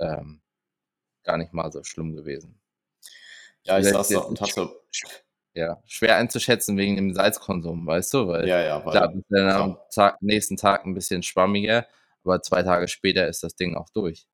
ähm, 0.00 0.42
gar 1.24 1.38
nicht 1.38 1.52
mal 1.54 1.72
so 1.72 1.84
schlimm 1.84 2.16
gewesen. 2.16 2.60
Ja, 3.64 3.78
ich 3.78 3.88
Vielleicht 3.88 3.90
saß 3.90 4.12
da 4.12 4.20
und 4.20 4.40
hatte 4.40 4.60
ja, 5.54 5.82
schwer 5.86 6.16
einzuschätzen 6.16 6.76
wegen 6.78 6.96
dem 6.96 7.14
Salzkonsum, 7.14 7.86
weißt 7.86 8.14
du? 8.14 8.28
Weil 8.28 8.50
Ja, 8.50 8.60
ja, 8.60 8.84
klar, 8.90 9.08
weil 9.08 9.12
bist 9.12 9.26
du 9.30 9.36
dann 9.36 9.50
am 9.50 9.78
klar. 9.78 9.88
Tag 9.90 10.22
nächsten 10.22 10.56
Tag 10.56 10.84
'n 10.86 10.94
bisschen 10.94 11.22
schwammiger, 11.22 11.86
aber 12.24 12.42
2 12.42 12.62
Tage 12.62 12.88
später 12.88 13.28
ist 13.28 13.42
das 13.44 13.56
Ding 13.56 13.76
auch 13.76 13.90
durch. 13.90 14.24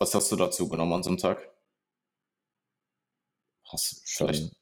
Was 0.00 0.14
hast 0.14 0.32
du 0.32 0.36
da 0.36 0.50
zugenommen 0.50 0.94
an 0.94 1.02
so 1.02 1.10
'nem 1.10 1.18
Tag? 1.18 1.52
Hast 3.66 4.02
Schon 4.04 4.28
vielleicht 4.28 4.54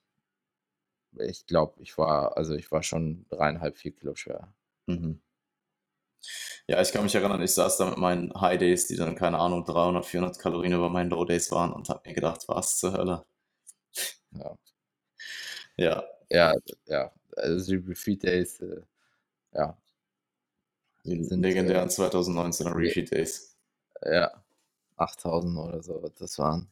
ich 1.19 1.47
glaube, 1.47 1.75
ich 1.83 1.99
war 1.99 2.37
also, 2.37 2.55
ich 2.55 2.71
war 2.71 2.83
schon 2.83 3.27
3,5, 3.31 3.77
4 3.79 3.93
Kilo 3.95 4.15
schwerer. 4.15 4.53
Mhm. 4.87 5.21
Ja, 6.69 6.81
ich 6.81 6.93
kann 6.93 7.03
mich 7.05 7.15
erinnern, 7.15 7.41
ich 7.43 7.53
saß 7.53 7.79
da 7.79 7.87
mit 7.87 7.99
meinen 7.99 8.33
High 8.41 8.59
Days, 8.59 8.87
die 8.87 8.97
dann, 8.97 9.15
keine 9.17 9.39
Ahnung, 9.39 9.65
300, 9.65 10.07
400 10.07 10.39
Kalorien 10.39 10.73
über 10.75 10.89
meinen 10.89 11.11
Low 11.11 11.25
Days 11.25 11.51
waren 11.51 11.73
und 11.73 11.89
habe 11.89 12.01
mir 12.09 12.15
gedacht: 12.15 12.45
„Was 12.49 12.79
zur 12.79 12.93
Hölle?“ 12.93 13.25
Ja. 14.33 14.57
Ja. 15.81 16.05
Ja, 16.29 16.53
ja, 16.87 17.11
also, 17.37 17.73
die 17.73 17.77
Refeed 17.89 18.23
Days, 18.23 18.61
äh, 18.61 18.83
ja 19.55 19.77
Die 21.05 21.25
sind, 21.25 21.43
äh 21.45 21.49
legendären 21.49 21.89
2019er 21.89 22.71
ne 22.71 22.77
Refeed 22.77 23.11
Days. 23.11 23.57
Ja, 24.05 24.31
8.000 24.97 25.57
oder 25.59 25.83
so, 25.83 26.03
was 26.03 26.15
das 26.17 26.39
waren. 26.39 26.71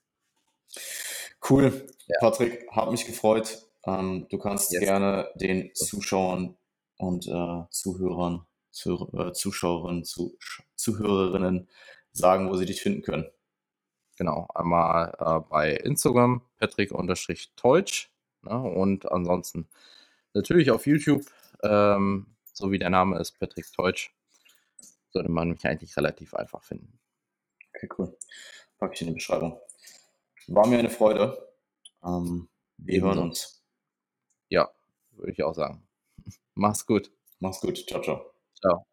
Cool. 1.49 1.87
Ja. 2.07 2.17
Patrick, 2.21 2.67
hat 2.71 2.91
mich 2.91 3.07
gefreut. 3.07 3.59
Ähm, 3.87 4.27
du 4.31 4.39
kannst 4.39 4.73
Yes. 4.73 4.81
gerne 4.83 5.29
den 5.37 5.71
Zuschauern 5.75 6.57
und, 6.99 7.27
äh, 7.29 7.65
Zuhörern, 7.71 8.45
Zuh 8.71 9.09
äh, 9.17 9.33
Zuschauerinnen, 9.33 10.05
Zusch 10.05 10.63
Zuhörerinnen 10.77 11.69
sagen, 12.13 12.51
wo 12.51 12.57
sie 12.57 12.67
dich 12.67 12.83
finden 12.83 13.03
können. 13.03 13.27
Genau, 14.19 14.49
einmal, 14.55 15.15
äh, 15.21 15.41
bei 15.51 15.75
Instagram 15.75 16.43
Patrick_Teutsch, 16.61 18.09
ne? 18.43 18.59
Und 18.61 19.11
ansonsten 19.11 19.69
natürlich 20.35 20.71
auf 20.71 20.87
YouTube, 20.87 21.25
ähm, 21.63 22.27
so 22.53 22.71
wie 22.71 22.79
der 22.79 22.91
Name 22.91 23.19
ist, 23.19 23.39
Patrick 23.39 23.73
Teutsch, 23.73 24.11
sollte 25.11 25.31
man 25.31 25.51
mich 25.51 25.67
eigentlich 25.67 25.97
relativ 25.97 26.35
einfach 26.35 26.63
finden. 26.63 26.99
Okay, 27.75 27.89
cool. 27.99 28.17
Packe 28.79 28.95
ich 28.95 29.01
in 29.03 29.09
die 29.09 29.15
Beschreibung. 29.15 29.59
War 30.49 30.67
mir 30.67 30.79
eine 30.79 30.91
Freude. 30.91 31.53
Ähm, 32.05 32.49
wir 32.79 33.03
hören 33.03 33.19
uns. 33.19 33.63
Ja, 34.49 34.71
würde 35.13 35.33
ich 35.33 35.43
auch 35.43 35.55
sagen. 35.55 35.87
Mach's 36.55 36.87
gut. 36.87 37.11
Mach's 37.41 37.61
gut. 37.61 37.87
Tschau, 37.87 38.01
tschau. 38.01 38.35
Tschau. 38.61 38.88